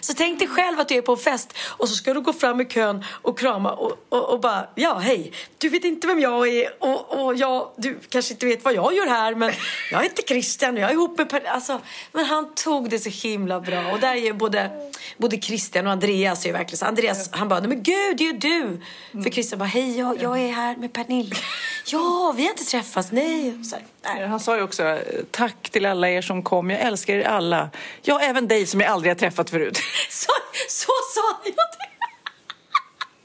Så 0.00 0.14
tänk 0.14 0.38
dig 0.38 0.48
själv 0.48 0.80
att 0.80 0.88
du 0.88 0.94
är 0.94 1.02
på 1.02 1.12
en 1.12 1.18
fest 1.18 1.52
och 1.66 1.88
så 1.88 1.94
ska 1.94 2.14
du 2.14 2.20
gå 2.20 2.32
fram 2.32 2.60
i 2.60 2.64
kön 2.64 3.04
och 3.22 3.38
krama 3.38 3.72
och, 3.72 3.92
och, 4.08 4.30
och 4.30 4.40
bara 4.40 4.68
ja 4.74 4.98
hej, 4.98 5.32
du 5.58 5.68
vet 5.68 5.84
inte 5.84 6.06
vem 6.06 6.20
jag 6.20 6.48
är 6.48 6.70
och, 6.78 7.24
och 7.24 7.34
jag, 7.34 7.70
du 7.76 7.98
kanske 8.08 8.34
inte 8.34 8.46
vet 8.46 8.64
vad 8.64 8.74
jag 8.74 8.94
gör 8.94 9.06
här 9.06 9.34
men 9.34 9.52
jag 9.92 10.02
heter 10.02 10.22
Christian 10.22 10.74
och 10.74 10.80
jag 10.80 10.90
är 10.90 10.94
ihop 10.94 11.18
med 11.18 11.30
per... 11.30 11.44
alltså, 11.46 11.80
Men 12.12 12.24
han 12.24 12.54
tog 12.54 12.90
det 12.90 12.98
så 12.98 13.28
himla 13.28 13.60
bra 13.60 13.92
och 13.92 14.00
där 14.00 14.14
är 14.14 14.32
både, 14.32 14.70
både 15.16 15.40
Christian 15.40 15.86
och 15.86 15.92
Andreas 15.92 16.44
är 16.44 16.48
ju 16.48 16.52
verkligen 16.52 16.78
så. 16.78 16.86
Andreas 16.86 17.30
han 17.32 17.48
bara, 17.48 17.60
men 17.60 17.82
gud 17.82 18.16
det 18.16 18.24
är 18.24 18.32
ju 18.32 18.38
du! 18.38 18.80
För 19.22 19.30
Christian 19.30 19.58
bara, 19.58 19.64
hej 19.64 19.98
jag, 19.98 20.22
jag 20.22 20.38
är 20.38 20.52
här 20.52 20.76
med 20.76 20.92
Pernilla. 20.92 21.36
Ja, 21.90 22.34
vi 22.36 22.42
har 22.42 22.50
inte 22.50 22.64
träffats, 22.64 23.12
nej. 23.12 23.64
Så 23.64 23.76
här, 23.76 23.84
nej. 24.14 24.26
Han 24.26 24.40
sa 24.40 24.56
ju 24.56 24.62
också 24.62 24.82
eh, 24.82 25.24
tack 25.30 25.70
till 25.70 25.86
alla 25.86 26.08
er 26.08 26.22
som 26.22 26.42
kom. 26.42 26.70
Jag 26.70 26.80
älskar 26.80 27.14
er 27.14 27.24
alla. 27.24 27.70
Ja, 28.02 28.20
även 28.20 28.48
dig 28.48 28.66
som 28.66 28.80
jag 28.80 28.90
aldrig 28.90 29.10
har 29.10 29.18
träffat 29.18 29.50
förut. 29.50 29.78
Så, 30.10 30.32
så 30.68 30.92
sa 31.14 31.40
jag 31.44 31.54
det. 31.54 31.88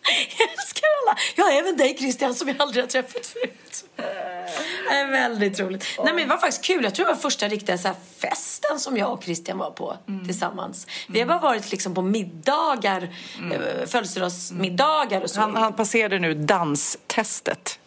Jag 0.38 0.50
älskar 0.52 0.88
alla. 1.04 1.17
Ja, 1.36 1.52
även 1.52 1.78
dig 1.78 1.98
Christian 1.98 2.36
som 2.36 2.48
jag 2.48 2.62
aldrig 2.62 2.84
har 2.84 2.89
träffat 2.89 3.26
förut. 3.26 3.86
Det 4.89 4.96
är 4.96 5.12
väldigt 5.12 5.60
roligt. 5.60 5.86
Nej, 6.04 6.13
men 6.13 6.24
det 6.24 6.30
var 6.30 6.38
faktiskt 6.38 6.65
kul. 6.65 6.84
Jag 6.84 6.96
tror 6.96 7.06
det 7.06 7.12
var 7.12 7.19
första 7.19 7.48
riktiga 7.48 7.78
så 7.78 7.89
festen 8.17 8.80
som 8.80 8.98
jag 8.98 9.13
och 9.13 9.24
Christian 9.24 9.58
var 9.58 9.72
på 9.72 9.98
tillsammans. 10.26 10.88
Vi 11.08 11.19
har 11.19 11.28
bara 11.28 11.39
varit 11.39 11.72
liksom 11.72 11.93
på 11.93 12.02
middagar, 12.02 13.10
mm. 13.39 13.88
födelsedagsmiddagar 13.88 15.22
och 15.22 15.30
så. 15.30 15.39
Han, 15.39 15.56
han 15.56 15.74
passerade 15.74 16.19
nu 16.19 16.34
danstestet. 16.34 17.80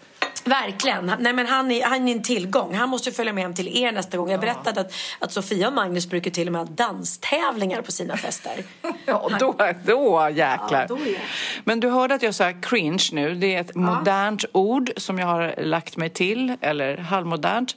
Verkligen. 0.46 1.12
Nej, 1.18 1.32
men 1.32 1.46
han, 1.46 1.70
är, 1.70 1.84
han 1.84 2.08
är 2.08 2.12
en 2.12 2.22
tillgång. 2.22 2.74
Han 2.74 2.88
måste 2.88 3.12
följa 3.12 3.32
med 3.32 3.42
hem 3.44 3.54
till 3.54 3.82
er 3.82 3.92
nästa 3.92 4.16
gång. 4.18 4.30
Jag 4.30 4.40
berättade 4.40 4.80
att, 4.80 4.92
att 5.18 5.32
Sofia 5.32 5.68
och 5.68 5.74
Magnus 5.74 6.10
brukar 6.10 6.30
till 6.30 6.46
och 6.48 6.52
med 6.52 6.60
ha 6.60 6.68
danstävlingar 6.74 7.82
på 7.82 7.92
sina 7.92 8.16
fester. 8.16 8.52
Ja, 9.06 9.30
då, 9.40 9.54
då 9.84 10.28
jäklar. 10.34 10.68
Ja, 10.70 10.86
då 10.88 10.94
är- 10.96 11.18
Men 11.64 11.80
du 11.80 11.88
hörde 11.88 12.14
att 12.14 12.22
jag 12.22 12.34
sa 12.34 12.52
cringe 12.62 13.08
nu. 13.12 13.34
Det 13.34 13.54
är 13.54 13.60
ett 13.60 13.74
modernt 13.74 14.44
ord 14.52 14.90
som 14.96 15.18
jag 15.18 15.26
har 15.26 15.54
lagt 15.62 15.96
mig 15.96 16.10
till, 16.10 16.56
eller 16.60 16.96
halvmodernt. 16.96 17.76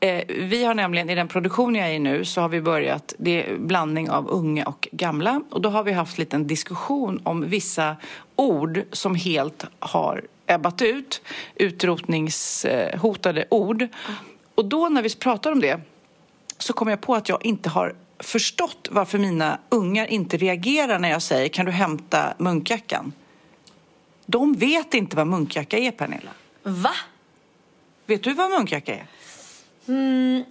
Eh, 0.00 0.22
vi 0.28 0.64
har 0.64 0.74
nämligen, 0.74 1.10
i 1.10 1.14
den 1.14 1.28
produktion 1.28 1.74
jag 1.74 1.88
är 1.88 1.92
i 1.92 1.98
nu, 1.98 2.24
så 2.24 2.40
har 2.40 2.48
vi 2.48 2.60
börjat, 2.60 3.14
det 3.18 3.44
är 3.50 3.56
blandning 3.58 4.10
av 4.10 4.28
unga 4.28 4.64
och 4.66 4.88
gamla. 4.92 5.42
Och 5.50 5.60
då 5.60 5.68
har 5.68 5.82
vi 5.84 5.92
haft 5.92 6.34
en 6.34 6.46
diskussion 6.46 7.20
om 7.24 7.48
vissa 7.48 7.96
ord 8.36 8.82
som 8.92 9.14
helt 9.14 9.64
har 9.78 10.22
ebbat 10.48 10.82
ut, 10.82 11.22
utrotningshotade 11.54 13.46
ord. 13.50 13.88
Och 14.54 14.64
då 14.64 14.88
när 14.88 15.02
vi 15.02 15.14
pratar 15.14 15.52
om 15.52 15.60
det 15.60 15.80
så 16.58 16.72
kom 16.72 16.88
jag 16.88 17.00
på 17.00 17.14
att 17.14 17.28
jag 17.28 17.44
inte 17.44 17.68
har 17.68 17.94
förstått 18.18 18.88
varför 18.90 19.18
mina 19.18 19.58
ungar 19.68 20.06
inte 20.06 20.36
reagerar 20.36 20.98
när 20.98 21.10
jag 21.10 21.22
säger 21.22 21.48
kan 21.48 21.66
du 21.66 21.72
hämta 21.72 22.34
munkjackan? 22.38 23.12
De 24.26 24.54
vet 24.54 24.94
inte 24.94 25.16
vad 25.16 25.26
munkjacka 25.26 25.78
är, 25.78 25.90
Pernilla. 25.90 26.30
Va? 26.62 26.94
Vet 28.06 28.22
du 28.22 28.34
vad 28.34 28.50
munkjacka 28.50 28.94
är? 28.94 29.06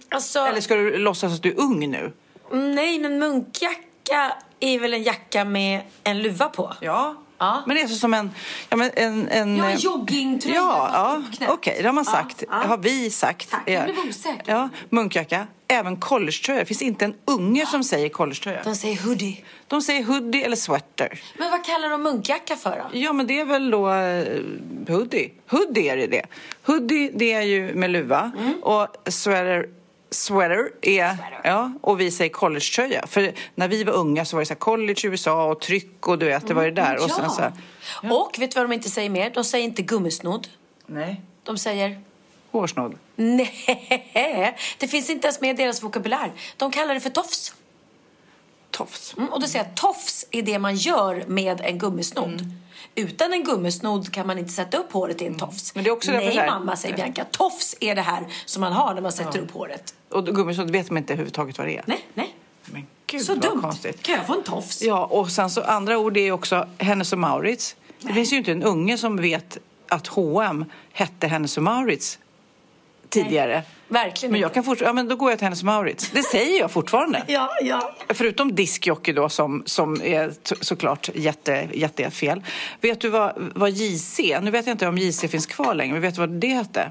Alltså, 0.08 0.38
Eller 0.38 0.60
ska 0.60 0.74
du 0.74 0.98
låtsas 0.98 1.34
att 1.34 1.42
du 1.42 1.50
är 1.50 1.60
ung 1.60 1.90
nu? 1.90 2.12
nej, 2.52 2.98
men 2.98 3.18
munkjacka 3.18 4.32
är 4.60 4.78
väl 4.78 4.94
en 4.94 5.02
jacka 5.02 5.44
med 5.44 5.82
en 6.04 6.22
luva 6.22 6.48
på? 6.48 6.74
Ja. 6.80 7.14
Ja. 7.38 7.62
Men 7.66 7.76
det 7.76 7.82
är 7.82 7.88
så 7.88 7.94
som 7.94 8.14
en... 8.14 8.30
Ja, 8.68 8.76
men 8.76 8.90
en, 8.94 9.28
en 9.28 9.56
Ja, 9.56 9.64
en 9.70 9.78
joggingtröja 9.78 10.54
Ja, 10.56 11.22
ja 11.40 11.46
okej, 11.52 11.78
det 11.80 11.86
har 11.88 11.92
man 11.92 12.04
sagt. 12.04 12.44
ja. 12.48 12.54
har 12.54 12.78
vi 12.78 13.10
sagt. 13.10 13.50
Tack, 13.50 13.62
jag 13.66 13.84
blev 13.84 13.98
osäker. 14.08 14.42
Ja, 14.52 14.68
munkjacka. 14.90 15.46
Även 15.68 15.96
collegetröja. 15.96 16.58
Det 16.60 16.66
finns 16.66 16.82
inte 16.82 17.04
en 17.04 17.14
unge 17.24 17.66
som 17.66 17.84
säger 17.84 18.08
collegetröja. 18.08 18.60
De 18.64 18.74
säger 18.74 19.02
hoodie. 19.02 19.44
De 19.66 19.82
säger 19.82 20.04
hoodie 20.04 20.44
eller 20.44 20.56
sweater. 20.56 21.20
Men 21.38 21.50
vad 21.50 21.64
kallar 21.64 21.90
de 21.90 22.02
munkjacka 22.02 22.56
för 22.56 22.70
då? 22.70 22.98
Ja, 22.98 23.12
men 23.12 23.26
det 23.26 23.40
är 23.40 23.44
väl 23.44 23.70
då 23.70 23.90
eh, 23.90 24.40
hoodie. 24.88 25.30
Hoodie 25.50 25.88
är 25.88 25.96
det 25.96 26.06
det. 26.06 26.26
Hoodie, 26.66 27.10
det 27.14 27.32
är 27.32 27.42
ju 27.42 27.74
med 27.74 27.90
luva. 27.90 28.32
Mm. 28.38 28.62
Och 28.62 28.86
sweater, 29.12 29.66
sweater 30.10 30.70
är... 30.82 31.16
Ja, 31.44 31.72
och 31.80 32.00
vi 32.00 32.10
säger 32.10 32.30
collegetröja. 32.30 33.06
För 33.06 33.32
när 33.54 33.68
vi 33.68 33.84
var 33.84 33.92
unga 33.92 34.24
så 34.24 34.36
var 34.36 34.40
det 34.42 34.46
så 34.46 34.54
college 34.54 35.00
i 35.04 35.06
USA 35.06 35.44
och 35.44 35.60
tryck 35.60 36.06
och 36.08 36.18
du 36.18 36.26
vet, 36.26 36.46
det 36.48 36.54
var 36.54 36.64
det 36.64 36.70
där. 36.70 37.04
Och 37.04 37.10
sen 37.10 37.30
så 37.30 37.40
här, 37.42 37.52
Och 38.10 38.36
vet 38.38 38.50
du 38.50 38.54
vad 38.60 38.64
de 38.70 38.72
inte 38.72 38.90
säger 38.90 39.10
mer? 39.10 39.30
De 39.30 39.44
säger 39.44 39.64
inte 39.64 39.82
gummisnodd. 39.82 40.48
nej, 40.86 41.20
De 41.42 41.58
säger 41.58 42.00
hårsnodd. 42.50 42.98
nej. 43.16 44.56
Det 44.78 44.88
finns 44.88 45.10
inte 45.10 45.26
ens 45.26 45.40
med 45.40 45.50
i 45.60 45.62
deras 45.62 45.82
vokabulär. 45.82 46.32
De 46.56 46.70
kallar 46.70 46.94
det 46.94 47.00
för 47.00 47.10
tofs. 47.10 47.54
Tofs. 48.70 49.14
Mm, 49.16 49.28
och 49.32 49.40
då 49.40 49.46
säger 49.46 49.64
jag 49.64 49.74
tofs 49.74 50.26
är 50.30 50.42
det 50.42 50.58
man 50.58 50.76
gör 50.76 51.24
med 51.26 51.60
en 51.60 51.78
gummisnodd. 51.78 52.40
Mm. 52.40 52.52
Utan 52.98 53.32
en 53.32 53.44
gummisnodd 53.44 54.12
kan 54.12 54.26
man 54.26 54.38
inte 54.38 54.52
sätta 54.52 54.76
upp 54.78 54.92
håret 54.92 55.22
i 55.22 55.26
en 55.26 55.34
tofs. 55.34 55.74
Men 55.74 55.84
det 55.84 55.90
är 55.90 55.92
också 55.92 56.10
därför 56.12 56.26
Nej 56.26 56.46
mamma, 56.50 56.76
säger 56.76 56.96
Bianca. 56.96 57.24
Tofs 57.30 57.76
är 57.80 57.94
det 57.94 58.02
här 58.02 58.26
som 58.44 58.60
man 58.60 58.72
har 58.72 58.94
när 58.94 59.00
man 59.02 59.12
sätter 59.12 59.38
upp 59.38 59.50
håret. 59.50 59.94
Och 60.08 60.26
gummisnodd 60.26 60.70
vet 60.70 60.90
man 60.90 60.98
inte 60.98 61.12
överhuvudtaget 61.12 61.58
vad 61.58 61.66
det 61.66 61.76
är. 61.76 61.84
Nej, 61.86 62.06
nej. 62.14 62.34
Men 62.64 62.86
gud 63.06 63.22
Så 63.22 63.34
vad 63.34 63.42
dumt. 63.42 63.60
konstigt. 63.62 64.02
Kan 64.02 64.14
jag 64.14 64.26
få 64.26 64.34
en 64.34 64.42
tofs? 64.42 64.82
Ja, 64.82 65.04
och 65.06 65.30
sen 65.30 65.50
så 65.50 65.62
andra 65.62 65.98
ord 65.98 66.16
är 66.16 66.32
också 66.32 66.68
Hennes 66.78 67.12
och 67.12 67.18
Maurits. 67.18 67.76
Det 68.00 68.12
finns 68.12 68.32
ju 68.32 68.36
inte 68.36 68.52
en 68.52 68.62
unge 68.62 68.98
som 68.98 69.16
vet 69.16 69.58
att 69.88 70.06
H&M 70.06 70.64
hette 70.92 71.26
Hennes 71.26 71.56
och 71.56 71.62
Maurits 71.62 72.18
tidigare. 73.08 73.62
Verkligen 73.88 74.32
Men 74.32 74.40
jag 74.40 74.54
kan 74.54 74.64
fortsätta, 74.64 74.88
ja 74.88 74.92
men 74.92 75.08
då 75.08 75.16
går 75.16 75.30
jag 75.30 75.38
till 75.38 75.46
Hennes 75.46 75.62
Maurits. 75.62 76.10
Det 76.10 76.22
säger 76.22 76.60
jag 76.60 76.70
fortfarande. 76.70 77.22
Ja, 77.28 77.50
ja. 77.62 77.94
Förutom 78.08 78.54
diskjockey 78.54 79.12
då 79.12 79.28
som, 79.28 79.62
som 79.66 80.02
är 80.02 80.32
såklart 80.60 81.10
jätte, 81.14 81.68
jätte 81.72 82.10
fel. 82.10 82.42
Vet 82.80 83.00
du 83.00 83.08
vad, 83.08 83.32
vad 83.54 83.70
JC, 83.70 84.20
nu 84.42 84.50
vet 84.50 84.66
jag 84.66 84.74
inte 84.74 84.86
om 84.86 84.98
JC 84.98 85.20
finns 85.20 85.46
kvar 85.46 85.74
längre, 85.74 85.92
men 85.92 86.02
vet 86.02 86.14
du 86.14 86.20
vad 86.20 86.30
det 86.30 86.48
hette? 86.48 86.90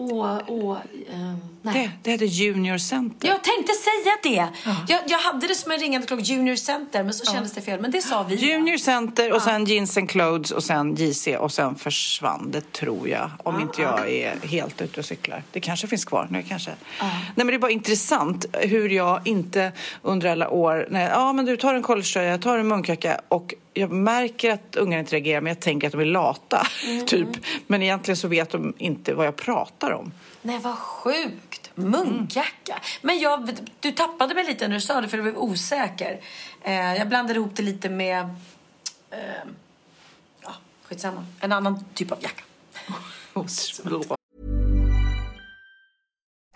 Åh, 0.00 0.40
åh, 0.46 0.78
ehm, 1.12 1.36
nej. 1.62 1.74
Det, 1.74 1.90
det 2.02 2.10
hette 2.10 2.24
Junior 2.24 2.78
Center. 2.78 3.28
Jag 3.28 3.44
tänkte 3.44 3.72
säga 3.72 4.12
det. 4.22 4.48
Jag, 4.92 5.00
jag 5.06 5.18
hade 5.18 5.46
det 5.46 5.54
som 5.54 5.72
en 5.72 5.78
ringande 5.78 6.06
klocka, 6.06 6.22
Junior 6.22 6.56
Center, 6.56 7.02
men 7.02 7.14
så 7.14 7.32
kändes 7.32 7.52
det 7.52 7.60
fel. 7.60 7.80
Men 7.80 7.90
det 7.90 8.02
sa 8.02 8.22
vi. 8.22 8.34
Junior 8.34 8.76
Center 8.76 9.32
och 9.32 9.42
sen 9.42 9.64
Jeans 9.64 9.96
and 9.96 10.10
Clothes 10.10 10.50
och 10.50 10.64
sen 10.64 10.94
JC 10.94 11.28
och 11.38 11.52
sen 11.52 11.74
försvann 11.74 12.50
det 12.50 12.72
tror 12.72 13.08
jag. 13.08 13.30
Om 13.38 13.60
inte 13.60 13.82
jag 13.82 14.10
är 14.10 14.48
helt 14.48 14.82
ute 14.82 15.00
och 15.00 15.06
cyklar. 15.06 15.42
Det 15.52 15.60
kanske 15.60 15.86
finns 15.86 16.04
kvar 16.04 16.26
nu 16.30 16.42
kanske. 16.48 16.70
Nej 17.00 17.10
men 17.36 17.46
det 17.46 17.54
är 17.54 17.58
bara 17.58 17.70
intressant 17.70 18.46
hur 18.52 18.88
jag 18.88 19.20
inte 19.24 19.72
under 20.02 20.30
alla 20.30 20.48
år, 20.48 20.86
när, 20.90 21.10
ja 21.10 21.32
men 21.32 21.44
du 21.44 21.56
tar 21.56 21.74
en 21.74 21.82
collegetröja, 21.82 22.30
jag 22.30 22.42
tar 22.42 22.58
en 22.58 22.68
munkjacka 22.68 23.20
och 23.28 23.54
jag 23.78 23.92
märker 23.92 24.50
att 24.50 24.76
ungarna 24.76 25.00
inte 25.00 25.14
reagerar 25.14 25.40
men 25.40 25.50
jag 25.50 25.60
tänker 25.60 25.86
att 25.86 25.92
de 25.92 26.00
är 26.00 26.04
lata. 26.04 26.66
typ. 27.06 27.28
Men 27.66 27.82
egentligen 27.82 28.16
så 28.16 28.28
vet 28.28 28.50
de 28.50 28.74
inte 28.78 29.14
vad 29.14 29.26
jag 29.26 29.36
pratar 29.36 29.90
om. 29.90 30.12
Nej, 30.42 30.58
vad 30.58 30.78
sjukt. 30.78 31.70
Munkjacka. 31.74 32.80
Men 33.02 33.18
jag, 33.18 33.50
du 33.80 33.92
tappade 33.92 34.34
mig 34.34 34.44
lite 34.44 34.68
när 34.68 34.74
du 34.74 34.80
sa 34.80 35.00
det, 35.00 35.08
för 35.08 35.16
du 35.16 35.22
blev 35.22 35.38
osäker. 35.38 36.20
Eh, 36.62 36.94
jag 36.94 37.08
blandade 37.08 37.38
ihop 37.38 37.56
det 37.56 37.62
lite 37.62 37.88
med... 37.88 38.20
Eh, 39.10 39.18
ja, 40.42 40.54
skitsamma. 40.84 41.26
En 41.40 41.52
annan 41.52 41.84
typ 41.94 42.12
av 42.12 42.18
jacka. 42.22 42.44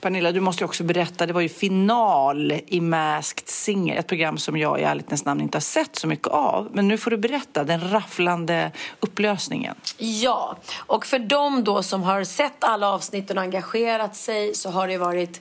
Pernilla, 0.00 0.32
du 0.32 0.40
måste 0.40 0.64
också 0.64 0.84
berätta, 0.84 1.26
det 1.26 1.32
var 1.32 1.40
ju 1.40 1.48
final 1.48 2.52
i 2.66 2.80
Masked 2.80 3.48
Singer, 3.48 3.96
ett 3.96 4.06
program 4.06 4.38
som 4.38 4.56
jag 4.56 4.80
i 4.80 4.82
ärlighetens 4.82 5.24
namn 5.24 5.40
inte 5.40 5.56
har 5.56 5.60
sett 5.60 5.96
så 5.96 6.06
mycket 6.06 6.28
av. 6.28 6.68
Men 6.72 6.88
nu 6.88 6.98
får 6.98 7.10
du 7.10 7.16
berätta 7.16 7.64
den 7.64 7.90
rafflande 7.90 8.72
upplösningen. 9.00 9.74
Ja, 9.98 10.56
och 10.76 11.06
för 11.06 11.18
dem 11.18 11.64
då 11.64 11.82
som 11.82 12.02
har 12.02 12.24
sett 12.24 12.64
alla 12.64 12.88
avsnitten 12.88 13.38
och 13.38 13.44
engagerat 13.44 14.16
sig 14.16 14.54
så 14.54 14.70
har 14.70 14.88
det 14.88 14.98
varit 14.98 15.40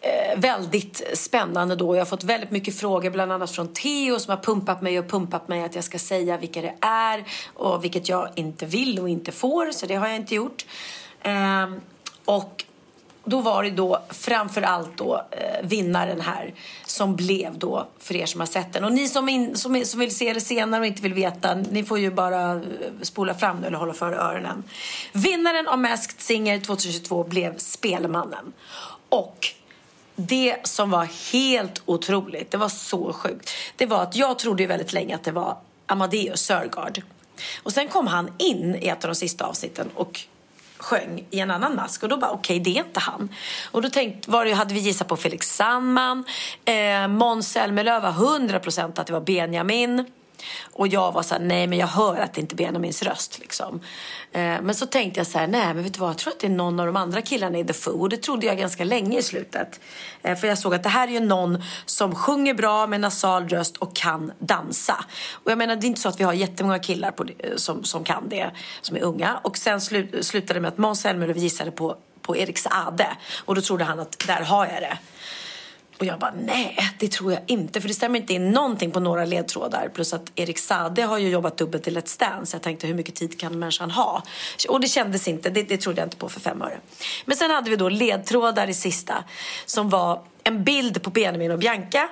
eh, 0.00 0.38
väldigt 0.38 1.02
spännande 1.14 1.76
då. 1.76 1.94
Jag 1.94 2.00
har 2.00 2.06
fått 2.06 2.24
väldigt 2.24 2.50
mycket 2.50 2.78
frågor, 2.78 3.10
bland 3.10 3.32
annat 3.32 3.50
från 3.50 3.68
Theo 3.68 4.18
som 4.18 4.30
har 4.30 4.42
pumpat 4.42 4.82
mig 4.82 4.98
och 4.98 5.08
pumpat 5.08 5.48
mig 5.48 5.64
att 5.64 5.74
jag 5.74 5.84
ska 5.84 5.98
säga 5.98 6.36
vilka 6.36 6.62
det 6.62 6.74
är 6.80 7.24
och 7.54 7.84
vilket 7.84 8.08
jag 8.08 8.28
inte 8.34 8.66
vill 8.66 8.98
och 8.98 9.08
inte 9.08 9.32
får, 9.32 9.72
så 9.72 9.86
det 9.86 9.94
har 9.94 10.06
jag 10.06 10.16
inte 10.16 10.34
gjort. 10.34 10.66
Eh, 11.22 11.66
och 12.24 12.64
då 13.24 13.40
var 13.40 13.62
det 13.64 13.70
då 13.70 14.02
framför 14.10 14.62
allt 14.62 14.96
då 14.96 15.26
eh, 15.30 15.66
vinnaren 15.66 16.20
här 16.20 16.54
som 16.86 17.16
blev 17.16 17.58
då 17.58 17.88
för 17.98 18.16
er 18.16 18.26
som 18.26 18.40
har 18.40 18.46
sett 18.46 18.72
den. 18.72 18.84
Och 18.84 18.92
ni 18.92 19.08
som, 19.08 19.28
in, 19.28 19.56
som, 19.56 19.84
som 19.84 20.00
vill 20.00 20.16
se 20.16 20.32
det 20.32 20.40
senare 20.40 20.80
och 20.80 20.86
inte 20.86 21.02
vill 21.02 21.14
veta, 21.14 21.54
ni 21.54 21.84
får 21.84 21.98
ju 21.98 22.10
bara 22.10 22.52
eh, 22.52 22.60
spola 23.02 23.34
fram 23.34 23.60
nu 23.60 23.66
eller 23.66 23.78
hålla 23.78 23.94
för 23.94 24.12
öronen. 24.12 24.64
Vinnaren 25.12 25.68
av 25.68 25.78
Masked 25.78 26.20
Singer 26.20 26.60
2022 26.60 27.24
blev 27.24 27.58
Spelmannen. 27.58 28.52
Och 29.08 29.46
det 30.16 30.56
som 30.66 30.90
var 30.90 31.32
helt 31.32 31.82
otroligt, 31.84 32.50
det 32.50 32.56
var 32.56 32.68
så 32.68 33.12
sjukt, 33.12 33.50
det 33.76 33.86
var 33.86 34.02
att 34.02 34.16
jag 34.16 34.38
trodde 34.38 34.62
ju 34.62 34.66
väldigt 34.66 34.92
länge 34.92 35.14
att 35.14 35.24
det 35.24 35.32
var 35.32 35.56
Amadeus 35.86 36.40
Sörgard. 36.40 37.02
Och 37.62 37.72
sen 37.72 37.88
kom 37.88 38.06
han 38.06 38.32
in 38.38 38.74
i 38.74 38.88
ett 38.88 39.04
av 39.04 39.08
de 39.08 39.14
sista 39.14 39.44
avsnitten 39.44 39.90
och 39.94 40.20
sjöng 40.78 41.26
i 41.30 41.40
en 41.40 41.50
annan 41.50 41.76
mask 41.76 42.02
och 42.02 42.08
då 42.08 42.16
bara 42.16 42.30
okej 42.30 42.60
det 42.60 42.70
är 42.70 42.84
inte 42.84 43.00
han. 43.00 43.28
Och 43.70 43.82
då 43.82 43.88
tänkte, 43.88 44.30
var 44.30 44.44
det, 44.44 44.52
hade 44.52 44.74
vi 44.74 44.80
gissat 44.80 45.08
på 45.08 45.16
Felix 45.16 45.56
Sandman, 45.56 46.24
eh, 46.64 47.08
Måns 47.08 47.52
Zelmerlöw 47.52 48.00
var 48.00 48.12
100% 48.12 49.00
att 49.00 49.06
det 49.06 49.12
var 49.12 49.20
Benjamin. 49.20 50.04
Och 50.72 50.88
jag 50.88 51.12
var 51.12 51.22
så 51.22 51.34
här, 51.34 51.42
nej 51.42 51.66
men 51.66 51.78
jag 51.78 51.86
hör 51.86 52.16
att 52.16 52.34
det 52.34 52.40
inte 52.40 52.54
är 52.54 52.56
Benjamins 52.56 53.02
röst 53.02 53.38
liksom. 53.38 53.80
Eh, 54.34 54.62
men 54.62 54.74
så 54.74 54.86
tänkte 54.86 55.20
jag 55.20 55.26
så 55.26 55.38
här, 55.38 55.46
nej 55.46 55.74
men 55.74 55.82
vet 55.82 55.94
du 55.94 56.00
vad, 56.00 56.10
jag 56.10 56.18
tror 56.18 56.32
att 56.32 56.40
det 56.40 56.46
är 56.46 56.50
någon 56.50 56.80
av 56.80 56.86
de 56.86 56.96
andra 56.96 57.22
killarna 57.22 57.58
i 57.58 57.64
The 57.64 57.72
Foo. 57.72 58.00
Och 58.00 58.08
det 58.08 58.16
trodde 58.16 58.46
jag 58.46 58.58
ganska 58.58 58.84
länge 58.84 59.18
i 59.18 59.22
slutet. 59.22 59.80
Eh, 60.22 60.36
för 60.36 60.48
jag 60.48 60.58
såg 60.58 60.74
att 60.74 60.82
det 60.82 60.88
här 60.88 61.08
är 61.08 61.12
ju 61.12 61.20
någon 61.20 61.62
som 61.86 62.14
sjunger 62.14 62.54
bra 62.54 62.86
med 62.86 63.00
nasal 63.00 63.48
röst 63.48 63.76
och 63.76 63.96
kan 63.96 64.32
dansa. 64.38 65.04
Och 65.32 65.50
jag 65.50 65.58
menar 65.58 65.76
det 65.76 65.86
är 65.86 65.88
inte 65.88 66.00
så 66.00 66.08
att 66.08 66.20
vi 66.20 66.24
har 66.24 66.32
jättemånga 66.32 66.78
killar 66.78 67.10
på 67.10 67.24
det, 67.24 67.32
eh, 67.38 67.56
som, 67.56 67.84
som 67.84 68.04
kan 68.04 68.28
det, 68.28 68.50
som 68.80 68.96
är 68.96 69.00
unga. 69.02 69.40
Och 69.42 69.56
sen 69.56 69.80
slu, 69.80 70.22
slutade 70.22 70.54
det 70.54 70.60
med 70.60 70.68
att 70.68 70.78
Måns 70.78 71.00
Zelmerlöw 71.00 71.38
gissade 71.38 71.70
på, 71.70 71.96
på 72.22 72.36
Erik 72.36 72.58
Saade. 72.58 73.08
Och 73.44 73.54
då 73.54 73.60
trodde 73.60 73.84
han 73.84 74.00
att 74.00 74.18
där 74.26 74.40
har 74.40 74.66
jag 74.66 74.82
det. 74.82 74.98
Och 75.98 76.06
jag 76.06 76.18
bara, 76.18 76.34
nej, 76.44 76.78
det 76.98 77.08
tror 77.08 77.32
jag 77.32 77.40
inte. 77.46 77.80
För 77.80 77.88
det 77.88 77.94
stämmer 77.94 78.18
inte 78.18 78.34
in 78.34 78.50
någonting 78.50 78.90
på 78.90 79.00
några 79.00 79.24
ledtrådar. 79.24 79.88
Plus 79.94 80.14
att 80.14 80.32
Erik 80.34 80.58
Sade 80.58 81.02
har 81.02 81.18
ju 81.18 81.28
jobbat 81.28 81.56
dubbelt 81.56 81.84
till 81.84 81.98
Let's 81.98 82.20
Dance. 82.20 82.56
Jag 82.56 82.62
tänkte, 82.62 82.86
hur 82.86 82.94
mycket 82.94 83.14
tid 83.14 83.40
kan 83.40 83.58
människan 83.58 83.90
ha? 83.90 84.22
Och 84.68 84.80
det 84.80 84.88
kändes 84.88 85.28
inte, 85.28 85.50
det, 85.50 85.62
det 85.62 85.76
trodde 85.76 86.00
jag 86.00 86.06
inte 86.06 86.16
på 86.16 86.28
för 86.28 86.40
fem 86.40 86.62
öre. 86.62 86.80
Men 87.24 87.36
sen 87.36 87.50
hade 87.50 87.70
vi 87.70 87.76
då 87.76 87.88
ledtrådar 87.88 88.68
i 88.68 88.74
sista. 88.74 89.24
Som 89.66 89.90
var 89.90 90.22
en 90.44 90.64
bild 90.64 91.02
på 91.02 91.10
Benjamin 91.10 91.50
och 91.50 91.58
Bianca. 91.58 92.08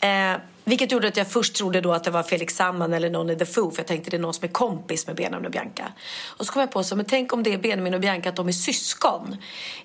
Eh, 0.00 0.40
vilket 0.64 0.92
gjorde 0.92 1.08
att 1.08 1.16
jag 1.16 1.28
först 1.28 1.54
trodde 1.54 1.80
då 1.80 1.92
att 1.92 2.04
det 2.04 2.10
var 2.10 2.22
Felix 2.22 2.56
Sandman 2.56 2.92
eller 2.92 3.10
någon 3.10 3.30
i 3.30 3.36
The 3.36 3.46
Foo. 3.46 3.70
För 3.70 3.78
jag 3.78 3.86
tänkte 3.86 4.10
det 4.10 4.16
är 4.16 4.20
någon 4.20 4.34
som 4.34 4.44
är 4.44 4.52
kompis 4.52 5.06
med 5.06 5.16
Benjamin 5.16 5.46
och 5.46 5.52
Bianca. 5.52 5.92
Och 6.24 6.46
så 6.46 6.52
kom 6.52 6.60
jag 6.60 6.70
på 6.70 6.84
så, 6.84 6.96
men 6.96 7.04
tänk 7.04 7.32
om 7.32 7.42
det 7.42 7.52
är 7.52 7.58
Benjamin 7.58 7.94
och 7.94 8.00
Bianca, 8.00 8.28
att 8.28 8.36
de 8.36 8.48
är 8.48 8.52
syskon. 8.52 9.36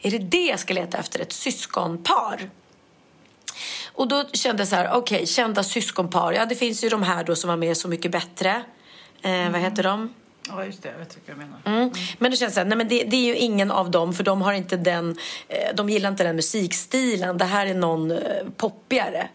Är 0.02 0.12
det 0.12 0.18
det 0.18 0.46
jag 0.46 0.60
ska 0.60 0.74
leta 0.74 0.98
efter? 0.98 1.20
Ett 1.20 1.32
syskonpar? 1.32 2.50
Och 3.98 4.08
då 4.08 4.24
kände 4.34 4.62
jag 4.62 4.68
så 4.68 4.76
här, 4.76 4.92
okej, 4.94 5.26
kända 5.26 5.64
syskonpar. 5.64 6.32
Ja, 6.32 6.46
det 6.46 6.56
finns 6.56 6.84
ju 6.84 6.90
de 6.90 7.04
här 7.04 7.24
då 7.24 7.36
som 7.36 7.48
var 7.48 7.58
med 7.58 7.78
Så 7.78 7.88
mycket 7.88 8.12
bättre. 8.12 8.64
Eh, 9.22 9.50
Vad 9.52 9.62
heter 9.62 9.84
de? 9.84 10.14
Ja, 10.50 10.66
just 10.66 10.84
det. 10.84 10.90
Jag 10.90 10.98
vet 10.98 11.18
vad 11.28 11.38
jag 11.38 11.38
menar. 11.38 11.60
Mm. 11.66 11.92
Men 12.20 12.32
det 12.32 12.38
känns 12.38 12.54
så 12.54 12.60
här, 12.60 12.68
nej 12.68 12.78
men 12.78 12.88
det, 12.88 13.04
det 13.04 13.16
är 13.16 13.26
ju 13.26 13.36
ingen 13.36 13.72
av 13.72 13.92
dem 13.92 14.14
för 14.14 14.24
de 14.24 14.42
har 14.42 14.54
inte 14.54 14.78
den, 14.78 15.18
eh, 15.48 15.76
de 15.76 15.90
gillar 15.90 16.10
inte 16.10 16.24
den 16.24 16.36
musikstilen. 16.36 17.38
Det 17.38 17.46
här 17.46 17.66
är 17.66 17.74
någon 17.74 18.12
eh, 18.12 18.18
poppigare 18.58 19.30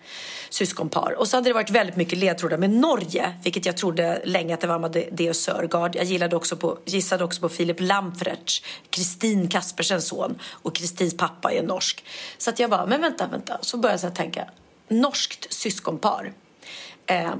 syskonpar. 0.50 1.14
Och 1.18 1.28
så 1.28 1.36
hade 1.36 1.50
det 1.50 1.54
varit 1.54 1.70
väldigt 1.70 1.96
mycket 1.96 2.18
ledtrådar 2.18 2.58
med 2.58 2.70
Norge, 2.70 3.34
vilket 3.42 3.66
jag 3.66 3.76
trodde 3.76 4.22
länge 4.24 4.54
att 4.54 4.60
det 4.60 4.66
var 4.66 4.74
Amadeus 4.74 5.42
Sörgard. 5.42 5.96
Jag 5.96 6.04
gillade 6.04 6.36
också 6.36 6.56
på, 6.56 6.78
gissade 6.84 7.24
också 7.24 7.40
på 7.40 7.48
Filip 7.48 7.80
Lamprecht, 7.80 8.64
Kristin 8.90 9.48
Kaspersens 9.48 10.08
son 10.08 10.38
och 10.50 10.74
Kristins 10.74 11.16
pappa 11.16 11.52
är 11.52 11.62
norsk. 11.62 12.04
Så 12.38 12.50
att 12.50 12.58
jag 12.58 12.70
bara, 12.70 12.86
men 12.86 13.00
vänta, 13.00 13.26
vänta. 13.26 13.58
Så 13.60 13.76
började 13.76 14.02
jag 14.02 14.10
så 14.10 14.16
tänka, 14.16 14.44
norskt 14.88 15.52
syskonpar. 15.52 16.32
Eh, 17.06 17.34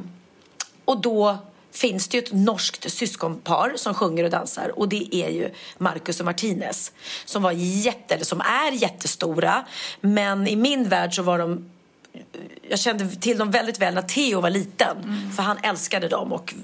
och 0.85 1.01
då 1.01 1.39
finns 1.73 2.09
det 2.09 2.17
ju 2.17 2.23
ett 2.23 2.33
norskt 2.33 2.93
syskonpar 2.93 3.73
som 3.77 3.95
sjunger 3.95 4.25
och 4.25 4.31
dansar 4.31 4.79
och 4.79 4.89
det 4.89 5.17
är 5.17 5.29
ju 5.29 5.51
Marcus 5.79 6.21
och 6.21 6.27
Martinez 6.27 6.93
som 7.25 7.43
var 7.43 7.53
jätte, 7.53 8.15
eller 8.15 8.25
som 8.25 8.41
är 8.41 8.73
jättestora 8.73 9.65
men 10.01 10.47
i 10.47 10.57
min 10.57 10.89
värld 10.89 11.15
så 11.15 11.23
var 11.23 11.39
de 11.39 11.71
jag 12.69 12.79
kände 12.79 13.09
till 13.09 13.39
dem 13.39 13.51
väldigt 13.51 13.79
väl 13.79 13.95
när 13.95 14.03
Theo 14.03 14.41
var 14.41 14.51
liten. 14.51 15.31
För 15.37 15.43
han 15.43 15.59
älskade 15.63 16.09
dem 16.09 16.33
och 16.33 16.55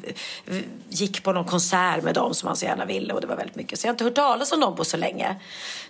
gick 0.89 1.23
på 1.23 1.33
någon 1.33 1.45
konsert 1.45 2.03
med 2.03 2.15
dem 2.15 2.35
som 2.35 2.47
han 2.47 2.57
så 2.57 2.65
gärna 2.65 2.85
ville. 2.85 3.15
Och 3.15 3.21
det 3.21 3.27
var 3.27 3.37
väldigt 3.37 3.57
mycket. 3.57 3.79
Så 3.79 3.87
jag 3.87 3.89
har 3.89 3.95
inte 3.95 4.05
hört 4.05 4.15
talas 4.15 4.53
om 4.53 4.61
dem 4.61 4.77
på 4.77 4.85
så 4.85 4.97
länge. 4.97 5.37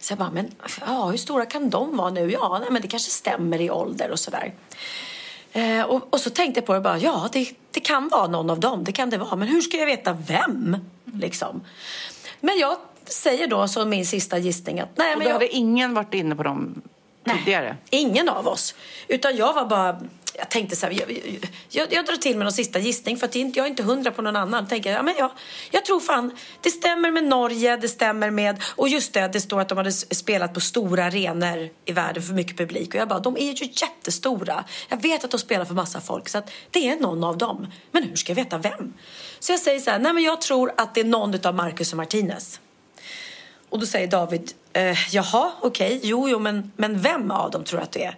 Så 0.00 0.12
jag 0.12 0.18
bara, 0.18 0.30
men 0.30 0.50
ja, 0.86 1.04
hur 1.04 1.18
stora 1.18 1.46
kan 1.46 1.70
de 1.70 1.96
vara 1.96 2.10
nu? 2.10 2.30
Ja, 2.30 2.58
nej, 2.60 2.70
men 2.70 2.82
det 2.82 2.88
kanske 2.88 3.10
stämmer 3.10 3.60
i 3.60 3.70
ålder 3.70 4.10
och 4.10 4.18
sådär. 4.18 4.54
Eh, 5.52 5.82
och, 5.82 6.12
och 6.12 6.20
så 6.20 6.30
tänkte 6.30 6.58
jag 6.60 6.66
på 6.66 6.74
det 6.74 6.80
bara, 6.80 6.98
ja 6.98 7.28
det, 7.32 7.52
det 7.70 7.80
kan 7.80 8.08
vara 8.08 8.26
någon 8.26 8.50
av 8.50 8.60
dem, 8.60 8.84
det 8.84 8.92
kan 8.92 9.10
det 9.10 9.18
vara. 9.18 9.36
Men 9.36 9.48
hur 9.48 9.60
ska 9.60 9.76
jag 9.76 9.86
veta 9.86 10.12
vem? 10.12 10.76
Liksom. 11.04 11.60
Men 12.40 12.58
jag 12.58 12.76
säger 13.04 13.46
då 13.46 13.68
som 13.68 13.88
min 13.88 14.06
sista 14.06 14.38
gissning 14.38 14.80
att 14.80 14.88
nej 14.94 15.12
Och 15.12 15.18
men 15.18 15.24
då 15.24 15.28
jag... 15.28 15.34
hade 15.34 15.48
ingen 15.48 15.94
varit 15.94 16.14
inne 16.14 16.36
på 16.36 16.42
dem 16.42 16.82
tidigare? 17.24 17.76
Ingen 17.90 18.28
av 18.28 18.48
oss. 18.48 18.74
Utan 19.08 19.36
jag 19.36 19.54
var 19.54 19.64
bara... 19.64 20.00
Jag 20.34 20.48
tänkte 20.48 20.76
så 20.76 20.86
här, 20.86 20.92
jag, 20.92 21.38
jag, 21.68 21.92
jag 21.92 22.06
drar 22.06 22.16
till 22.16 22.36
med 22.36 22.44
någon 22.44 22.52
sista 22.52 22.78
gissning 22.78 23.16
för 23.16 23.26
att 23.26 23.34
jag 23.34 23.58
är 23.58 23.66
inte 23.66 23.82
hundra 23.82 24.10
på 24.10 24.22
någon 24.22 24.36
annan. 24.36 24.68
Tänker, 24.68 24.92
ja, 24.92 25.02
men 25.02 25.14
jag, 25.18 25.30
jag 25.70 25.84
tror 25.84 26.00
fan, 26.00 26.36
det 26.62 26.70
stämmer 26.70 27.10
med 27.10 27.24
Norge, 27.24 27.76
det 27.76 27.88
stämmer 27.88 28.30
med... 28.30 28.62
Och 28.76 28.88
just 28.88 29.12
det, 29.12 29.28
det 29.28 29.40
står 29.40 29.60
att 29.60 29.68
de 29.68 29.78
hade 29.78 29.92
spelat 29.92 30.54
på 30.54 30.60
stora 30.60 31.04
arenor 31.04 31.68
i 31.84 31.92
världen 31.92 32.22
för 32.22 32.34
mycket 32.34 32.56
publik. 32.56 32.88
Och 32.88 33.00
jag 33.00 33.08
bara, 33.08 33.18
de 33.18 33.36
är 33.36 33.52
ju 33.52 33.68
jättestora. 33.72 34.64
Jag 34.88 35.02
vet 35.02 35.24
att 35.24 35.30
de 35.30 35.38
spelar 35.38 35.64
för 35.64 35.74
massa 35.74 36.00
folk, 36.00 36.28
så 36.28 36.42
det 36.70 36.88
är 36.88 36.96
någon 36.96 37.24
av 37.24 37.38
dem. 37.38 37.66
Men 37.92 38.02
hur 38.02 38.16
ska 38.16 38.30
jag 38.30 38.36
veta 38.36 38.58
vem? 38.58 38.94
Så 39.40 39.52
jag 39.52 39.60
säger 39.60 39.80
så 39.80 39.90
här, 39.90 39.98
nej 39.98 40.12
men 40.12 40.22
jag 40.22 40.40
tror 40.40 40.72
att 40.76 40.94
det 40.94 41.00
är 41.00 41.04
någon 41.04 41.46
av 41.46 41.54
Marcus 41.54 41.92
och 41.92 41.96
Martinez. 41.96 42.60
Och 43.68 43.78
då 43.78 43.86
säger 43.86 44.06
David, 44.06 44.52
eh, 44.72 45.14
jaha, 45.14 45.52
okej, 45.60 46.00
jo, 46.02 46.28
jo, 46.28 46.38
men, 46.38 46.72
men 46.76 47.00
vem 47.00 47.30
av 47.30 47.50
dem 47.50 47.64
tror 47.64 47.78
du 47.78 47.84
att 47.84 47.92
det 47.92 48.04
är? 48.04 48.16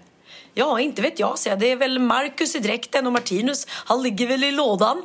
Ja, 0.54 0.80
inte 0.80 1.02
vet 1.02 1.18
jag, 1.18 1.38
säger 1.38 1.56
jag. 1.56 1.60
Det 1.60 1.72
är 1.72 1.76
väl 1.76 1.98
Marcus 1.98 2.56
i 2.56 2.58
dräkten 2.58 3.06
och 3.06 3.12
Martinus, 3.12 3.66
han 3.70 4.02
ligger 4.02 4.26
väl 4.26 4.44
i 4.44 4.52
lådan. 4.52 5.02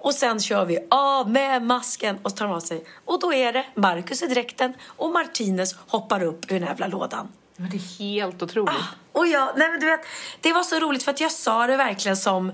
Och 0.00 0.14
sen 0.14 0.40
kör 0.40 0.64
vi 0.64 0.78
av 0.90 1.30
med 1.30 1.62
masken 1.62 2.18
och 2.22 2.36
tar 2.36 2.46
av 2.46 2.60
sig. 2.60 2.84
Och 3.04 3.20
då 3.20 3.32
är 3.32 3.52
det 3.52 3.66
Marcus 3.74 4.22
i 4.22 4.26
dräkten 4.26 4.74
och 4.86 5.10
Martinez 5.10 5.74
hoppar 5.86 6.22
upp 6.22 6.52
ur 6.52 6.60
den 6.60 6.68
jävla 6.68 6.86
lådan. 6.86 7.28
Men 7.56 7.70
det 7.70 7.76
är 7.76 7.98
helt 7.98 8.42
otroligt. 8.42 8.74
Och 9.12 9.26
jag, 9.26 9.48
nej 9.56 9.70
men 9.70 9.80
du 9.80 9.86
vet, 9.86 10.00
det 10.40 10.52
var 10.52 10.62
så 10.62 10.78
roligt 10.80 11.02
för 11.02 11.10
att 11.10 11.20
jag 11.20 11.32
sa 11.32 11.66
det 11.66 11.76
verkligen 11.76 12.16
som 12.16 12.52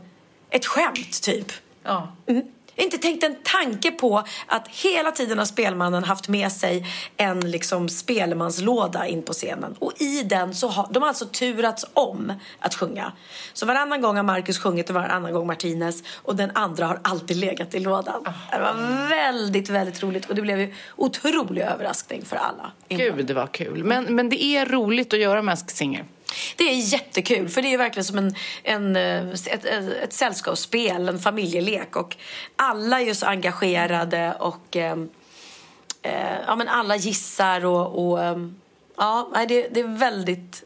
ett 0.51 0.67
skämt 0.67 1.23
typ. 1.23 1.53
Ja. 1.83 2.13
Mm. 2.27 2.43
Jag 2.75 2.83
har 2.83 2.85
inte 2.85 2.99
tänkt 2.99 3.25
en 3.25 3.37
tanke 3.43 3.91
på 3.91 4.25
att 4.47 4.69
hela 4.69 5.11
tiden 5.11 5.39
har 5.39 5.45
spelmannen 5.45 6.05
haft 6.05 6.29
med 6.29 6.53
sig 6.53 6.87
en 7.17 7.51
liksom 7.51 7.89
spelmanslåda 7.89 9.07
in 9.07 9.23
på 9.23 9.33
scenen. 9.33 9.75
Och 9.79 9.93
i 9.99 10.23
den 10.23 10.55
så 10.55 10.69
har 10.69 10.89
de 10.91 11.03
har 11.03 11.09
alltså 11.09 11.27
turats 11.27 11.85
om 11.95 12.33
att 12.61 12.75
sjunga. 12.75 13.13
Så 13.53 13.67
varannan 13.67 14.01
gång 14.01 14.17
har 14.17 14.23
Marcus 14.23 14.59
sjungit 14.59 14.89
och 14.89 14.95
varannan 14.95 15.33
gång 15.33 15.47
Martinez. 15.47 16.03
Och 16.23 16.37
den 16.37 16.51
andra 16.55 16.87
har 16.87 17.01
alltid 17.03 17.37
legat 17.37 17.75
i 17.75 17.81
lådan. 17.81 18.25
Det 18.53 18.59
var 18.59 19.09
väldigt, 19.09 19.69
väldigt 19.69 20.03
roligt. 20.03 20.31
Och 20.31 20.35
det 20.35 20.43
blev 20.43 20.61
ju 20.61 20.75
otrolig 20.97 21.63
överraskning 21.63 22.25
för 22.25 22.37
alla. 22.37 22.73
Gud, 22.89 23.27
det 23.27 23.35
var 23.35 23.47
kul. 23.47 23.85
Men, 23.85 24.05
men 24.05 24.29
det 24.29 24.45
är 24.45 24.67
roligt 24.67 25.13
att 25.13 25.21
göra 25.21 25.43
Masked 25.43 25.71
Singer. 25.71 26.05
Det 26.57 26.65
är 26.65 26.93
jättekul, 26.93 27.49
för 27.49 27.63
det 27.63 27.75
är 27.75 27.79
verkligen 27.79 28.05
som 28.05 28.19
en, 28.19 28.35
en, 28.63 28.97
eh, 28.97 29.29
ett, 29.31 29.65
ett, 29.65 30.13
sällskapsspel, 30.13 31.09
en 31.09 31.19
familjelek. 31.19 31.97
Och 31.97 32.17
alla 32.57 33.01
är 33.01 33.15
så 33.15 33.27
engagerade 33.27 34.37
och 34.41 34.77
eh, 34.77 34.97
eh, 36.03 36.39
ja, 36.47 36.57
men 36.57 36.69
alla 36.69 36.97
gissar 36.97 37.65
och, 37.65 38.09
och 38.09 38.23
eh, 38.23 38.37
ja, 38.97 39.45
det, 39.49 39.69
det 39.69 39.81
är 39.81 39.99
väldigt 39.99 40.65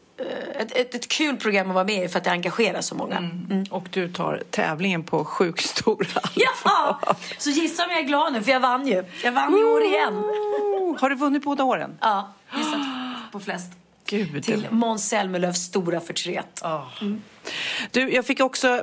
ett, 0.55 0.71
ett, 0.71 0.95
ett 0.95 1.07
kul 1.07 1.37
program 1.37 1.67
att 1.67 1.73
vara 1.73 1.85
med 1.85 2.03
i 2.03 2.07
för 2.07 2.17
att 2.17 2.23
det 2.23 2.31
engagerar 2.31 2.81
så 2.81 2.95
många. 2.95 3.17
Mm. 3.17 3.63
Och 3.71 3.87
du 3.91 4.13
tar 4.13 4.43
tävlingen 4.49 5.03
på 5.03 5.25
sjukt 5.25 5.65
stor 5.65 6.07
Ja! 6.35 6.99
Så 7.37 7.49
gissa 7.49 7.83
om 7.83 7.89
jag 7.89 7.99
är 7.99 8.03
glad 8.03 8.33
nu, 8.33 8.41
för 8.41 8.51
jag 8.51 8.59
vann 8.59 8.87
ju. 8.87 9.03
Jag 9.23 9.31
vann 9.31 9.57
i 9.57 9.63
år 9.63 9.83
igen. 9.83 10.23
Har 10.99 11.09
du 11.09 11.15
vunnit 11.15 11.43
båda 11.43 11.63
åren? 11.63 11.97
Ja, 12.01 12.33
gissat 12.57 12.79
på 13.31 13.39
flest. 13.39 13.71
Gud. 14.09 14.43
Till 14.43 14.67
Måns 14.69 15.09
Zelmerlöws 15.09 15.57
stora 15.57 15.99
förtret. 15.99 16.61
Du, 17.91 18.13
jag 18.13 18.25
fick 18.25 18.39
också, 18.39 18.67
eh, 18.67 18.81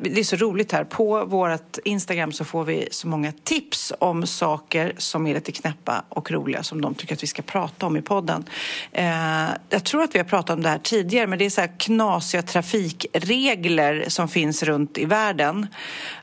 det 0.00 0.18
är 0.18 0.24
så 0.24 0.36
roligt 0.36 0.72
här, 0.72 0.84
på 0.84 1.24
vårt 1.24 1.78
Instagram 1.84 2.32
så 2.32 2.44
får 2.44 2.64
vi 2.64 2.88
så 2.90 3.08
många 3.08 3.32
tips 3.44 3.92
om 3.98 4.26
saker 4.26 4.92
som 4.98 5.26
är 5.26 5.34
lite 5.34 5.52
knäppa 5.52 6.04
och 6.08 6.30
roliga 6.30 6.62
som 6.62 6.80
de 6.80 6.94
tycker 6.94 7.14
att 7.14 7.22
vi 7.22 7.26
ska 7.26 7.42
prata 7.42 7.86
om 7.86 7.96
i 7.96 8.02
podden. 8.02 8.44
Eh, 8.92 9.48
jag 9.68 9.84
tror 9.84 10.02
att 10.02 10.14
vi 10.14 10.18
har 10.18 10.26
pratat 10.26 10.56
om 10.56 10.62
det 10.62 10.68
här 10.68 10.78
tidigare, 10.78 11.26
men 11.26 11.38
det 11.38 11.44
är 11.44 11.50
så 11.50 11.66
knasiga 11.78 12.42
trafikregler 12.42 14.04
som 14.08 14.28
finns 14.28 14.62
runt 14.62 14.98
i 14.98 15.04
världen. 15.04 15.66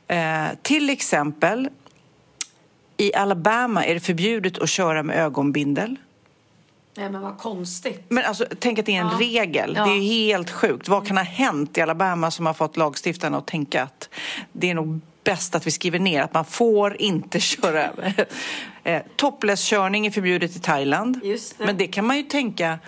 Eh, 0.08 0.46
till 0.62 0.90
exempel, 0.90 1.68
i 2.96 3.14
Alabama 3.14 3.84
är 3.84 3.94
det 3.94 4.00
förbjudet 4.00 4.58
att 4.58 4.68
köra 4.68 5.02
med 5.02 5.16
ögonbindel. 5.16 5.96
Nej, 6.94 7.10
men 7.10 7.20
vad 7.22 7.38
konstigt. 7.38 8.04
Men 8.08 8.24
alltså, 8.24 8.44
tänk 8.58 8.78
att 8.78 8.86
det 8.86 8.96
är 8.96 9.00
en 9.00 9.06
Ja. 9.06 9.18
regel. 9.20 9.72
Ja. 9.76 9.84
Det 9.84 9.90
är 9.90 9.96
ju 9.96 10.02
helt 10.32 10.50
sjukt. 10.50 10.88
Vad 10.88 11.06
kan 11.06 11.16
ha 11.16 11.24
hänt 11.24 11.78
i 11.78 11.80
Alabama 11.80 12.30
som 12.30 12.46
har 12.46 12.54
fått 12.54 12.76
lagstiftarna 12.76 13.38
att 13.38 13.46
tänka 13.46 13.82
att 13.82 14.08
det 14.52 14.70
är 14.70 14.74
nog 14.74 15.00
bäst 15.24 15.54
att 15.54 15.66
vi 15.66 15.70
skriver 15.70 15.98
ner 15.98 16.22
att 16.22 16.34
man 16.34 16.44
får 16.44 16.96
inte 17.00 17.40
köra 17.40 17.82
över. 17.88 18.26
eh, 18.84 19.02
Topless-körning 19.16 20.06
är 20.06 20.10
förbjudet 20.10 20.56
i 20.56 20.60
Thailand. 20.60 21.20
Det. 21.22 21.58
Men 21.58 21.76
det 21.76 21.86
kan 21.86 22.06
man 22.06 22.16
ju 22.16 22.22
tänka 22.22 22.78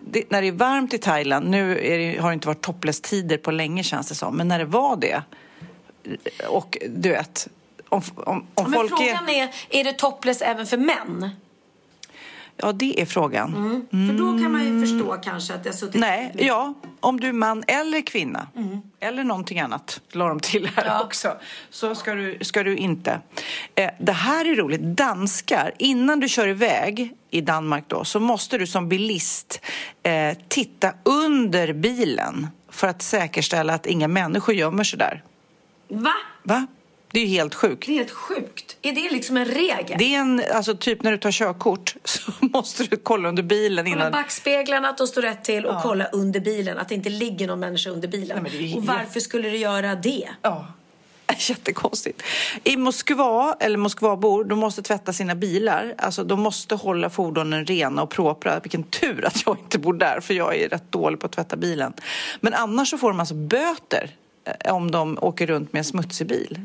det, 0.00 0.30
när 0.30 0.42
det 0.42 0.48
är 0.48 0.52
varmt 0.52 0.94
i 0.94 0.98
Thailand, 0.98 1.50
nu 1.50 1.74
det, 1.74 2.18
har 2.22 2.28
det 2.30 2.34
inte 2.34 2.48
varit 2.48 2.60
topless-tider 2.62 3.36
på 3.36 3.50
länge 3.50 3.82
känns 3.82 4.08
det 4.08 4.14
som, 4.14 4.36
men 4.36 4.48
när 4.48 4.58
det 4.58 4.64
var 4.64 4.96
det 4.96 5.22
och 6.48 6.78
du 6.88 7.08
vet, 7.08 7.48
om, 7.88 8.02
om, 8.16 8.46
om 8.54 8.64
Men 8.64 8.72
folk 8.72 8.88
frågan 8.90 9.28
är... 9.28 9.42
är, 9.42 9.50
är 9.70 9.84
det 9.84 9.92
topless 9.92 10.42
även 10.42 10.66
för 10.66 10.76
män? 10.76 11.30
Ja, 12.62 12.72
det 12.72 13.00
är 13.00 13.06
frågan. 13.06 13.52
För 13.90 14.18
då 14.18 14.38
kan 14.38 14.52
man 14.52 14.64
ju 14.64 14.86
förstå 14.86 15.16
kanske 15.22 15.54
att 15.54 15.64
har 15.66 15.76
suttit... 15.76 16.00
Nej, 16.00 16.34
ja, 16.38 16.74
om 17.00 17.20
du 17.20 17.28
är 17.28 17.32
man 17.32 17.64
eller 17.66 18.00
kvinna 18.00 18.46
eller 19.00 19.24
någonting 19.24 19.60
annat, 19.60 20.00
la 20.12 20.28
de 20.28 20.40
till 20.40 20.66
här 20.66 20.82
Mm. 20.82 20.94
Ja. 20.98 21.04
också, 21.04 21.36
så 21.70 21.94
ska 21.94 22.14
du, 22.14 22.38
ska 22.40 22.62
du 22.62 22.76
inte. 22.76 23.20
Eh, 23.74 23.90
det 23.98 24.12
här 24.12 24.44
är 24.44 24.54
roligt. 24.54 24.80
Danskar, 24.80 25.72
innan 25.78 26.20
du 26.20 26.28
kör 26.28 26.48
iväg 26.48 27.14
i 27.30 27.40
Danmark 27.40 27.84
då, 27.86 28.04
så 28.04 28.20
måste 28.20 28.58
du 28.58 28.66
som 28.66 28.88
bilist 28.88 29.60
eh, 30.02 30.36
titta 30.48 30.92
under 31.02 31.72
bilen 31.72 32.46
för 32.68 32.88
att 32.88 33.02
säkerställa 33.02 33.74
att 33.74 33.86
inga 33.86 34.08
människor 34.08 34.54
gömmer 34.54 34.84
sig 34.84 34.98
där. 34.98 35.22
Va? 35.88 36.12
Va? 36.42 36.66
Det 37.10 37.20
är 37.20 37.24
ju 37.24 37.30
helt 37.30 37.54
sjukt. 37.54 37.86
Det 37.86 37.92
är 37.92 37.96
helt 37.96 38.10
sjukt. 38.10 38.76
Är 38.82 38.92
det 38.92 39.10
liksom 39.10 39.36
en 39.36 39.44
regel? 39.44 39.96
Det 39.98 40.14
är 40.14 40.18
en, 40.20 40.42
alltså 40.54 40.76
typ 40.76 41.02
när 41.02 41.12
du 41.12 41.18
tar 41.18 41.30
körkort 41.32 41.96
så 42.04 42.32
måste 42.40 42.84
du 42.84 42.96
kolla 42.96 43.28
under 43.28 43.42
bilen 43.42 43.84
Kolla 43.84 43.96
innan. 43.96 44.12
backspeglarna, 44.12 44.88
att 44.88 44.98
de 44.98 45.06
står 45.06 45.22
rätt 45.22 45.44
till 45.44 45.66
och 45.66 45.82
kolla 45.82 46.04
under 46.04 46.40
bilen, 46.40 46.78
att 46.78 46.88
det 46.88 46.94
inte 46.94 47.10
ligger 47.10 47.46
någon 47.46 47.60
människa 47.60 47.90
under 47.90 48.08
bilen. 48.08 48.46
Nej, 48.52 48.72
är 48.72 48.76
och 48.76 48.84
varför 48.86 49.20
skulle 49.20 49.48
det 49.48 49.56
göra 49.56 49.94
det? 49.94 50.28
Ja. 50.42 50.66
Jättekonstigt. 51.38 52.22
I 52.64 52.76
Moskva, 52.76 53.56
eller 53.60 53.78
Moskvabor, 53.78 54.44
de 54.44 54.58
måste 54.58 54.82
tvätta 54.82 55.12
sina 55.12 55.34
bilar. 55.34 55.94
Alltså, 55.98 56.24
de 56.24 56.40
måste 56.40 56.74
hålla 56.74 57.10
fordonen 57.10 57.64
rena 57.66 58.02
och 58.02 58.10
propra. 58.10 58.60
Vilken 58.60 58.82
tur 58.82 59.24
att 59.24 59.42
jag 59.46 59.58
inte 59.58 59.78
bor 59.78 59.92
där, 59.92 60.20
för 60.20 60.34
jag 60.34 60.56
är 60.56 60.68
rätt 60.68 60.92
dålig 60.92 61.20
på 61.20 61.26
att 61.26 61.32
tvätta 61.32 61.56
bilen. 61.56 61.92
Men 62.40 62.54
annars 62.54 62.90
så 62.90 62.98
får 62.98 63.08
de 63.08 63.20
alltså 63.20 63.34
böter 63.34 64.10
eh, 64.44 64.74
om 64.74 64.90
de 64.90 65.18
åker 65.20 65.46
runt 65.46 65.72
med 65.72 65.80
en 65.80 65.84
smutsig 65.84 66.26
bil. 66.26 66.60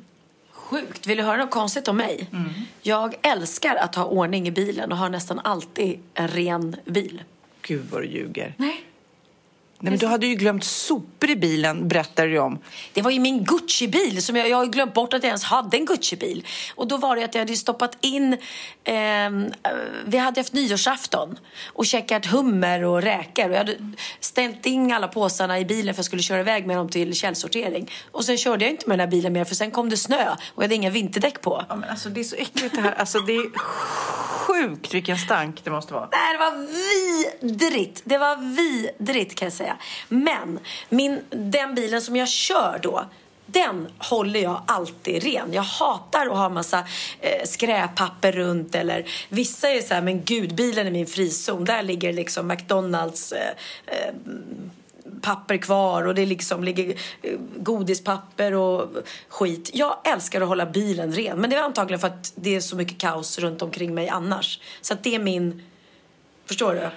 Sjukt. 0.74 1.08
Vill 1.08 1.18
du 1.18 1.24
höra 1.24 1.38
något 1.38 1.52
konstigt 1.52 1.88
om 1.88 1.98
mig? 1.98 2.30
Jag 2.82 3.16
älskar 3.22 3.76
att 3.76 3.96
ha 3.96 4.06
ordning 4.06 4.48
i 4.48 4.52
bilen 4.52 4.92
och 4.92 4.98
har 4.98 5.10
nästan 5.10 5.40
alltid 5.40 6.00
en 6.14 6.28
ren 6.28 6.76
bil. 6.86 7.24
Gud 7.62 7.86
vad 7.92 8.02
du 8.02 8.08
ljuger. 8.08 8.54
Nej. 8.58 8.82
Nej, 9.84 9.92
men 9.92 10.00
du 10.00 10.06
hade 10.08 10.28
ju 10.28 10.36
glömt 10.36 10.64
sopor 10.64 11.30
i 11.30 11.36
bilen, 11.36 11.88
berättade 11.88 12.30
du 12.30 12.40
om. 12.40 12.60
Det 12.94 13.02
var 13.02 13.12
ju 13.12 13.20
min 13.20 13.44
Gucci-bil. 13.44 14.24
Som 14.24 14.36
jag, 14.36 14.50
jag 14.50 14.58
har 14.58 14.66
glömt 14.66 14.94
bort 14.94 15.14
att 15.14 15.24
jag 15.24 15.28
ens 15.28 15.44
hade 15.44 15.78
en 15.78 15.86
Gucci-bil. 15.86 16.46
Och 16.76 16.88
då 16.88 16.98
var 16.98 17.16
det 17.16 17.24
att 17.24 17.36
jag 17.36 17.42
hade 17.42 17.56
stoppat 17.56 17.98
in... 18.02 18.38
ehm, 18.84 19.46
eh, 19.46 19.72
vi 20.06 20.18
hade 20.18 20.40
haft 20.40 20.54
nyårsafton 20.54 21.40
och 21.66 21.86
käkat 21.86 22.26
hummer 22.26 22.84
och 22.84 23.02
räkor. 23.02 23.46
Och 23.46 23.54
jag 23.54 23.58
hade 23.58 23.78
ställt 24.20 24.66
in 24.66 24.92
alla 24.92 25.08
påsarna 25.08 25.60
i 25.60 25.66
bilen 25.66 25.86
för 25.86 25.92
att 25.92 25.98
jag 25.98 26.06
skulle 26.06 26.22
köra 26.22 26.40
iväg 26.40 26.68
med 26.68 26.78
dem 26.78 26.90
till 26.90 27.14
källsortering. 27.14 27.92
Och 28.12 28.26
sen 28.26 28.38
körde 28.38 28.66
jag 28.66 28.72
inte 28.72 28.90
med 28.90 29.00
den 29.00 29.08
här 29.08 29.12
bilen 29.12 29.34
mer 29.34 29.46
för 29.46 29.56
sen 29.56 29.72
kom 29.72 29.90
det 29.90 29.98
snö 29.98 30.30
och 30.32 30.64
jag 30.64 30.64
hade 30.64 30.76
inga 30.76 30.90
vinterdäck 30.90 31.42
på. 31.42 31.66
Ja, 31.70 31.76
men 31.76 31.90
alltså, 31.90 32.10
det 32.10 32.20
är 32.20 32.24
så 32.24 32.36
äckligt 32.36 32.76
det 32.76 32.82
här. 32.82 32.94
Alltså, 32.94 33.20
det 33.20 33.34
är 33.36 33.58
sjukt 34.54 34.94
vilken 34.94 35.18
stank 35.18 35.64
det 35.64 35.72
måste 35.72 35.94
vara. 35.94 36.10
Nej, 36.12 36.34
det 36.34 36.40
var 36.40 36.68
vidrigt. 37.42 38.02
Det 38.04 38.18
var 38.18 38.36
vidrigt 38.36 39.36
kan 39.36 39.46
jag 39.46 39.54
säga. 39.54 39.73
Men 40.10 40.60
min, 40.90 41.22
den 41.30 41.76
bilen 41.76 42.02
som 42.02 42.16
jag 42.16 42.30
kör 42.30 42.80
då, 42.84 43.06
den 43.46 43.88
håller 43.98 44.40
jag 44.40 44.62
alltid 44.68 45.24
ren. 45.24 45.54
Jag 45.54 45.64
hatar 45.64 46.26
att 46.28 46.38
ha 46.38 46.50
massa 46.50 46.80
eh, 47.20 47.46
skräppapper 47.46 48.32
runt 48.32 48.76
eller 48.76 49.06
vissa 49.30 49.70
är 49.70 49.82
så 49.82 49.94
här, 49.94 50.02
men 50.02 50.24
gud, 50.24 50.56
bilen 50.56 50.88
är 50.88 50.92
min 50.92 51.08
frizon. 51.08 51.66
Där 51.66 51.84
ligger 51.84 52.14
liksom 52.14 52.48
McDonalds 52.48 53.32
eh, 53.32 53.50
eh, 53.86 54.14
papper 55.22 55.58
kvar 55.58 56.08
och 56.08 56.16
det 56.16 56.26
liksom 56.26 56.64
ligger 56.64 56.96
eh, 57.22 57.40
godispapper 57.58 58.54
och 58.54 58.90
skit. 59.28 59.70
Jag 59.74 59.98
älskar 60.04 60.42
att 60.42 60.48
hålla 60.48 60.66
bilen 60.66 61.12
ren. 61.14 61.38
Men 61.38 61.50
det 61.50 61.56
är 61.56 61.64
antagligen 61.64 62.00
för 62.00 62.08
att 62.08 62.34
det 62.36 62.56
är 62.56 62.60
så 62.60 62.76
mycket 62.76 62.98
kaos 62.98 63.40
runt 63.40 63.62
omkring 63.62 63.94
mig 63.94 64.10
annars. 64.10 64.60
Så 64.82 64.94
att 64.94 65.04
det 65.04 65.16
är 65.16 65.20
min... 65.20 65.64
Förstår 66.46 66.74
du? 66.74 66.90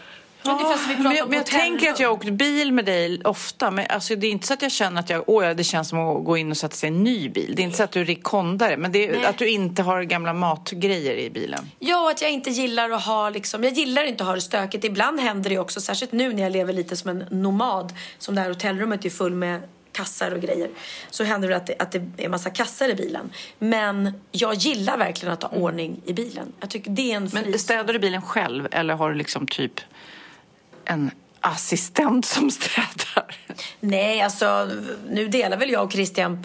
Ungefär 0.52 0.76
som 0.76 0.88
vi 0.88 0.94
men 0.94 1.02
pratar 1.02 1.16
jag, 1.16 1.24
om 1.24 1.30
men 1.30 1.38
jag 1.38 1.46
tänker 1.46 1.90
att 1.90 2.00
jag 2.00 2.08
har 2.08 2.14
åkt 2.14 2.28
bil 2.28 2.72
med 2.72 2.84
dig 2.84 3.20
ofta. 3.24 3.70
Men 3.70 3.86
alltså, 3.88 4.16
det 4.16 4.26
är 4.26 4.30
inte 4.30 4.46
så 4.46 4.54
att 4.54 4.62
jag 4.62 4.72
känner 4.72 5.00
att 5.00 5.10
jag, 5.10 5.24
åh, 5.26 5.50
det 5.50 5.64
känns 5.64 5.88
som 5.88 5.98
att 5.98 6.24
gå 6.24 6.36
in 6.36 6.50
och 6.50 6.56
sätta 6.56 6.74
sig 6.76 6.86
i 6.90 6.92
en 6.92 7.04
ny 7.04 7.28
bil. 7.28 7.52
Det 7.56 7.62
är 7.62 7.64
inte 7.64 7.76
så 7.76 7.82
att 7.82 7.92
du 7.92 8.00
är 8.00 8.04
rekondare, 8.04 8.76
men 8.76 8.92
det 8.92 9.08
är 9.08 9.12
Nej. 9.12 9.24
att 9.24 9.38
du 9.38 9.48
inte 9.48 9.82
har 9.82 10.02
gamla 10.02 10.32
matgrejer 10.32 11.16
i 11.16 11.30
bilen. 11.30 11.70
Ja, 11.78 12.10
att 12.10 12.22
jag 12.22 12.30
inte 12.30 12.50
gillar 12.50 12.90
att 12.90 13.04
ha 13.04 13.30
liksom, 13.30 13.64
jag 13.64 13.72
gillar 13.72 14.04
inte 14.04 14.22
att 14.22 14.28
ha 14.28 14.34
det 14.34 14.40
stökigt. 14.40 14.84
Ibland 14.84 15.20
händer 15.20 15.50
det 15.50 15.58
också, 15.58 15.80
särskilt 15.80 16.12
nu 16.12 16.32
när 16.32 16.42
jag 16.42 16.52
lever 16.52 16.72
lite 16.72 16.96
som 16.96 17.10
en 17.10 17.24
nomad, 17.30 17.92
som 18.18 18.34
det 18.34 18.40
här 18.40 18.48
hotellrummet 18.48 19.04
är 19.04 19.10
full 19.10 19.34
med 19.34 19.60
kassar 19.92 20.30
och 20.30 20.40
grejer. 20.40 20.70
Så 21.10 21.24
händer 21.24 21.48
det 21.48 21.56
att 21.56 21.66
det, 21.66 21.74
att 21.78 21.92
det 21.92 22.24
är 22.24 22.28
massa 22.28 22.50
kassar 22.50 22.88
i 22.88 22.94
bilen. 22.94 23.30
Men 23.58 24.12
jag 24.32 24.54
gillar 24.54 24.98
verkligen 24.98 25.32
att 25.32 25.42
ha 25.42 25.50
ordning 25.50 26.00
i 26.06 26.12
bilen. 26.12 26.52
Jag 26.60 26.70
tycker 26.70 26.90
det 26.90 27.12
är 27.12 27.16
en 27.16 27.30
Men 27.32 27.44
fris. 27.44 27.62
städar 27.62 27.92
du 27.92 27.98
bilen 27.98 28.22
själv 28.22 28.68
eller 28.70 28.94
har 28.94 29.10
du 29.10 29.14
liksom 29.14 29.46
typ 29.46 29.80
en 30.86 31.10
assistent 31.40 32.24
som 32.24 32.50
städar? 32.50 33.36
Nej, 33.80 34.20
alltså 34.20 34.70
nu 35.08 35.28
delar 35.28 35.56
väl 35.56 35.70
jag 35.70 35.84
och 35.84 35.92
Christian, 35.92 36.44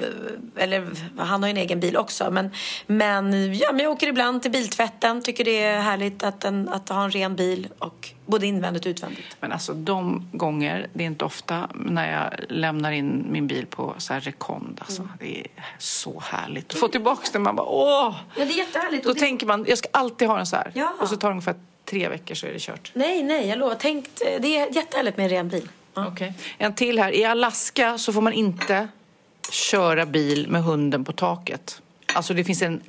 eller 0.57 0.87
han 1.17 1.43
har 1.43 1.47
ju 1.47 1.51
en 1.51 1.57
egen 1.57 1.79
bil 1.79 1.97
också. 1.97 2.31
Men, 2.31 2.51
men, 2.87 3.53
ja, 3.53 3.71
men 3.71 3.83
jag 3.83 3.91
åker 3.91 4.07
ibland 4.07 4.41
till 4.41 4.51
biltvätten, 4.51 5.21
tycker 5.21 5.45
det 5.45 5.63
är 5.63 5.81
härligt 5.81 6.23
att, 6.23 6.45
en, 6.45 6.69
att 6.69 6.89
ha 6.89 7.03
en 7.03 7.11
ren 7.11 7.35
bil. 7.35 7.67
Och 7.79 8.09
både 8.25 8.47
invändigt 8.47 8.85
och 8.85 8.89
utvändigt. 8.89 9.37
Men 9.39 9.51
alltså 9.51 9.73
de 9.73 10.29
gånger, 10.33 10.87
det 10.93 11.03
är 11.03 11.07
inte 11.07 11.25
ofta, 11.25 11.69
när 11.73 12.11
jag 12.11 12.33
lämnar 12.49 12.91
in 12.91 13.25
min 13.29 13.47
bil 13.47 13.65
på 13.65 13.95
så 13.97 14.13
här 14.13 14.21
rekond. 14.21 14.81
Alltså, 14.81 15.01
Mm. 15.01 15.13
Det 15.19 15.39
är 15.39 15.47
så 15.77 16.19
härligt 16.25 16.73
att 16.73 16.79
få 16.79 16.87
tillbaka 16.87 17.27
den. 17.33 17.41
Man 17.41 17.55
bara 17.55 17.67
åh! 17.67 18.15
Ja, 18.35 18.45
det 18.45 18.53
är 18.53 18.57
jättehärligt. 18.57 19.03
Då 19.03 19.13
det... 19.13 19.19
tänker 19.19 19.45
man, 19.45 19.65
jag 19.67 19.77
ska 19.77 19.89
alltid 19.93 20.27
ha 20.27 20.37
den 20.37 20.45
så 20.45 20.55
här. 20.55 20.71
Ja. 20.75 20.93
Och 20.99 21.09
så 21.09 21.15
tar 21.15 21.27
det 21.27 21.31
ungefär 21.31 21.55
tre 21.91 22.09
veckor 22.09 22.35
så 22.35 22.47
är 22.47 22.53
det 22.53 22.59
kört. 22.59 22.91
Nej, 22.93 23.23
nej, 23.23 23.47
jag 23.47 23.59
lovar. 23.59 23.75
Tänk, 23.79 24.05
det 24.19 24.57
är 24.57 24.75
jättehärligt 24.75 25.17
med 25.17 25.23
en 25.23 25.29
ren 25.29 25.49
bil. 25.49 25.69
Ja. 25.93 26.07
Okej. 26.07 26.33
En 26.57 26.75
till 26.75 26.99
här. 26.99 27.11
I 27.15 27.25
Alaska 27.25 27.97
så 27.97 28.13
får 28.13 28.21
man 28.21 28.33
inte 28.33 28.87
köra 29.51 30.05
bil 30.05 30.47
med 30.49 30.63
hunden 30.63 31.05
på 31.05 31.11
taket. 31.11 31.81
Alltså 32.13 32.33
det 32.33 32.43
finns 32.43 32.61
en 32.61 32.81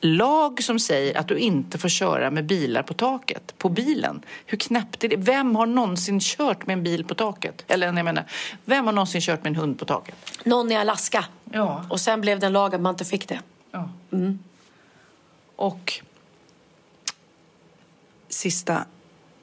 lag 0.00 0.62
som 0.62 0.78
säger 0.78 1.18
att 1.18 1.28
du 1.28 1.38
inte 1.38 1.78
får 1.78 1.88
köra 1.88 2.30
med 2.30 2.44
bilar 2.44 2.82
på 2.82 2.94
taket, 2.94 3.54
på 3.58 3.68
bilen. 3.68 4.22
Hur 4.46 4.58
knäppt 4.58 5.04
är 5.04 5.08
det? 5.08 5.16
Vem 5.16 5.56
har 5.56 5.66
någonsin 5.66 6.20
kört 6.20 6.66
med 6.66 6.74
en 6.74 6.84
bil 6.84 7.04
på 7.04 7.14
taket? 7.14 7.64
Eller 7.68 7.86
jag 7.86 8.04
menar, 8.04 8.24
vem 8.64 8.86
har 8.86 8.92
någonsin 8.92 9.20
kört 9.20 9.44
med 9.44 9.50
en 9.50 9.56
hund 9.56 9.78
på 9.78 9.84
taket? 9.84 10.14
Någon 10.44 10.72
i 10.72 10.76
Alaska. 10.76 11.24
Ja. 11.52 11.84
Och 11.90 12.00
sen 12.00 12.20
blev 12.20 12.40
det 12.40 12.46
en 12.46 12.52
lag 12.52 12.74
att 12.74 12.80
man 12.80 12.94
inte 12.94 13.04
fick 13.04 13.28
det. 13.28 13.40
Ja. 13.70 13.88
Och 15.56 16.02
sista, 18.34 18.84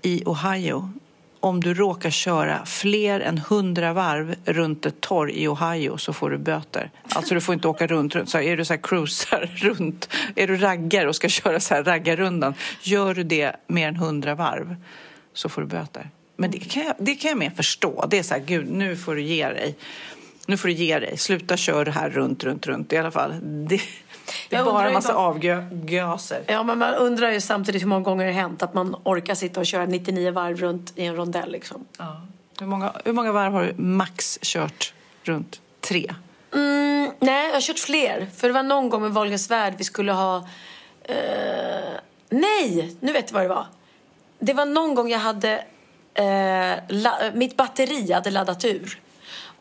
i 0.02 0.24
Ohio. 0.26 0.92
Om 1.40 1.62
du 1.62 1.74
råkar 1.74 2.10
köra 2.10 2.66
fler 2.66 3.20
än 3.20 3.38
100 3.38 3.94
varv 3.94 4.36
runt 4.46 4.86
ett 4.86 5.02
torg 5.02 5.44
i 5.44 5.48
Ohio 5.48 5.98
så 5.98 6.14
får 6.14 6.30
du 6.30 6.38
böter. 6.38 6.92
Alltså 7.10 7.34
du 7.34 7.42
får 7.42 7.54
inte 7.54 7.68
åka 7.68 7.88
runt, 7.88 8.16
runt. 8.16 8.30
Så 8.30 8.40
är 8.40 8.58
du 8.58 8.66
så 8.66 8.74
här 8.74 8.82
cruisar 8.84 9.52
runt, 9.56 10.10
är 10.36 10.48
du 10.48 10.58
raggar 10.58 11.06
och 11.06 11.16
ska 11.16 11.30
köra 11.30 11.60
så 11.60 11.74
här 11.74 11.84
raggarrundan, 11.84 12.54
gör 12.82 13.14
du 13.14 13.24
det 13.24 13.56
mer 13.68 13.88
än 13.88 13.96
100 13.96 14.36
varv 14.36 14.76
så 15.34 15.50
får 15.50 15.62
du 15.62 15.68
böter. 15.68 16.10
Men 16.38 16.52
det 16.52 16.60
kan 16.60 16.84
jag, 16.84 16.96
det 17.00 17.16
kan 17.16 17.30
jag 17.30 17.38
mer 17.38 17.50
förstå. 17.50 18.06
Det 18.10 18.20
är 18.20 18.24
så 18.24 18.34
här, 18.34 18.42
gud, 18.42 18.72
nu 18.72 18.96
får 18.96 19.16
du 19.16 19.22
ge 19.22 19.48
dig. 19.48 19.76
Nu 20.48 20.58
får 20.58 20.68
du 20.68 20.74
ge 20.74 21.00
dig. 21.00 21.18
Sluta 21.18 21.58
köra 21.58 21.92
här 21.92 22.10
runt, 22.10 22.44
runt, 22.44 22.68
runt 22.68 22.94
i 22.94 22.98
alla 22.98 23.12
fall. 23.12 23.34
Det, 23.42 23.82
det 24.50 24.56
är 24.56 24.64
bara 24.64 24.88
en 24.88 24.94
massa 24.94 25.14
avgaser. 25.14 26.44
Ja, 26.48 26.64
men 26.64 26.78
man 26.78 26.94
undrar 26.94 27.32
ju 27.32 27.42
samtidigt 27.42 27.82
hur 27.82 27.88
många 27.88 28.02
gånger 28.02 28.26
det 28.26 28.32
har 28.32 28.42
hänt 28.42 28.64
att 28.64 28.74
man 28.74 28.96
orkar 29.04 29.36
sitta 29.36 29.60
och 29.60 29.66
köra 29.66 29.86
99 29.86 30.32
varv 30.32 30.58
runt 30.58 30.94
i 30.96 31.06
en 31.06 31.16
rondell. 31.16 31.52
Liksom. 31.52 31.86
Ja. 31.98 32.22
Hur, 32.60 32.68
många, 32.68 32.94
hur 33.06 33.14
många 33.14 33.32
varv 33.32 33.54
har 33.54 33.64
du 33.64 33.74
max 33.84 34.40
kört 34.42 34.94
runt? 35.24 35.62
Tre? 35.82 36.14
Mm, 36.54 37.12
nej, 37.20 37.48
jag 37.48 37.54
har 37.54 37.62
kört 37.62 37.80
fler. 37.80 38.28
För 38.36 38.48
det 38.48 38.54
var 38.54 38.64
någon 38.64 38.90
gång 38.90 39.02
med 39.02 39.12
Wahlgrens 39.12 39.52
värld 39.52 39.74
vi 39.78 39.84
skulle 39.84 40.12
ha... 40.12 40.36
Eh, 41.04 41.16
nej, 42.30 42.96
nu 43.00 43.14
vet 43.14 43.32
jag 43.32 43.34
vad 43.34 43.44
det 43.44 43.50
var. 43.50 43.66
Det 44.40 44.54
var 44.54 44.66
någon 44.66 44.96
gång 44.96 45.10
jag 45.10 45.20
hade... 45.20 45.64
Eh, 46.14 46.80
la, 46.88 47.14
mitt 47.34 47.58
batteri 47.58 48.12
hade 48.12 48.32
laddat 48.32 48.66
ur. 48.66 49.00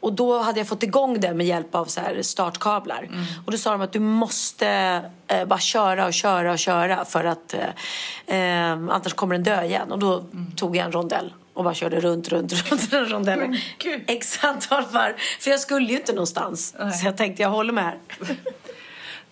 Och 0.01 0.13
då 0.13 0.39
hade 0.39 0.61
jag 0.61 0.69
fått 0.69 0.83
igång 0.83 1.21
det 1.21 1.35
med 1.35 1.47
hjälp 1.47 1.75
av 1.75 1.85
så 1.85 2.01
startkablar. 2.23 3.09
Och 3.47 3.53
då 3.53 3.59
sa 3.59 3.71
de 3.71 3.81
att 3.81 3.93
du 3.93 4.01
måste 4.01 4.69
eh, 5.27 5.45
bara 5.45 5.59
köra 5.59 6.07
och 6.07 6.15
köra 6.15 6.53
och 6.53 6.59
köra 6.59 7.05
för 7.05 7.25
att 7.25 7.55
eh, 7.55 8.37
eh, 8.37 8.73
annars 8.73 9.15
kommer 9.15 9.35
den 9.35 9.45
dö 9.45 9.65
igen. 9.65 9.93
Och 9.93 9.99
då 9.99 10.25
tog 10.57 10.77
jag 10.77 10.85
en 10.85 10.93
rondell 10.93 11.35
och 11.55 11.65
bara 11.65 11.75
körde 11.75 12.01
runt, 12.01 12.29
runt, 12.29 12.53
runt 12.71 12.91
den 12.91 13.07
rondellen. 13.07 13.57
X 14.07 14.45
antal 14.45 14.85
varv. 14.91 15.15
För 15.41 15.51
jag 15.51 15.61
skulle 15.61 15.87
ju 15.87 15.97
inte 15.97 16.13
någonstans. 16.13 16.75
Så 17.01 17.07
jag 17.07 17.17
tänkte 17.17 17.43
jag 17.43 17.51
håller 17.51 17.73
med 17.73 17.85
här. 17.85 17.99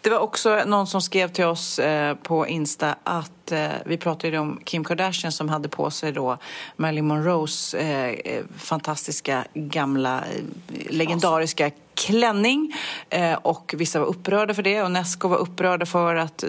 Det 0.00 0.10
var 0.10 0.18
också 0.18 0.62
någon 0.66 0.86
som 0.86 1.02
skrev 1.02 1.28
till 1.28 1.44
oss 1.44 1.78
eh, 1.78 2.14
på 2.14 2.46
Insta 2.46 2.94
att 3.04 3.52
eh, 3.52 3.68
vi 3.86 3.96
pratade 3.96 4.38
om 4.38 4.60
Kim 4.64 4.84
Kardashian 4.84 5.32
som 5.32 5.48
hade 5.48 5.68
på 5.68 5.90
sig 5.90 6.12
då 6.12 6.38
Marilyn 6.76 7.06
Monroes 7.06 7.74
eh, 7.74 8.08
eh, 8.08 8.44
fantastiska 8.56 9.44
gamla 9.54 10.18
eh, 10.18 10.42
legendariska 10.90 11.70
klänning 11.94 12.74
eh, 13.10 13.34
och 13.34 13.74
vissa 13.76 13.98
var 13.98 14.06
upprörda 14.06 14.54
för 14.54 14.62
det 14.62 14.82
och 14.82 14.90
Nesco 14.90 15.28
var 15.28 15.36
upprörda 15.36 15.86
för 15.86 16.14
att 16.14 16.42
eh, 16.42 16.48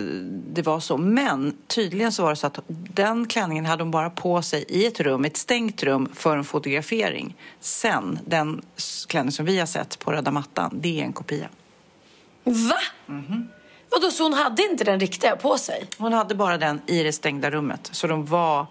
det 0.54 0.62
var 0.62 0.80
så. 0.80 0.98
Men 0.98 1.58
tydligen 1.68 2.12
så 2.12 2.24
var 2.24 2.30
det 2.30 2.36
så 2.36 2.48
att 2.48 2.60
den 2.68 3.28
klänningen 3.28 3.66
hade 3.66 3.84
hon 3.84 3.92
bara 3.92 4.10
på 4.10 4.42
sig 4.42 4.66
i 4.68 4.86
ett 4.86 5.00
rum, 5.00 5.26
ett 5.26 5.38
stängt 5.38 5.84
rum 5.84 6.10
för 6.14 6.38
en 6.38 6.44
fotografering. 6.44 7.36
Sen, 7.60 8.20
den 8.26 8.62
klänning 9.08 9.32
som 9.32 9.46
vi 9.46 9.60
har 9.60 9.66
sett 9.66 10.00
på 10.00 10.12
röda 10.12 10.32
mattan, 10.32 10.72
det 10.82 11.02
är 11.02 11.06
en 11.06 11.14
kopia. 11.14 11.50
Va? 12.54 12.80
Vadå, 13.92 14.12
så 14.12 14.24
hon 14.24 14.34
hade 14.34 14.64
inte 14.64 14.84
den 14.84 15.00
riktiga 15.00 15.36
på 15.36 15.58
sig? 15.58 15.88
Hon 15.98 16.14
hade 16.14 16.36
bara 16.36 16.58
den 16.58 16.82
i 16.88 17.04
det 17.04 17.12
stängda 17.14 17.50
rummet. 17.52 17.90
Så 17.92 18.08
de 18.08 18.26
var 18.26 18.66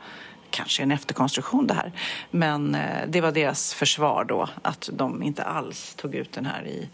kanske 0.51 0.83
en 0.83 0.91
efterkonstruktion 0.91 1.66
det 1.66 1.74
här. 1.74 1.93
Men 2.31 2.74
eh, 2.74 3.07
det 3.09 3.20
var 3.20 3.33
deras 3.33 3.74
försvar 3.74 4.24
då. 4.24 4.49
Att 4.62 4.89
de 4.93 5.22
inte 5.22 5.43
alls 5.43 5.95
tog 5.95 6.14
ut 6.14 6.33
den 6.33 6.47
här 6.47 6.66
i, 6.66 6.89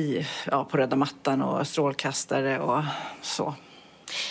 i, 0.00 0.26
ja, 0.50 0.64
på 0.64 0.76
röda 0.76 0.96
mattan 0.96 1.42
och 1.42 1.66
strålkastare 1.66 2.60
och 2.60 2.82
så. 3.22 3.54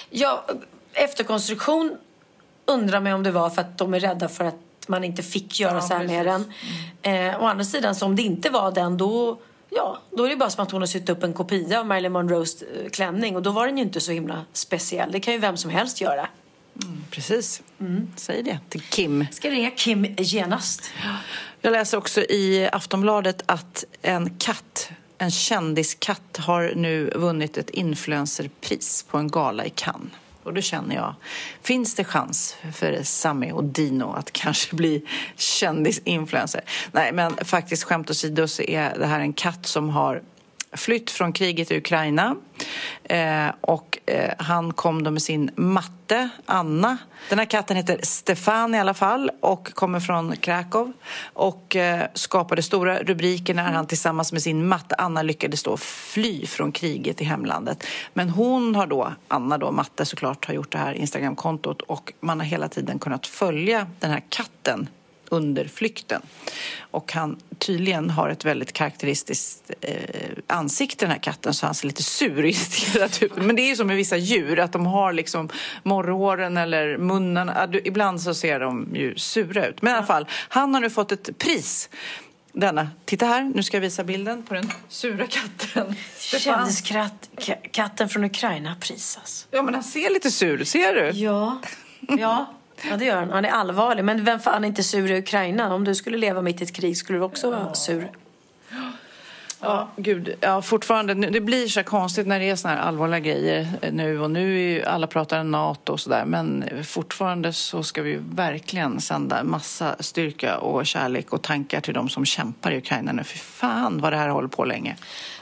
Ja, 0.10 0.46
efterkonstruktion 0.94 1.98
undrar 2.66 3.00
mig 3.00 3.14
om 3.14 3.24
det 3.24 3.32
var 3.32 3.50
för 3.50 3.62
att 3.62 3.78
de 3.78 3.94
är 3.94 4.00
rädda 4.00 4.30
för 4.30 4.46
att 4.46 4.56
man 4.88 5.04
inte 5.04 5.24
fick 5.24 5.60
göra 5.60 5.74
Ja, 5.74 5.82
så 5.82 5.94
här 5.94 6.08
med 6.08 6.26
den. 6.26 6.44
precis. 6.46 6.89
Eh, 7.02 7.44
å 7.44 7.46
andra 7.46 7.64
sidan, 7.64 7.96
så 7.96 8.06
om 8.06 8.16
det 8.16 8.22
inte 8.22 8.50
var 8.50 8.72
den 8.72 8.98
då, 8.98 9.39
ja, 9.76 9.97
då 10.11 10.26
är 10.26 10.30
det 10.30 10.36
bara 10.36 10.49
som 10.49 10.63
att 10.63 10.71
hon 10.71 10.82
har 10.82 10.88
sytt 10.88 11.09
upp 11.09 11.24
en 11.24 11.34
kopia 11.34 11.80
av 11.80 11.86
Marilyn 11.86 12.11
Monroes 12.11 12.61
eh, 12.61 12.89
klänning 12.89 13.36
och 13.36 13.41
då 13.41 13.51
var 13.51 13.67
den 13.67 13.78
ju 13.78 13.84
inte 13.84 13.99
så 13.99 14.11
himla 14.11 14.45
speciell. 14.53 15.11
Det 15.11 15.19
kan 15.19 15.34
ju 15.34 15.39
vem 15.39 15.57
som 15.57 15.69
helst 15.69 16.01
göra. 16.01 16.28
Precis. 17.11 17.61
Säg 18.15 18.43
det 18.43 18.59
till 18.69 18.82
Kim. 18.82 19.26
Ska 19.32 19.49
ringa 19.49 19.71
Kim 19.71 20.15
genast. 20.17 20.91
Jag 21.61 21.71
läser 21.71 21.97
också 21.97 22.21
i 22.21 22.69
Aftonbladet 22.71 23.43
att 23.45 23.84
en 24.01 24.38
katt, 24.38 24.89
en 25.17 25.32
kändiskatt, 25.32 26.38
har 26.38 26.74
nu 26.76 27.11
vunnit 27.15 27.57
ett 27.57 27.69
influencerpris 27.69 29.05
på 29.09 29.17
en 29.17 29.28
gala 29.28 29.65
i 29.65 29.69
Cannes. 29.69 30.11
Och 30.44 30.54
då 30.54 30.62
känner 30.62 30.96
jag, 30.96 31.16
finns 31.62 31.96
det 31.96 32.04
chans 32.04 32.56
för 32.74 33.04
Sami 33.04 33.52
och 33.52 33.64
Dino 33.64 34.14
att 34.14 34.32
kanske 34.34 34.76
bli 34.76 35.02
kändisinfluencer? 35.36 36.62
Nej, 36.91 37.12
men 37.12 37.36
faktiskt 37.36 37.84
skämt 37.84 38.10
åsido 38.10 38.48
så 38.48 38.62
är 38.62 38.98
det 39.00 39.06
här 39.06 39.20
en 39.20 39.34
katt 39.34 39.66
som 39.66 39.89
har 39.89 40.22
flytt 40.76 41.11
från 41.11 41.34
kriget 41.34 41.71
i 41.71 41.78
Ukraina. 41.78 42.36
Eh, 43.03 43.47
och 43.61 43.99
eh, 44.05 44.34
han 44.38 44.74
kom 44.74 45.03
då 45.03 45.11
med 45.11 45.21
sin 45.21 45.51
matte, 45.55 46.30
Anna. 46.45 46.97
Den 47.30 47.39
här 47.39 47.45
katten 47.45 47.78
heter 47.78 47.99
Stefan 48.03 48.76
i 48.76 48.80
alla 48.80 48.93
fall 48.93 49.32
och 49.39 49.74
kommer 49.74 49.99
från 49.99 50.36
Krakow. 50.36 50.93
Och 51.34 51.76
eh, 51.76 52.07
skapade 52.13 52.63
stora 52.63 52.97
rubriker 52.97 53.53
när 53.53 53.63
han 53.63 53.88
tillsammans 53.88 54.32
med 54.32 54.41
sin 54.41 54.67
matte, 54.67 54.95
Anna, 54.95 55.21
lyckades 55.21 55.63
då 55.63 55.78
fly 55.78 56.45
från 56.45 56.71
kriget 56.71 57.21
i 57.21 57.24
hemlandet. 57.24 57.84
Men 58.13 58.30
hon 58.30 58.76
har 58.76 58.88
då, 58.88 59.13
Anna 59.28 59.57
då, 59.57 59.71
matte 59.71 60.05
såklart, 60.05 60.45
har 60.45 60.53
gjort 60.53 60.71
det 60.71 60.78
här 60.78 60.93
Instagramkontot 60.93 61.82
och 61.82 62.13
man 62.19 62.39
har 62.39 62.47
hela 62.47 62.69
tiden 62.69 62.99
kunnat 62.99 63.28
följa 63.28 63.88
den 63.99 64.11
här 64.11 64.24
katten 64.30 64.88
under 65.34 65.65
flykten. 65.67 66.21
Och 66.91 67.13
han 67.13 67.38
tydligen 67.59 68.09
har 68.09 68.29
ett 68.29 68.45
väldigt 68.45 68.73
karaktäristiskt 68.73 69.71
eh, 69.81 69.93
ansikte 70.47 71.05
den 71.05 71.11
här 71.11 71.19
katten 71.19 71.53
så 71.53 71.65
han 71.65 71.75
ser 71.75 71.88
lite 71.88 72.03
sur 72.03 72.45
irriterad 72.45 73.17
ut. 73.21 73.36
Men 73.36 73.55
det 73.55 73.61
är 73.61 73.67
ju 73.67 73.75
som 73.75 73.88
med 73.88 73.95
vissa 73.95 74.17
djur 74.17 74.59
att 74.59 74.71
de 74.71 74.86
har 74.86 75.13
liksom 75.13 75.49
morrhåren 75.84 76.57
eller 76.57 77.67
du- 77.67 77.81
Ibland 77.86 78.21
så 78.21 78.34
ser 78.34 78.59
de 78.59 78.88
ju 78.95 79.15
sura 79.15 79.67
ut. 79.67 79.81
Men 79.81 79.93
i 79.93 79.97
alla 79.97 80.05
fall, 80.05 80.27
han 80.49 80.73
har 80.73 80.81
nu 80.81 80.89
fått 80.89 81.11
ett 81.11 81.38
pris. 81.38 81.89
Denna. 82.55 82.89
Titta 83.05 83.25
här, 83.25 83.51
nu 83.55 83.63
ska 83.63 83.77
jag 83.77 83.81
visa 83.81 84.03
bilden 84.03 84.43
på 84.43 84.53
den 84.53 84.71
sura 84.89 85.27
katten. 85.27 85.95
Kändiskatten 86.19 88.09
från 88.09 88.23
Ukraina 88.23 88.75
prisas. 88.81 89.47
Ja 89.51 89.61
men 89.61 89.73
han 89.73 89.84
ser 89.84 90.09
lite 90.13 90.31
sur 90.31 90.61
ut, 90.61 90.67
ser 90.67 90.93
du? 90.95 91.19
Ja, 91.19 91.61
ja. 92.17 92.53
Ja, 92.89 92.97
det 92.97 93.05
gör 93.05 93.15
han. 93.15 93.29
Han 93.29 93.45
är 93.45 93.49
allvarlig. 93.49 94.05
Men 94.05 94.23
vem 94.23 94.39
fan 94.39 94.63
är 94.63 94.67
inte 94.67 94.84
sur 94.84 95.11
i 95.11 95.19
Ukraina? 95.19 95.73
Om 95.73 95.84
du 95.84 95.95
skulle 95.95 96.17
leva 96.17 96.41
mitt 96.41 96.61
i 96.61 96.63
ett 96.63 96.75
krig 96.75 96.97
skulle 96.97 97.19
du 97.19 97.23
också 97.23 97.51
vara 97.51 97.73
sur. 97.73 98.09
Ja, 99.63 99.89
gud. 99.95 100.36
Ja, 100.39 100.61
fortfarande. 100.61 101.13
Det 101.13 101.41
blir 101.41 101.67
så 101.67 101.84
konstigt 101.84 102.27
när 102.27 102.39
det 102.39 102.49
är 102.49 102.55
såna 102.55 102.73
här 102.73 102.81
allvarliga 102.81 103.19
grejer 103.19 103.67
eh, 103.81 103.93
nu 103.93 104.19
och 104.19 104.31
nu 104.31 104.55
är 104.55 104.73
ju 104.73 104.84
alla 104.84 105.07
pratar 105.07 105.43
NATO 105.43 105.93
och 105.93 105.99
sådär 105.99 106.25
men 106.25 106.65
fortfarande 106.84 107.53
så 107.53 107.84
ska 107.84 108.01
vi 108.01 108.19
verkligen 108.29 109.01
sända 109.01 109.43
massa 109.43 109.95
styrka 109.99 110.57
och 110.57 110.86
kärlek 110.86 111.34
och 111.34 111.41
tankar 111.41 111.81
till 111.81 111.93
de 111.93 112.09
som 112.09 112.25
kämpar 112.25 112.71
i 112.71 112.77
Ukraina 112.77 113.11
nu. 113.11 113.23
Fy 113.23 113.38
fan 113.38 114.01
vad 114.01 114.13
det 114.13 114.17
här 114.17 114.29
håller 114.29 114.47
på 114.47 114.65
länge. 114.65 114.95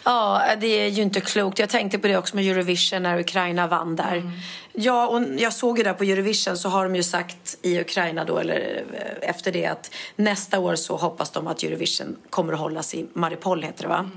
Ja, 0.03 0.43
det 0.59 0.67
är 0.67 0.87
ju 0.87 1.01
inte 1.01 1.21
klokt. 1.21 1.59
Jag 1.59 1.69
tänkte 1.69 1.99
på 1.99 2.07
det 2.07 2.17
också 2.17 2.35
med 2.35 2.45
Eurovision 2.45 3.03
när 3.03 3.19
Ukraina 3.19 3.67
vann 3.67 3.95
där. 3.95 4.31
Ja, 4.73 5.07
och 5.07 5.21
jag 5.37 5.53
såg 5.53 5.77
ju 5.77 5.83
där 5.83 5.93
på 5.93 6.03
Eurovision 6.03 6.57
så 6.57 6.69
har 6.69 6.83
de 6.83 6.95
ju 6.95 7.03
sagt 7.03 7.57
i 7.61 7.79
Ukraina 7.79 8.25
då, 8.25 8.37
eller 8.37 8.83
eh, 8.93 9.29
efter 9.29 9.51
det 9.51 9.65
att 9.65 9.91
nästa 10.15 10.59
år 10.59 10.75
så 10.75 10.97
hoppas 10.97 11.31
de 11.31 11.47
att 11.47 11.63
Eurovision 11.63 12.15
kommer 12.29 12.53
att 12.53 12.59
hållas 12.59 12.93
i 12.93 13.05
Mariupol 13.13 13.63
heter 13.63 13.83
det 13.83 13.89
va? 13.89 14.09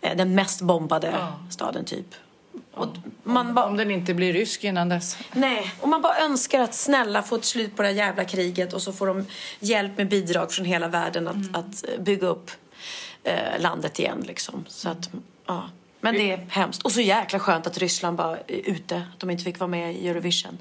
Eh, 0.00 0.16
Den 0.16 0.34
mest 0.34 0.60
bombade 0.60 1.14
staden 1.50 1.84
typ. 1.84 2.06
Och 2.74 2.88
man 3.22 3.54
bara, 3.54 3.66
Om 3.66 3.76
den 3.76 3.90
inte 3.90 4.14
blir 4.14 4.32
rysk 4.32 4.64
innan 4.64 4.88
dess. 4.88 5.18
Nej, 5.32 5.72
och 5.80 5.88
man 5.88 6.02
bara 6.02 6.18
önskar 6.18 6.60
att 6.60 6.74
snälla 6.74 7.22
få 7.22 7.36
ett 7.36 7.44
slut 7.44 7.76
på 7.76 7.82
det 7.82 7.88
här 7.88 7.94
jävla 7.94 8.24
kriget 8.24 8.72
och 8.72 8.82
så 8.82 8.92
får 8.92 9.06
de 9.06 9.26
hjälp 9.60 9.98
med 9.98 10.08
bidrag 10.08 10.52
från 10.52 10.66
hela 10.66 10.88
världen 10.88 11.28
att, 11.28 11.56
att 11.58 11.88
eh, 11.88 12.00
bygga 12.02 12.26
upp 12.26 12.50
eh, 13.24 13.60
landet 13.60 13.98
igen 13.98 14.24
liksom. 14.26 14.64
Så 14.68 14.88
att, 14.88 15.10
ja. 15.46 15.62
Men 16.04 16.14
det 16.14 16.32
är 16.32 16.46
hemskt. 16.48 16.82
Och 16.82 16.92
så 16.92 17.00
jäkla 17.00 17.38
skönt 17.38 17.66
att 17.66 17.78
Ryssland 17.78 18.16
bara 18.16 18.36
är 18.36 18.70
ute. 18.70 18.96
Att 18.96 19.20
de 19.20 19.30
inte 19.30 19.44
fick 19.44 19.58
vara 19.58 19.68
med 19.68 19.94
i 19.94 20.08
Eurovision. 20.08 20.58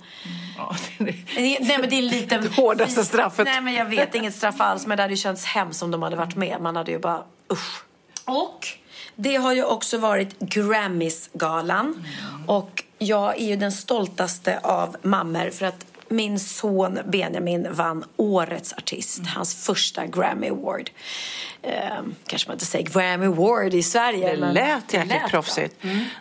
Ja, 0.57 0.75
det, 0.97 1.03
det. 1.05 1.59
Nej, 1.59 1.77
men 1.79 1.89
det 1.89 1.95
är 1.95 2.01
lite... 2.01 2.37
Det 2.41 2.55
hårdaste 2.55 3.05
straffet. 3.05 3.45
Nej, 3.45 3.61
men 3.61 3.73
jag 3.73 3.85
vet. 3.85 4.15
Inget 4.15 4.35
straff 4.35 4.61
alls. 4.61 4.87
Men 4.87 4.97
det 4.97 5.03
hade 5.03 5.13
ju 5.13 5.17
känts 5.17 5.45
hemskt 5.45 5.83
om 5.83 5.91
de 5.91 6.01
hade 6.01 6.15
varit 6.15 6.35
med. 6.35 6.61
Man 6.61 6.75
hade 6.75 6.91
ju 6.91 6.99
bara... 6.99 7.23
Usch. 7.51 7.83
Och 8.25 8.67
det 9.15 9.35
har 9.35 9.53
ju 9.53 9.63
också 9.63 9.97
varit 9.97 10.39
Grammys-galan. 10.39 12.05
Och 12.47 12.83
jag 12.97 13.41
är 13.41 13.45
ju 13.47 13.55
den 13.55 13.71
stoltaste 13.71 14.59
av 14.59 14.95
mammor 15.01 15.49
för 15.49 15.65
att 15.65 15.85
min 16.11 16.39
son 16.39 16.99
Benjamin 17.05 17.67
vann 17.71 18.03
Årets 18.17 18.73
artist, 18.73 19.21
hans 19.27 19.65
första 19.65 20.05
Grammy 20.05 20.49
Award. 20.49 20.89
Eh, 21.61 21.73
kanske 22.27 22.49
man 22.49 22.55
inte 22.55 22.65
säger 22.65 22.89
Grammy 22.89 23.25
Award 23.25 23.73
i 23.73 23.83
Sverige. 23.83 24.31
Det 24.31 24.37
men 24.37 24.53
lät 24.53 24.93
jäkligt 24.93 25.27
proffsigt. 25.29 25.75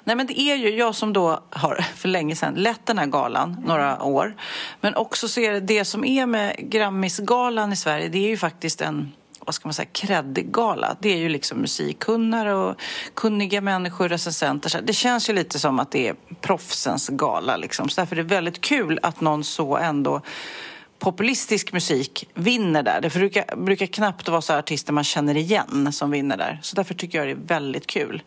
Nej, 0.05 0.16
men 0.16 0.26
det 0.26 0.41
är 0.41 0.57
ju 0.57 0.76
jag 0.76 0.95
som 0.95 1.12
då 1.12 1.43
har 1.51 1.84
för 1.97 2.09
länge 2.09 2.36
sedan 2.36 2.55
lett 2.55 2.86
den 2.86 2.99
här 2.99 3.07
galan 3.07 3.62
några 3.66 4.03
år. 4.03 4.36
Men 4.80 4.95
också 4.95 5.28
så 5.28 5.41
är 5.41 5.53
det 5.53 5.61
det 5.61 5.84
som 5.84 6.05
är 6.05 6.26
med 6.26 6.57
Grammisgalan 6.59 7.72
i 7.72 7.76
Sverige, 7.76 8.09
det 8.09 8.18
är 8.18 8.28
ju 8.28 8.36
faktiskt 8.36 8.80
en 8.80 9.12
vad 9.47 9.55
ska 9.55 9.68
man 9.68 9.74
säga, 9.74 9.88
kreddigala. 9.93 10.97
Det 11.01 11.12
är 11.12 11.16
ju 11.16 11.28
liksom 11.28 11.59
musikkunnare 11.59 12.55
och 12.55 12.80
kunniga 13.14 13.61
människor, 13.61 14.09
recensenter. 14.09 14.80
Det 14.82 14.93
känns 14.93 15.30
ju 15.30 15.32
lite 15.32 15.59
som 15.59 15.80
att 15.80 15.91
det 15.91 16.09
är 16.09 16.14
proffsens 16.41 17.09
gala. 17.09 17.57
Liksom. 17.57 17.88
Så 17.88 18.01
därför 18.01 18.16
är 18.16 18.22
det 18.22 18.34
väldigt 18.34 18.61
kul 18.61 18.99
att 19.03 19.20
någon 19.20 19.45
så 19.45 19.76
ändå 19.76 20.22
populistisk 21.01 21.72
musik 21.72 22.28
vinner 22.34 22.82
där. 22.82 23.01
Det 23.01 23.12
brukar, 23.14 23.57
brukar 23.57 23.86
knappt 23.86 24.28
vara 24.28 24.41
så 24.41 24.53
artister 24.53 24.93
man 24.93 25.05
känner 25.05 25.36
igen 25.36 25.93
som 25.93 26.11
vinner 26.11 26.36
där. 26.36 26.59
Så 26.62 26.76
därför 26.76 26.95
tycker 26.95 27.18
jag 27.18 27.26
det 27.26 27.30
är 27.30 27.59
väldigt 27.59 27.86
kul. 27.86 28.22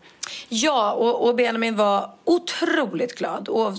Ja, 0.48 0.92
och, 0.92 1.28
och 1.28 1.36
Benjamin 1.36 1.76
var 1.76 2.10
otroligt 2.24 3.18
glad 3.18 3.48
och 3.48 3.78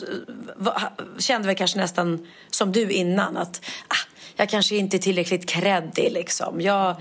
var, 0.56 0.82
kände 1.18 1.48
väl 1.48 1.56
kanske 1.56 1.78
nästan 1.78 2.28
som 2.50 2.72
du 2.72 2.92
innan 2.92 3.38
att 3.38 3.66
ah, 3.88 4.15
jag 4.36 4.50
kanske 4.50 4.76
inte 4.76 4.98
är 4.98 5.00
tillräckligt 5.00 5.50
kreddig 5.50 6.12
liksom. 6.12 6.62
Jag, 6.62 6.96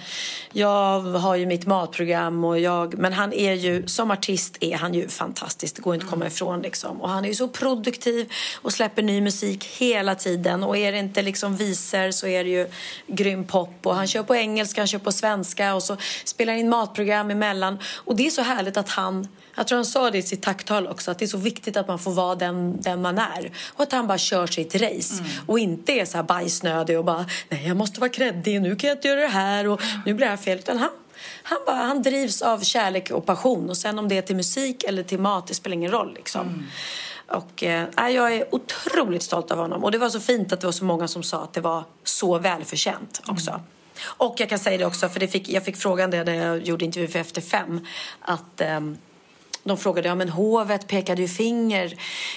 jag 0.53 1.01
har 1.01 1.37
ju 1.37 1.47
mitt 1.47 1.67
matprogram 1.67 2.45
och 2.45 2.59
jag, 2.59 2.99
men 2.99 3.13
han 3.13 3.33
är 3.33 3.53
ju, 3.53 3.87
som 3.87 4.11
artist 4.11 4.57
är 4.61 4.77
han 4.77 4.95
ju 4.95 5.09
fantastisk, 5.09 5.77
det 5.77 5.83
går 5.83 5.95
inte 5.95 6.05
att 6.05 6.11
komma 6.11 6.27
ifrån 6.27 6.63
liksom. 6.63 7.01
Och 7.01 7.09
han 7.09 7.25
är 7.25 7.29
ju 7.29 7.35
så 7.35 7.49
produktiv 7.49 8.33
och 8.63 8.73
släpper 8.73 9.03
ny 9.03 9.21
musik 9.21 9.65
hela 9.65 10.15
tiden 10.15 10.63
och 10.63 10.77
är 10.77 10.93
det 10.93 10.99
inte 10.99 11.23
liksom 11.23 11.57
visor 11.57 12.11
så 12.11 12.27
är 12.27 12.45
det 12.45 12.51
ju 12.51 12.69
grym 13.07 13.45
pop 13.45 13.75
och 13.83 13.95
han 13.95 14.07
kör 14.07 14.23
på 14.23 14.35
engelska, 14.35 14.81
han 14.81 14.89
kör 14.89 14.99
på 14.99 15.13
svenska 15.13 15.75
och 15.75 15.83
så 15.83 15.97
spelar 16.25 16.53
in 16.53 16.69
matprogram 16.69 17.31
emellan 17.31 17.79
och 17.97 18.17
det 18.17 18.27
är 18.27 18.31
så 18.31 18.43
härligt 18.43 18.77
att 18.77 18.89
han 18.89 19.29
jag 19.57 19.67
tror 19.67 19.77
han 19.77 19.85
sa 19.85 20.11
det 20.11 20.19
i 20.19 20.23
sitt 20.23 20.43
tacktal 20.43 20.87
också, 20.87 21.11
att 21.11 21.19
det 21.19 21.25
är 21.25 21.27
så 21.27 21.39
viktigt 21.39 21.77
att 21.77 21.89
man 21.89 21.99
får 21.99 22.11
vara 22.11 22.35
den, 22.35 22.81
den 22.81 23.03
man 23.03 23.19
är. 23.19 23.51
Och 23.75 23.83
att 23.83 23.93
han 23.93 24.07
bara 24.07 24.19
kör 24.19 24.47
sitt 24.47 24.75
race. 24.75 25.25
Och 25.47 25.59
inte 25.59 25.93
är 25.93 26.05
så 26.05 26.17
här 26.17 26.25
bajsnödig 26.25 26.99
och 26.99 27.05
bara, 27.05 27.27
nej 27.49 27.67
jag 27.67 27.77
måste 27.77 28.01
vara 28.01 28.11
kreddig, 28.11 28.61
nu 28.61 28.77
kan 28.77 28.89
jag 28.89 28.97
inte 28.97 29.09
göra 29.09 29.21
det 29.21 29.27
här 29.27 29.69
och 29.69 29.81
nu 30.07 30.15
blir 30.15 30.27
det 30.27 30.31
här 30.31 30.37
fel. 30.37 30.59
Utan 30.59 30.79
han, 30.79 30.91
han, 31.43 31.59
bara, 31.67 31.77
han 31.77 32.03
drivs 32.03 32.43
av 32.43 32.61
kärlek 32.61 33.11
och 33.11 33.27
passion. 33.27 33.71
Och 33.71 33.77
sen 33.77 33.99
om 33.99 34.09
det 34.09 34.19
är 34.19 34.23
till 34.23 34.37
musik 34.37 34.85
eller 34.85 35.03
till 35.03 35.19
mat, 35.19 35.47
det 35.47 35.55
spelar 35.55 35.75
ingen 35.75 35.91
roll 35.91 36.15
liksom. 36.15 36.67
Och 37.27 37.63
eh, 37.63 37.89
jag 37.97 38.35
är 38.35 38.55
otroligt 38.55 39.23
stolt 39.23 39.51
av 39.51 39.59
honom. 39.59 39.85
Och 39.85 39.91
det 39.91 39.99
var 39.99 40.09
så 40.09 40.21
fint 40.21 40.53
att 40.53 40.61
det 40.61 40.67
var 40.67 40.73
så 40.73 40.85
många 40.85 41.09
som 41.09 41.23
sa 41.23 41.43
att 41.43 41.53
det 41.53 41.61
var 41.61 41.85
så 42.05 42.39
välförtjänt 42.39 43.23
också. 43.27 43.61
Och 44.05 44.35
jag 44.39 44.49
kan 44.49 44.59
säga 44.59 44.79
det 44.79 44.85
också, 44.85 45.09
för 45.09 45.21
det 45.21 45.29
fick, 45.29 45.49
jag 45.49 45.65
fick 45.65 45.77
frågan 45.77 46.11
det 46.11 46.25
när 46.25 46.35
jag 46.35 46.63
gjorde 46.63 46.85
intervju 46.85 47.09
för 47.09 47.19
Efter 47.19 47.41
fem. 47.41 47.87
Att 48.21 48.61
ehm, 48.61 48.97
de 49.65 49.77
frågade, 49.77 50.09
ja 50.09 50.15
men 50.15 50.29
hovet 50.29 50.87
pekade 50.87 51.23
ju 51.23 51.29
finger 51.29 51.95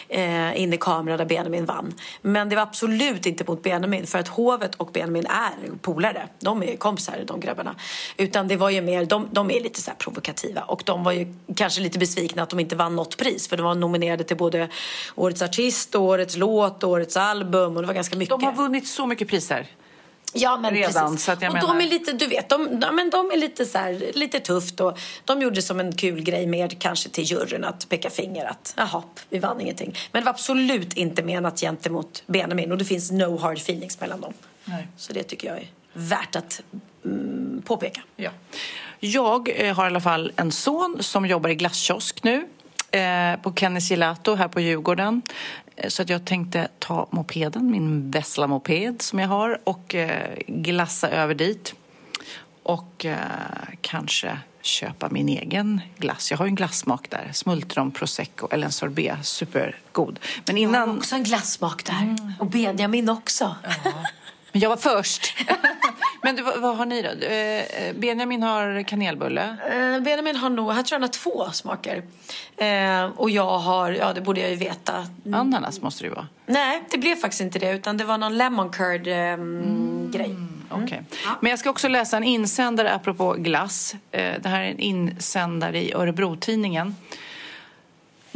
eh, 0.10 0.62
in 0.62 0.74
i 0.74 0.78
kameran 0.78 1.18
där 1.18 1.26
Benjamin 1.26 1.66
vann. 1.66 1.94
Men 2.22 2.50
det 2.50 2.56
var 2.56 2.64
absolut 2.64 3.26
inte 3.26 3.44
mot 3.48 3.64
Benjamin 3.64 4.08
för 4.08 4.20
att 4.20 4.28
hovet 4.28 4.76
och 4.76 4.90
Benjamin 4.94 5.26
är 5.26 5.78
polare. 5.82 6.28
De 6.40 6.64
är 6.64 6.76
kompisar 6.76 7.24
de 7.28 7.40
grabbarna. 7.40 7.76
Utan 8.18 8.48
det 8.48 8.56
var 8.56 8.70
ju 8.70 8.82
mer, 8.82 9.06
de, 9.06 9.28
de 9.32 9.52
är 9.52 9.60
lite 9.60 9.82
så 9.82 9.92
provokativa 9.98 10.62
och 10.62 10.82
de 10.86 11.04
var 11.04 11.12
ju 11.12 11.34
kanske 11.56 11.82
lite 11.82 12.00
besvikna 12.00 12.44
att 12.44 12.50
de 12.50 12.60
inte 12.60 12.76
vann 12.76 12.96
något 12.96 13.18
pris 13.18 13.48
för 13.48 13.58
de 13.58 13.64
var 13.64 13.76
nominerade 13.76 14.24
till 14.24 14.38
både 14.38 14.70
Årets 15.16 15.42
artist, 15.42 15.96
Årets 15.96 16.38
låt, 16.38 16.84
Årets 16.84 17.18
album 17.18 17.76
och 17.76 17.82
det 17.82 17.88
var 17.88 17.94
ganska 17.94 18.18
mycket. 18.18 18.40
De 18.40 18.46
har 18.46 18.54
vunnit 18.54 18.88
så 18.88 19.06
mycket 19.06 19.28
priser. 19.28 19.68
Ja, 20.42 20.58
men 20.58 20.74
redan, 20.74 21.12
precis. 21.12 21.26
så 21.26 21.32
att 21.32 21.42
jag 21.42 21.50
och 21.50 21.54
menar- 21.54 21.68
de 21.68 21.86
är 21.86 21.90
lite, 21.90 22.12
du 22.12 22.28
vet, 22.28 22.50
de, 22.50 22.80
ja, 22.82 22.92
men 22.92 23.10
de 23.10 23.32
är 23.32 23.38
lite 23.38 23.66
så 23.66 23.78
här, 23.78 24.12
lite 24.14 24.40
tufft 24.40 24.80
och 24.80 25.00
de 25.26 25.42
gjorde 25.42 25.62
som 25.62 25.80
en 25.80 25.96
kul 25.96 26.22
grej 26.24 26.48
med 26.48 26.80
kanske 26.80 27.10
till 27.10 27.24
juryn 27.24 27.64
att 27.64 27.90
peka 27.90 28.10
finger 28.10 28.46
att 28.46 28.74
jaha, 28.78 29.04
vi 29.30 29.40
vann 29.40 29.62
ingenting. 29.62 29.96
Men 30.12 30.22
det 30.22 30.26
var 30.26 30.34
absolut 30.34 30.94
inte 30.94 31.24
menat 31.24 31.60
gentemot 31.60 32.24
Benjamin 32.28 32.72
och 32.72 32.78
det 32.78 32.86
finns 32.86 33.12
no 33.12 33.38
hard 33.38 33.58
feelings 33.58 34.00
mellan 34.00 34.22
dem. 34.22 34.34
Nej. 34.66 34.88
Så 34.98 35.14
det 35.14 35.24
tycker 35.24 35.48
jag 35.48 35.58
är 35.58 35.68
värt 35.94 36.36
att 36.36 36.62
mm, 37.06 37.62
påpeka. 37.66 38.02
Ja. 38.16 38.30
Jag 39.00 39.50
eh, 39.56 39.76
har 39.76 39.84
i 39.84 39.88
alla 39.88 40.02
fall 40.02 40.32
en 40.36 40.52
son 40.52 40.98
som 41.00 41.26
jobbar 41.26 41.50
i 41.50 41.56
glasskiosk 41.56 42.24
nu 42.24 42.48
eh, 42.92 43.40
på 43.42 43.54
Kennys 43.54 43.92
Gelato 43.92 44.36
här 44.36 44.48
på 44.48 44.60
Djurgården. 44.62 45.22
Eh, 45.78 45.90
Så 45.90 46.02
att 46.02 46.10
jag 46.10 46.26
tänkte 46.26 46.68
ta 46.80 47.08
mopeden, 47.12 47.72
min 47.72 48.12
Vessla-moped 48.12 49.02
som 49.02 49.20
jag 49.20 49.28
har 49.28 49.60
och 49.64 49.96
eh, 49.96 50.38
glassa 50.48 51.10
över 51.10 51.36
dit. 51.36 51.74
Och 52.64 53.06
eh, 53.06 53.18
kanske 53.82 54.38
köpa 54.62 55.10
min 55.10 55.30
egen 55.30 55.82
glass. 55.98 56.32
Jag 56.32 56.38
har 56.38 56.46
ju 56.46 56.50
en 56.50 56.56
glassmak 56.56 57.10
där. 57.10 57.30
Smultron, 57.34 57.92
prosecco 57.92 58.48
eller 58.52 58.66
en 58.66 58.72
sorbet. 58.72 59.26
Supergod. 59.26 60.20
Men 60.46 60.58
Jag 60.58 60.70
har 60.70 60.76
innan... 60.86 60.98
också 60.98 61.16
en 61.16 61.24
glassmak 61.24 61.84
där. 61.86 62.16
Och 62.40 62.48
Benjamin 62.48 63.10
också. 63.10 63.56
Men 64.52 64.62
jag 64.62 64.70
var 64.70 64.78
först. 64.78 65.36
Men 66.22 66.36
du, 66.36 66.42
vad, 66.44 66.62
vad 66.62 66.78
har 66.78 66.86
ni 66.86 67.02
då? 67.02 67.26
Eh, 67.26 67.96
Benjamin 67.96 68.44
har 68.44 68.84
kanelbulle. 68.84 69.58
Eh, 69.72 70.00
Benjamin 70.04 70.36
har 70.36 70.50
nog, 70.50 70.72
jag 70.72 70.86
tror 70.86 70.96
han 70.96 71.02
har 71.02 71.10
två 71.10 71.52
smaker. 71.52 72.04
Eh, 72.58 73.06
och 73.16 73.30
jag 73.30 73.58
har, 73.60 73.92
ja 73.92 74.14
det 74.14 74.22
borde 74.22 74.42
jag 74.42 74.50
ju 74.50 74.56
veta. 74.56 75.08
Ananas 75.34 75.82
måste 75.82 76.04
det 76.04 76.08
ju 76.08 76.14
vara. 76.14 76.28
Nej, 76.46 76.84
det 76.92 76.98
blev 76.98 77.16
faktiskt 77.16 77.42
inte 77.42 77.60
det 77.60 77.72
utan 77.72 77.98
det 77.98 78.04
var 78.04 78.18
någon 78.18 78.38
lemon 78.38 78.70
curd 78.70 79.08
ehm, 79.08 80.12
grej. 80.14 80.36
Okej. 80.70 81.04
Men 81.42 81.50
jag 81.50 81.60
ska 81.60 81.70
också 81.70 81.88
läsa 81.88 82.18
en 82.18 82.24
insändare 82.24 82.94
apropå 82.94 83.34
glass. 83.38 83.96
Eh, 84.12 84.34
Det 84.42 84.50
här 84.50 84.62
är 84.62 84.72
en 84.72 84.80
insändare 84.80 85.84
i 85.84 85.94
Örebro-tidningen. 85.94 86.96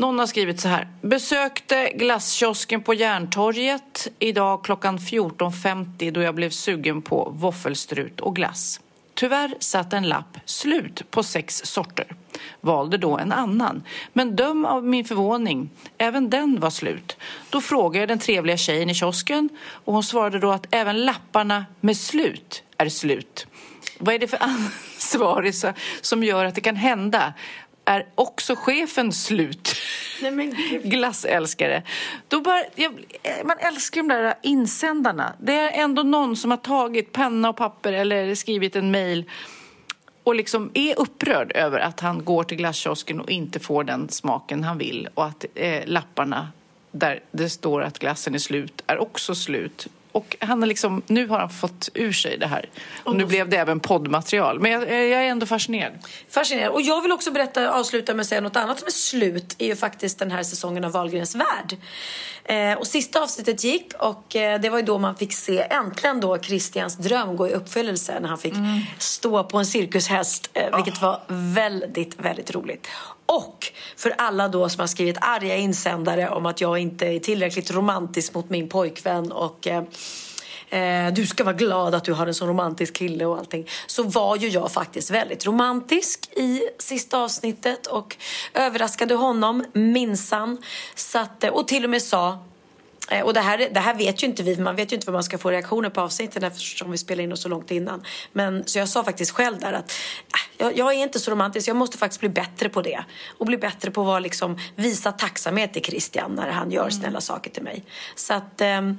Någon 0.02 0.20
har 0.20 0.28
skrivit 0.28 0.60
så 0.60 0.68
här. 0.68 0.88
Besökte 1.02 1.92
glasskiosken 1.96 2.82
på 2.82 2.94
Järntorget 2.94 4.08
idag 4.20 4.64
klockan 4.64 4.98
14.50 4.98 6.12
då 6.12 6.22
jag 6.22 6.36
blev 6.36 6.50
sugen 6.50 7.02
på 7.02 7.32
våffelstrut 7.36 8.20
och 8.20 8.36
glass. 8.36 8.80
Tyvärr 9.14 9.56
satt 9.60 9.94
en 9.94 10.10
lapp 10.10 10.38
slut 10.46 11.12
på 11.12 11.24
sex 11.24 11.62
sorter. 11.66 12.16
Valde 12.62 12.98
då 12.98 13.18
en 13.18 13.32
annan. 13.32 13.84
Men 14.14 14.36
döm 14.36 14.66
av 14.66 14.86
min 14.86 15.06
förvåning, 15.06 15.70
även 15.98 16.30
den 16.30 16.60
var 16.60 16.70
slut. 16.70 17.18
Då 17.50 17.62
frågade 17.62 18.00
jag 18.00 18.08
den 18.08 18.20
trevliga 18.20 18.58
tjejen 18.58 18.90
i 18.90 18.94
kiosken 18.94 19.50
och 19.64 19.94
hon 19.94 20.04
svarade 20.04 20.40
då 20.40 20.52
att 20.52 20.68
även 20.72 21.06
lapparna 21.06 21.66
med 21.80 21.98
slut 21.98 22.64
är 22.78 22.90
slut. 22.90 23.48
Vad 24.00 24.16
är 24.16 24.20
det 24.20 24.28
för 24.28 24.40
ansvarig 24.44 25.54
som 26.02 26.24
gör 26.24 26.46
att 26.46 26.56
det 26.56 26.62
kan 26.62 26.76
hända? 26.76 27.34
Är 27.92 28.06
också 28.16 28.56
chefen 28.56 29.12
slut? 29.12 29.76
Nej, 30.22 30.32
men. 30.32 30.56
Glassälskare. 30.84 31.84
Då 32.28 32.42
bara, 32.42 32.64
jag, 32.76 32.94
man 33.46 33.58
älskar 33.60 34.02
de 34.02 34.08
där 34.08 34.34
insändarna. 34.42 35.34
Det 35.40 35.54
är 35.54 35.84
ändå 35.84 36.04
någon 36.04 36.36
som 36.36 36.52
har 36.52 36.58
tagit 36.58 37.12
penna 37.12 37.50
och 37.50 37.58
papper 37.58 37.94
eller 37.94 38.36
skrivit 38.36 38.76
en 38.76 38.92
mejl 38.92 39.26
och 40.24 40.36
liksom 40.36 40.72
är 40.74 41.00
upprörd 41.00 41.52
över 41.56 41.80
att 41.80 42.00
han 42.00 42.26
går 42.26 42.44
till 42.44 42.58
glasskiosken 42.58 43.22
och 43.22 43.30
inte 43.30 43.60
får 43.60 43.84
den 43.84 44.10
smaken 44.10 44.64
han 44.64 44.78
vill 44.78 45.10
och 45.14 45.26
att 45.26 45.46
eh, 45.56 45.82
lapparna 45.86 46.48
där 46.92 47.24
det 47.32 47.50
står 47.50 47.84
att 47.84 48.00
glassen 48.00 48.36
är 48.36 48.40
slut 48.40 48.84
är 48.88 49.02
också 49.02 49.36
slut. 49.36 49.88
Och 50.12 50.36
han 50.40 50.62
har 50.62 50.68
liksom, 50.68 51.02
nu 51.08 51.28
har 51.28 51.40
han 51.40 51.50
fått 51.50 51.90
ur 51.94 52.12
sig 52.12 52.38
det 52.38 52.48
här. 52.48 52.70
Och 53.04 53.16
nu 53.16 53.26
blev 53.26 53.50
det 53.50 53.58
även 53.58 53.80
poddmaterial. 53.80 54.60
Men 54.60 54.72
jag, 54.72 54.82
jag 54.84 55.26
är 55.26 55.30
ändå 55.30 55.46
fascinerad. 55.46 55.94
Fascinerande. 56.30 56.74
Och 56.74 56.82
jag 56.82 57.02
vill 57.02 57.12
också 57.12 57.32
berätta, 57.32 57.72
avsluta 57.72 58.14
med 58.14 58.22
att 58.22 58.28
säga 58.28 58.42
något 58.42 58.56
annat 58.56 58.80
som 58.80 58.88
är 58.88 58.92
slut. 58.92 59.56
är 59.58 59.66
ju 59.66 59.76
faktiskt 59.76 60.20
den 60.20 60.32
här 60.32 60.44
säsongen 60.44 60.84
av 60.84 60.92
Wahlgrens 60.92 61.36
värld. 61.36 61.78
Eh, 62.52 62.78
och 62.78 62.88
sista 62.88 63.22
avsnittet 63.24 63.64
gick 63.64 63.94
och 64.00 64.36
eh, 64.36 64.62
det 64.62 64.70
var 64.70 64.78
ju 64.78 64.86
då 64.86 64.98
man 64.98 65.16
fick 65.16 65.34
se 65.34 65.68
äntligen 65.70 66.20
då 66.20 66.38
Christians 66.38 66.96
dröm 66.96 67.36
gå 67.36 67.48
i 67.48 67.54
uppfyllelse 67.54 68.20
när 68.20 68.30
han 68.30 68.38
fick 68.38 68.54
stå 68.98 69.44
på 69.44 69.58
en 69.58 69.66
cirkushäst. 69.66 70.50
Eh, 70.54 70.76
vilket 70.76 71.02
var 71.02 71.20
väldigt, 71.28 72.20
väldigt 72.20 72.52
roligt. 72.52 72.88
Och 73.26 73.72
för 73.98 74.14
alla 74.18 74.48
då 74.48 74.70
som 74.70 74.80
har 74.80 74.88
skrivit 74.88 75.18
arga 75.22 75.56
insändare 75.56 76.30
om 76.30 76.46
att 76.46 76.62
jag 76.62 76.78
inte 76.78 77.06
är 77.06 77.20
tillräckligt 77.20 77.72
romantisk 77.72 78.34
mot 78.34 78.50
min 78.50 78.70
pojkvän 78.70 79.32
och 79.32 79.68
eh, 80.72 81.02
Eh, 81.02 81.14
du 81.14 81.26
ska 81.26 81.44
vara 81.44 81.56
glad 81.56 81.96
att 81.96 82.04
du 82.04 82.14
har 82.14 82.28
en 82.28 82.34
så 82.34 82.48
romantisk 82.48 82.94
kille 82.94 83.26
och 83.26 83.38
allting. 83.38 83.68
Så 83.88 84.04
var 84.04 84.36
ju 84.36 84.48
jag 84.48 84.72
faktiskt 84.72 85.12
väldigt 85.12 85.46
romantisk 85.46 86.30
i 86.36 86.62
sista 86.80 87.18
avsnittet 87.18 87.88
och 87.88 88.18
överraskade 88.54 89.16
honom 89.16 89.66
minsann. 89.74 90.58
Eh, 91.42 91.50
och 91.50 91.68
till 91.68 91.84
och 91.84 91.90
med 91.90 92.02
sa 92.02 92.46
eh, 93.12 93.22
och 93.22 93.34
det 93.34 93.40
här, 93.40 93.70
det 93.72 93.80
här 93.80 93.94
vet 93.94 94.24
ju 94.24 94.28
inte 94.28 94.44
vi, 94.44 94.58
man 94.58 94.76
vet 94.76 94.92
ju 94.92 94.96
inte 94.96 95.08
vad 95.08 95.14
man 95.14 95.24
ska 95.24 95.38
få 95.38 95.52
reaktioner 95.52 95.90
på 95.90 96.02
avsnitten 96.02 96.44
eftersom 96.44 96.92
vi 96.92 96.98
spelar 96.98 97.24
in 97.24 97.32
oss 97.32 97.42
så 97.42 97.50
långt 97.50 97.72
innan. 97.72 98.04
Men 98.34 98.68
så 98.68 98.80
jag 98.80 98.90
sa 98.90 99.04
faktiskt 99.04 99.32
själv 99.32 99.60
där 99.60 99.74
att 99.74 99.92
äh, 99.92 100.66
jag, 100.66 100.78
jag 100.78 100.94
är 100.94 101.04
inte 101.04 101.20
så 101.20 101.32
romantisk, 101.32 101.68
jag 101.68 101.76
måste 101.76 101.98
faktiskt 101.98 102.20
bli 102.20 102.30
bättre 102.30 102.70
på 102.70 102.82
det. 102.82 103.04
Och 103.38 103.46
bli 103.46 103.58
bättre 103.58 103.92
på 103.92 104.12
att 104.14 104.22
liksom, 104.22 104.60
visa 104.76 105.12
tacksamhet 105.12 105.74
till 105.74 105.84
Christian 105.84 106.36
när 106.36 106.50
han 106.50 106.72
gör 106.72 106.90
snälla 106.90 107.22
saker 107.22 107.52
till 107.52 107.64
mig. 107.64 107.84
Så 108.16 108.34
att 108.34 108.62
ehm, 108.62 108.98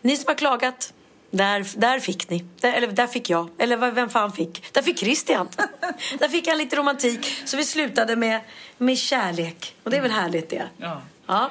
ni 0.00 0.16
som 0.16 0.28
har 0.28 0.34
klagat, 0.34 0.93
där, 1.36 1.66
där 1.76 2.00
fick 2.00 2.30
ni. 2.30 2.44
Där, 2.60 2.72
eller 2.72 2.86
där 2.86 3.06
fick 3.06 3.30
jag. 3.30 3.48
Eller 3.58 3.90
vem 3.90 4.08
fan 4.08 4.32
fick? 4.32 4.74
Där 4.74 4.82
fick 4.82 4.98
Christian. 4.98 5.48
där 6.18 6.28
fick 6.28 6.48
han 6.48 6.58
lite 6.58 6.76
romantik. 6.76 7.42
Så 7.44 7.56
vi 7.56 7.64
slutade 7.64 8.16
med, 8.16 8.40
med 8.78 8.98
kärlek. 8.98 9.74
Och 9.82 9.90
det 9.90 9.96
är 9.96 10.02
väl 10.02 10.10
härligt 10.10 10.50
det. 10.50 10.68
Ja. 10.76 11.02
Ja. 11.26 11.50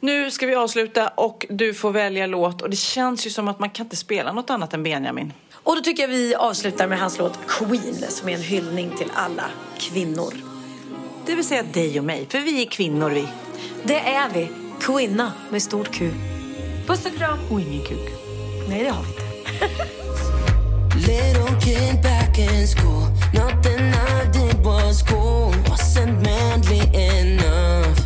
Nu 0.00 0.30
ska 0.30 0.46
vi 0.46 0.54
avsluta 0.54 1.08
och 1.08 1.46
du 1.48 1.74
får 1.74 1.90
välja 1.90 2.26
låt. 2.26 2.62
Och 2.62 2.70
det 2.70 2.76
känns 2.76 3.26
ju 3.26 3.30
som 3.30 3.48
att 3.48 3.58
man 3.58 3.70
kan 3.70 3.86
inte 3.86 3.96
spela 3.96 4.32
något 4.32 4.50
annat 4.50 4.74
än 4.74 4.82
Benjamin. 4.82 5.32
Och 5.52 5.76
då 5.76 5.82
tycker 5.82 6.02
jag 6.02 6.08
vi 6.08 6.34
avslutar 6.34 6.86
med 6.86 6.98
hans 6.98 7.18
låt 7.18 7.38
Queen 7.46 8.04
som 8.08 8.28
är 8.28 8.34
en 8.34 8.42
hyllning 8.42 8.96
till 8.96 9.08
alla 9.14 9.44
kvinnor. 9.78 10.34
Det 11.26 11.34
vill 11.34 11.44
säga 11.44 11.62
dig 11.62 11.98
och 11.98 12.04
mig, 12.04 12.26
för 12.30 12.38
vi 12.38 12.62
är 12.62 12.66
kvinnor 12.70 13.10
vi. 13.10 13.28
Det 13.82 13.98
är 14.00 14.28
vi. 14.34 14.50
Quinna 14.80 15.32
med 15.50 15.62
stort 15.62 15.90
Q. 15.90 16.10
Puss 16.86 17.06
och 17.06 17.16
kram. 17.16 17.38
Och 17.50 17.60
ingen 17.60 17.86
kuk. 17.86 18.29
Nej, 18.70 18.82
det 18.82 18.90
har 18.90 19.02
vi 19.02 19.08
inte. 19.10 19.22
Little 21.12 21.60
kid 21.60 22.02
back 22.02 22.38
in 22.38 22.66
school. 22.66 23.06
Nothing 23.32 23.94
I 23.94 24.24
did 24.32 24.64
was 24.64 25.02
cool. 25.02 25.52
Wasn't 25.68 26.22
manly 26.22 26.80
enough. 26.94 27.98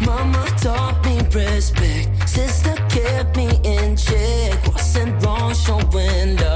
Mama 0.00 0.46
taught 0.62 1.04
me 1.04 1.18
respect. 1.32 2.28
Sister 2.28 2.76
kept 2.88 3.36
me 3.36 3.48
in 3.64 3.96
check. 3.96 4.64
Wasn't 4.72 5.24
wrong 5.24 5.54
showing 5.54 6.36
love. 6.36 6.55